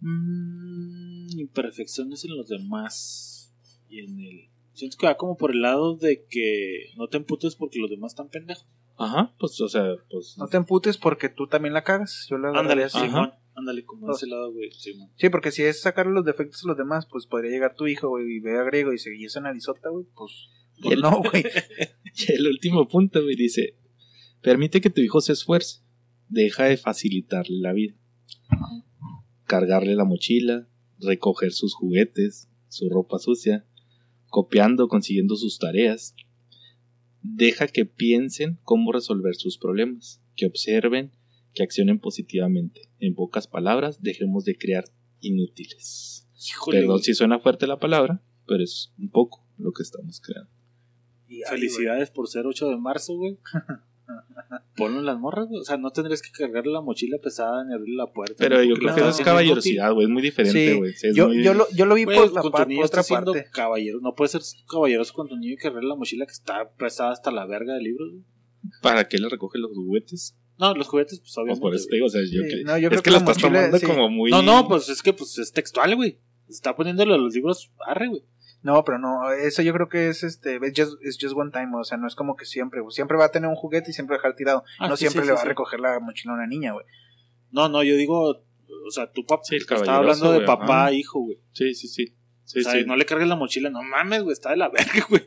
[0.00, 3.54] Mm, imperfecciones en los demás
[3.88, 4.48] y en el.
[4.74, 8.12] Siento que va como por el lado de que no te emputes porque los demás
[8.12, 8.66] están pendejos.
[8.98, 10.36] Ajá, pues, o sea, pues.
[10.38, 12.26] No te emputes porque tú también la cagas.
[12.30, 12.98] Yo la Ándale, así.
[12.98, 13.06] Ajá.
[13.06, 13.30] Simón.
[13.54, 14.16] Ándale, como de Oh.
[14.16, 14.70] ese lado, güey.
[14.72, 15.10] Simón.
[15.16, 18.08] Sí, porque si es sacarle los defectos a los demás, pues podría llegar tu hijo,
[18.08, 20.48] güey, y ve a Griego y se y esa narizota, güey, pues,
[20.82, 21.44] pues El- no, güey.
[22.14, 23.76] Y el último punto, güey, dice:
[24.42, 25.80] Permite que tu hijo se esfuerce.
[26.28, 27.94] Deja de facilitarle la vida.
[29.46, 30.68] Cargarle la mochila,
[30.98, 33.64] recoger sus juguetes, su ropa sucia,
[34.28, 36.14] copiando, consiguiendo sus tareas.
[37.34, 41.12] Deja que piensen cómo resolver sus problemas, que observen,
[41.54, 42.88] que accionen positivamente.
[43.00, 44.84] En pocas palabras, dejemos de crear
[45.20, 46.28] inútiles.
[46.48, 50.50] Híjole, Perdón si suena fuerte la palabra, pero es un poco lo que estamos creando.
[51.28, 53.38] Y, Felicidades por ser 8 de marzo, güey.
[54.76, 55.60] Ponlo en las morras, güey.
[55.60, 58.34] O sea, no tendrías que cargarle la mochila pesada ni abrirle la puerta.
[58.38, 60.06] Pero yo creo que eso es caballerosidad, güey.
[60.06, 60.92] Es muy diferente, güey.
[60.92, 62.80] Sí, Yo, muy- yo, lo, yo lo vi Güey, por la con par- tu niño
[62.82, 63.46] por otra parte.
[63.52, 63.98] caballero.
[64.02, 67.30] No puedes ser caballeroso con tu niño y cargarle la mochila que está pesada hasta
[67.30, 68.24] la verga de libros, güey.
[68.82, 70.36] ¿Para qué le recoge los juguetes?
[70.58, 71.60] No, los juguetes, pues Pues obviamente.
[71.60, 71.96] por eso te güey.
[71.98, 73.48] digo, o sea, yo Sí, que- no, yo es creo que, que lo estás mochila,
[73.58, 73.86] tomando sí.
[73.86, 74.30] como muy.
[74.30, 76.18] No, no, pues es que pues es textual, güey.
[76.48, 78.22] Está poniéndole a los libros arre, güey.
[78.66, 81.68] No, pero no, eso yo creo que es este, es just, es just one time,
[81.76, 82.92] o sea, no es como que siempre, güey.
[82.92, 84.64] Siempre va a tener un juguete y siempre va a dejar tirado.
[84.80, 85.46] Ah, no sí, siempre sí, le sí, va sí.
[85.46, 86.84] a recoger la mochila a una niña, güey.
[87.52, 90.92] No, no, yo digo, o sea, tu papá Sí, el estaba hablando de papá ajá.
[90.92, 91.38] hijo, güey.
[91.52, 92.16] Sí, sí, sí.
[92.42, 92.84] Sí, o sea, sí.
[92.84, 95.22] no le cargues la mochila, no mames, güey, está de la verga, güey.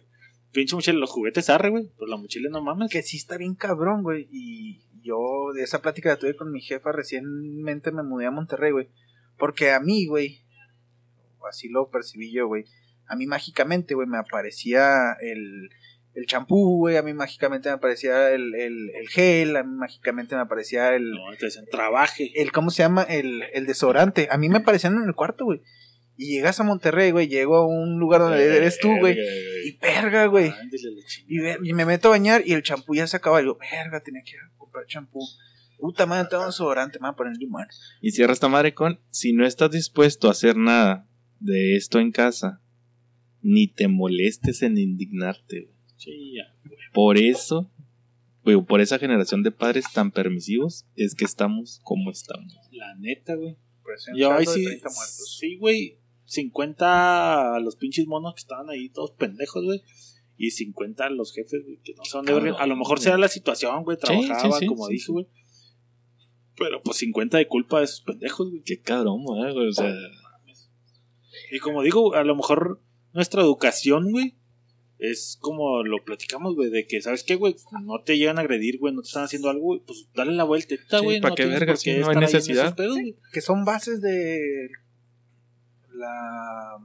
[0.52, 2.92] Pinche mochila, los juguetes arre, güey, pero la mochila no mames.
[2.92, 4.28] Que sí está bien cabrón, güey.
[4.34, 8.74] Y yo de esa plática la tuve con mi jefa recientemente me mudé a Monterrey,
[8.74, 8.90] güey.
[9.38, 10.42] Porque a mí, güey,
[11.40, 12.66] o así lo percibí yo, güey.
[13.10, 15.70] A mí mágicamente, güey, me aparecía el
[16.16, 20.36] el champú, güey, a mí mágicamente me aparecía el, el, el gel, a mí mágicamente
[20.36, 22.32] me aparecía el, No, te dicen, trabaje.
[22.42, 23.04] el ¿cómo se llama?
[23.04, 24.28] El, el desodorante.
[24.32, 25.62] A mí me aparecían en el cuarto, güey.
[26.18, 29.18] Y llegas a Monterrey, güey, llego a un lugar donde eres tú, güey.
[29.66, 30.52] Y verga, güey.
[31.08, 31.58] Chingada.
[31.62, 33.42] Y, y me meto a bañar y el champú ya se acaba.
[33.42, 35.20] Y yo, verga, tenía que ir a comprar champú.
[35.78, 37.68] Puta madre, tengo un desodorante, me voy a poner limón.
[38.02, 41.08] Y cierra esta madre con, si no estás dispuesto a hacer nada
[41.40, 42.62] de esto en casa,
[43.42, 45.62] ni te molestes en indignarte.
[45.62, 45.76] güey.
[45.98, 46.56] Sí, ya.
[46.94, 47.72] Por eso,
[48.44, 52.58] güey, por esa generación de padres tan permisivos, es que estamos como estamos.
[52.72, 53.58] La neta, güey.
[54.16, 55.38] Yo de sí, 30 muertos.
[55.40, 55.98] sí, güey.
[56.26, 59.82] 50 a los pinches monos que estaban ahí todos pendejos, güey.
[60.38, 62.56] Y 50 a los jefes, güey, que no son de verga.
[62.60, 63.98] A lo mejor será la situación, güey.
[63.98, 65.12] Sí, sí, Trabajaban, sí, como sí, dije, sí.
[65.12, 65.28] güey.
[66.56, 68.62] Pero pues 50 de culpa de esos pendejos, güey.
[68.64, 69.68] Qué cabrón, ¿verdad, güey.
[69.70, 69.92] O sea,
[71.52, 72.80] Y como digo, a lo mejor
[73.14, 74.36] nuestra educación, güey,
[75.00, 77.56] es como lo platicamos, güey, de que, ¿sabes qué, güey?
[77.84, 80.44] No te llegan a agredir, güey, no te están haciendo algo, güey, pues dale la
[80.44, 81.22] vueltita, Sí, güey.
[81.22, 81.76] ¿pa' no qué tienes verga?
[81.78, 82.76] Sí, qué no hay necesidad.
[82.76, 82.98] pedos.
[83.32, 84.70] Que son bases de
[85.94, 86.78] la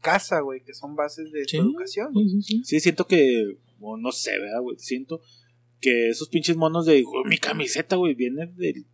[0.00, 0.62] casa, güey.
[0.62, 1.56] Que son bases de Sí.
[1.58, 2.12] tu educación.
[2.14, 2.62] sí, sí, sí.
[2.64, 4.78] Sí, siento que, o no sé, ¿verdad, güey?
[4.78, 5.20] Siento
[5.80, 8.84] que esos pinches monos de, güey, mi camiseta, güey, viene de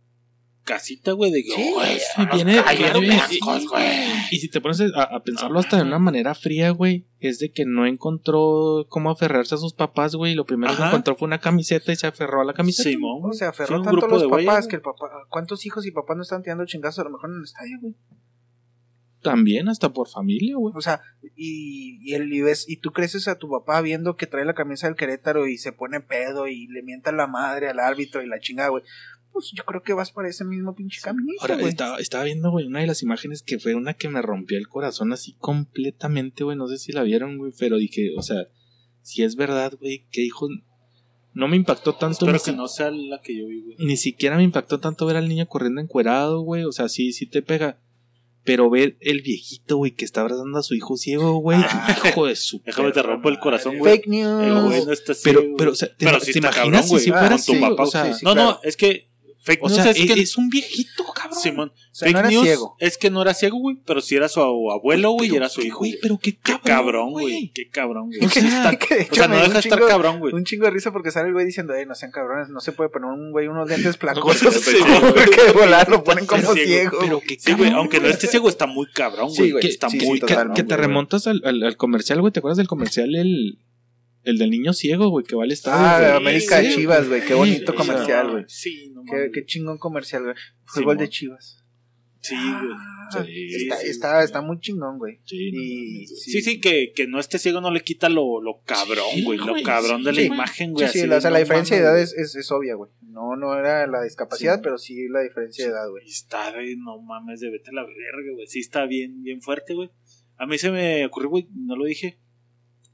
[0.63, 3.87] casita, güey, de que, Sí, güey, Sí, viene- viene- blancos, güey.
[4.31, 7.51] Y si te pones a, a pensarlo hasta de una manera fría, güey, es de
[7.51, 10.33] que no encontró cómo aferrarse a sus papás, güey.
[10.33, 12.89] y Lo primero que encontró fue una camiseta y se aferró a la camiseta.
[12.89, 15.07] Simón, O Sí, aferró un tanto a grupo los papás que el papá.
[15.29, 17.95] ¿Cuántos hijos y papás no están tirando chingazos a lo mejor en el estadio, güey?
[19.21, 20.73] También, hasta por familia, güey.
[20.75, 20.99] O sea,
[21.35, 24.55] y, y, el, y, ves, y tú creces a tu papá viendo que trae la
[24.55, 28.27] camisa del Querétaro y se pone pedo y le mienta la madre al árbitro y
[28.27, 28.83] la chingada, güey.
[29.33, 31.69] Pues yo creo que vas para ese mismo pinche caminito, Ahora, güey.
[31.69, 34.67] estaba, estaba viendo, güey, una de las imágenes que fue una que me rompió el
[34.67, 36.57] corazón así completamente, güey.
[36.57, 38.47] No sé si la vieron, güey, pero dije, o sea,
[39.01, 40.47] si es verdad, güey, que dijo.
[41.33, 42.25] No me impactó tanto.
[42.25, 43.77] Espero ni que si- no sea la que yo vi, güey.
[43.79, 46.65] Ni siquiera me impactó tanto ver al niño corriendo encuerado, güey.
[46.65, 47.79] O sea, sí, sí te pega.
[48.43, 51.59] Pero ver el viejito, güey, que está abrazando a su hijo ciego, güey.
[51.61, 51.95] Ah.
[52.05, 52.61] hijo de su.
[52.65, 53.93] Déjame te rompo el corazón, güey.
[53.93, 54.25] Fake news.
[54.85, 57.03] No está Pero, ciego, pero, o sea, te, Pero te imaginas cabrón, si güey.
[57.03, 58.25] si Ah, fuera con tu ciego, papá, o sea, sí, sí.
[58.25, 58.49] no, claro.
[58.49, 59.07] no, es que
[59.43, 61.39] fake o news sea, es que es un viejito, cabrón.
[61.39, 62.75] Simón, O sea, fake no era news ciego.
[62.79, 65.61] es que no era ciego, güey, pero sí era su abuelo, güey, y era su
[65.61, 65.79] hijo.
[65.79, 67.51] Güey, pero qué cabrón, güey.
[67.53, 68.23] Qué cabrón, güey.
[68.25, 70.19] O sea, Que de O hecho sea, me no deja un de estar chingo- cabrón,
[70.19, 70.33] güey.
[70.33, 72.71] Un chingo de risa porque sale el güey diciendo, eh, no sean cabrones, no se
[72.71, 74.53] puede poner un güey unos lentes placosos.
[74.63, 74.77] Sí,
[75.13, 76.55] porque de volar lo ponen como ciego.
[76.55, 76.97] ciego.
[77.01, 79.35] Pero qué Sí, güey, aunque no esté ciego, está muy cabrón, güey.
[79.35, 80.53] Sí, güey, que está sí, muy cabrón.
[80.53, 82.31] que te remontas al comercial, güey.
[82.31, 83.15] ¿Te acuerdas del comercial?
[83.15, 83.57] El,
[84.23, 85.85] el del niño ciego, güey, que va al estadio.
[85.85, 86.11] Ah, güey?
[86.11, 88.43] América de Sí, Chivas, güey, qué bonito Sí, comercial, güey.
[88.47, 90.35] Sí, no Qué, qué chingón comercial, güey.
[90.85, 91.09] Gol de.
[91.09, 91.57] Chivas.
[92.21, 92.71] Sí, güey.
[92.75, 95.19] Ah, Sí, está, sí, está, está muy chingón, güey.
[95.25, 96.07] Sí, Y güey.
[96.07, 99.37] Sí, sí, que, que no esté ciego no le quita lo, lo cabrón, Sí, güey.
[99.39, 100.27] Lo güey, cabrón de la sí.
[100.27, 100.87] imagen, güey.
[100.87, 102.91] Sí, sí, o sea, la diferencia de edad es, es, es obvia, güey.
[103.01, 104.61] No, no era la discapacidad, Sí.
[104.63, 106.05] pero sí la diferencia de edad, güey.
[106.05, 108.47] Está de no mames, de vete a la verga, güey.
[108.47, 109.89] Sí, está bien, bien fuerte, güey.
[110.37, 112.19] A mí se me ocurrió, güey, no lo dije.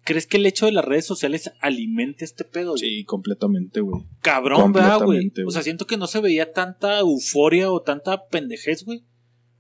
[0.07, 2.71] ¿Crees que el hecho de las redes sociales alimente este pedo?
[2.71, 2.79] güey?
[2.79, 4.03] Sí, completamente, güey.
[4.21, 5.19] Cabrón, ¿verdad, güey?
[5.19, 5.53] Completamente, O güey.
[5.53, 9.03] sea, siento que no se veía tanta euforia o tanta pendejez, güey.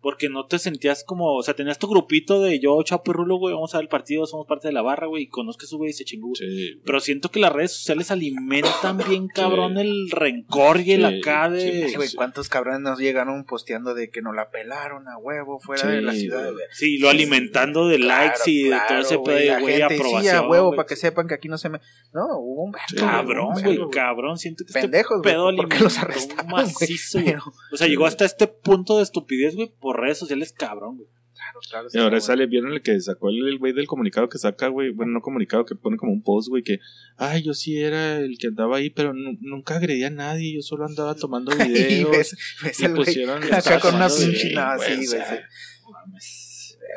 [0.07, 3.35] Porque no te sentías como, o sea, tenías tu grupito de yo, Chapo y Rulo,
[3.39, 5.67] güey, vamos a ver el partido, somos parte de la barra, güey, y conozco a
[5.67, 6.33] su güey y se chingó.
[6.33, 11.49] Sí, Pero siento que las redes sociales alimentan bien cabrón el rencor y el acá
[11.49, 11.91] de...
[11.93, 12.07] güey.
[12.15, 16.01] ¿cuántos cabrones nos llegaron posteando de que nos la pelaron a huevo fuera Sí, de
[16.01, 16.53] la ciudad, güey.
[16.53, 16.65] güey?
[16.71, 20.21] Sí, lo alimentando de Claro, likes y de todo ese pedo güey, de, güey, aprobación.
[20.21, 20.77] Sí, a huevo, güey.
[20.77, 21.81] para que sepan que aquí no se me...
[22.13, 24.37] No, hubo un Sí, Cabrón, güey, cabrón.
[24.37, 27.25] Siento que Pendejos, este pedo güey, porque alimentó los arrestaron, macizo, güey.
[27.33, 27.43] Pero,
[27.73, 31.07] O sea, llegó hasta este punto de estupidez, güey, por redes sociales, cabrón, güey.
[31.33, 34.67] claro, claro, Y ahora sale, ¿vieron el que sacó el güey del comunicado que saca,
[34.69, 34.91] güey?
[34.91, 36.79] Bueno, no comunicado, que pone como un post, güey, que,
[37.17, 40.61] ay, yo sí era el que andaba ahí, pero nu- nunca agredía a nadie, yo
[40.61, 42.11] solo andaba tomando Y videos.
[42.11, 44.53] ves, ves y el güey pusieron acá con una pinche...
[44.53, 45.47] No, güey, o sea.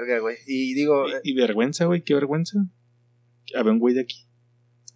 [0.06, 0.32] Verga.
[0.47, 1.09] Y digo...
[1.09, 2.59] eh, Y, y vergüenza, güey, qué vergüenza.
[3.55, 4.27] Había un güey de aquí.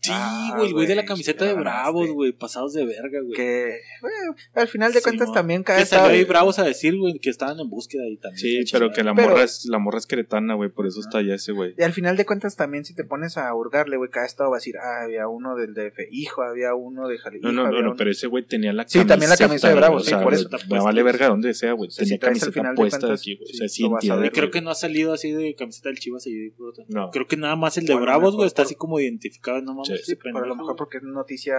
[0.04, 3.34] Sí, Ah, güey, el güey de la camiseta de Bravos, güey, pasados de verga, güey.
[3.34, 6.96] que bueno, al final de Sí, cuentas también cada Que salió ahí Bravos a decir,
[6.98, 8.38] güey, que estaban en búsqueda ahí también.
[8.38, 8.92] Sí, pero chingada.
[8.92, 11.52] que la Pero- morra es, la morra es queretana, güey, por eso está allá ese
[11.52, 11.74] güey.
[11.78, 14.56] y al final de cuentas también si te pones a hurgarle güey cada estado va
[14.56, 17.78] a decir ah había uno del DF hijo había uno de Jalisco No, no, no,
[17.78, 20.22] uno- pero ese güey tenía la Sí, también la camisa de Bravos, o sí, sea,
[20.22, 20.48] por eso.
[20.68, 21.88] Me vale verga donde sea, güey.
[21.88, 23.48] O sea, si Tenía camiseta puesta de cuentas, aquí, güey.
[23.48, 26.52] O sí, sea, Y creo que no ha salido así de camiseta del Chivas ahí.
[26.88, 27.10] No.
[27.10, 29.60] Creo que nada más el de Bravos, güey, está así como identificado.
[29.62, 31.56] No mames, Sí, pero a lo mejor porque es noticia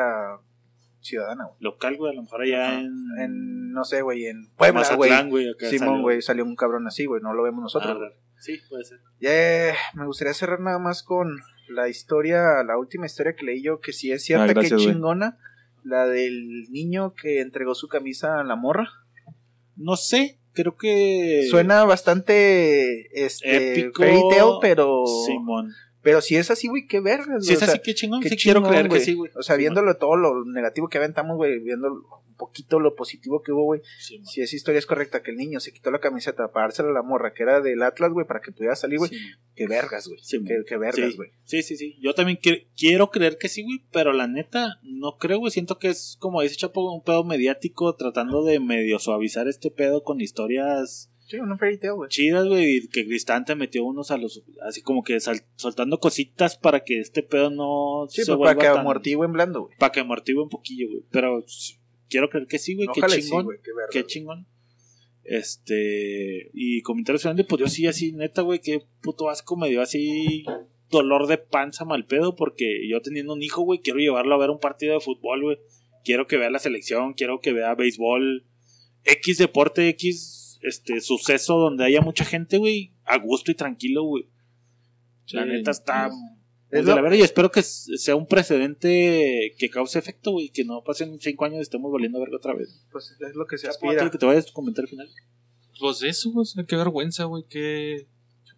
[1.02, 2.91] ciudadana güey Local, güey, a lo mejor allá en.
[3.20, 5.48] en no sé güey en Puebla Mazatlán, güey.
[5.60, 6.02] Simón salió.
[6.02, 8.20] güey salió un cabrón así güey no lo vemos nosotros Ah.
[8.38, 8.99] Sí, puede ser.
[9.22, 11.40] Eh, me gustaría cerrar nada más con
[11.70, 14.76] la historia, la última historia que leí yo, que sí es cierta, Ah, gracias, que
[14.84, 14.88] güey.
[14.94, 15.38] chingona.
[15.84, 18.90] La del niño que entregó su camisa a la morra.
[19.78, 21.48] No sé, creo que.
[21.49, 24.03] Suena bastante este, Épico.
[24.03, 25.72] fairy tale, pero Simón.
[26.06, 27.44] Pero si es así, güey, qué vergas.
[27.44, 28.22] Si es así, qué chingón.
[28.22, 28.99] qué sí, quiero chingón, creer güey.
[28.99, 29.32] que sí, güey.
[29.36, 33.52] O sea, viéndolo todo lo negativo que aventamos, güey, viendo un poquito lo positivo que
[33.52, 33.82] hubo, güey.
[33.98, 36.94] Si esa historia es correcta, que el niño se quitó la camiseta para dársela a
[36.94, 39.10] la morra, que era del Atlas, güey, para que pudiera salir, güey.
[39.56, 40.19] Qué vergas, güey.
[40.45, 41.32] Qué, qué vergas, güey.
[41.45, 41.98] Sí, sí, sí.
[41.99, 43.82] Yo también qui- quiero creer que sí, güey.
[43.91, 45.49] Pero la neta, no creo, güey.
[45.52, 50.03] Siento que es como dice Chapo, un pedo mediático tratando de medio suavizar este pedo
[50.03, 52.10] con historias Sí, un fairy tale, güey.
[52.10, 52.88] chidas, güey.
[52.88, 54.43] Que Cristante metió unos a los.
[54.61, 58.60] Así como que sal- soltando cositas para que este pedo no Sí, se pues, para
[58.60, 59.77] que tan- amortigüen blando, güey.
[59.80, 61.02] Para que amortigue un poquillo, güey.
[61.11, 61.43] Pero
[62.10, 62.88] quiero creer que sí, güey.
[62.93, 63.45] Qué sí, chingón.
[63.45, 63.89] güey, qué vergas.
[63.91, 64.47] Qué chingón.
[65.23, 66.52] Este.
[66.53, 70.45] Y comentarios finales, pues yo sí, así, neta, güey, qué puto asco me dio así
[70.91, 72.35] dolor de panza mal pedo.
[72.35, 75.57] Porque yo teniendo un hijo, güey, quiero llevarlo a ver un partido de fútbol, güey.
[76.03, 78.45] Quiero que vea la selección, quiero que vea béisbol,
[79.06, 84.28] X deporte, X este suceso donde haya mucha gente, güey, a gusto y tranquilo, güey.
[85.32, 86.08] La neta está
[86.70, 90.50] Es de lo- la verga y espero que sea un precedente que cause efecto, güey,
[90.50, 92.86] que no pasen cinco años y estemos valiendo verga otra vez.
[92.92, 94.10] Pues es lo que se aspira.
[94.10, 95.10] que te vayas a tu comentario final.
[95.80, 98.08] Pues eso, o sea, qué vergüenza, güey, que...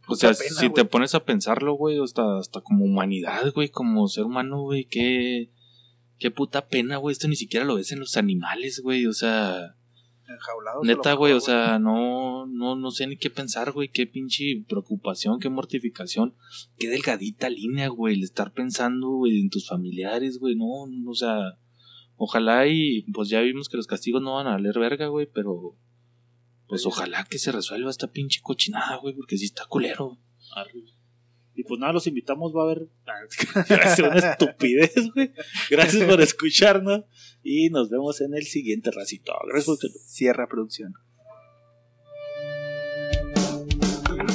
[0.10, 0.88] O sea, pena, si te güey.
[0.90, 5.50] pones a pensarlo, güey, hasta, hasta como humanidad, güey, como ser humano, güey, qué...
[6.20, 9.76] Qué puta pena, güey, esto ni siquiera lo ves en los animales, güey, o sea...
[10.28, 14.64] Enjaulados Neta, güey, o sea, no, no, no sé ni qué pensar, güey, qué pinche
[14.68, 16.36] preocupación, qué mortificación,
[16.78, 21.16] qué delgadita línea, güey, el estar pensando, güey, en tus familiares, güey, no, no, o
[21.16, 21.58] sea,
[22.18, 25.78] ojalá y, pues ya vimos que los castigos no van a valer verga, güey, pero,
[26.68, 26.88] pues Sí.
[26.90, 30.18] ojalá que se resuelva esta pinche cochinada, güey, porque sí está culero.
[30.56, 30.84] Arre.
[31.58, 32.88] Y pues nada, los invitamos, va a haber
[34.12, 35.34] una estupidez, güey.
[35.72, 37.06] Gracias por escucharnos
[37.42, 39.34] y nos vemos en el siguiente racito.
[39.48, 39.92] Gracias por.
[40.06, 40.94] Cierra producción.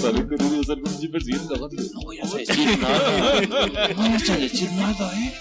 [0.02, 0.36] Sale con
[1.12, 3.40] persiguiendo No voy a decir nada.
[3.42, 5.32] No vayas a decir nada, eh.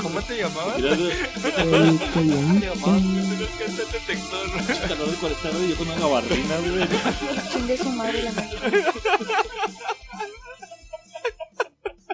[0.00, 0.80] ¿Cómo te llamabas?
[0.80, 1.18] Gracias.
[1.42, 3.02] Te llamabas
[3.92, 4.50] detector.
[4.88, 6.88] Calor de 40 grados y yo con una gabardina, güey.
[7.52, 8.92] Chingue su madre la mayoría.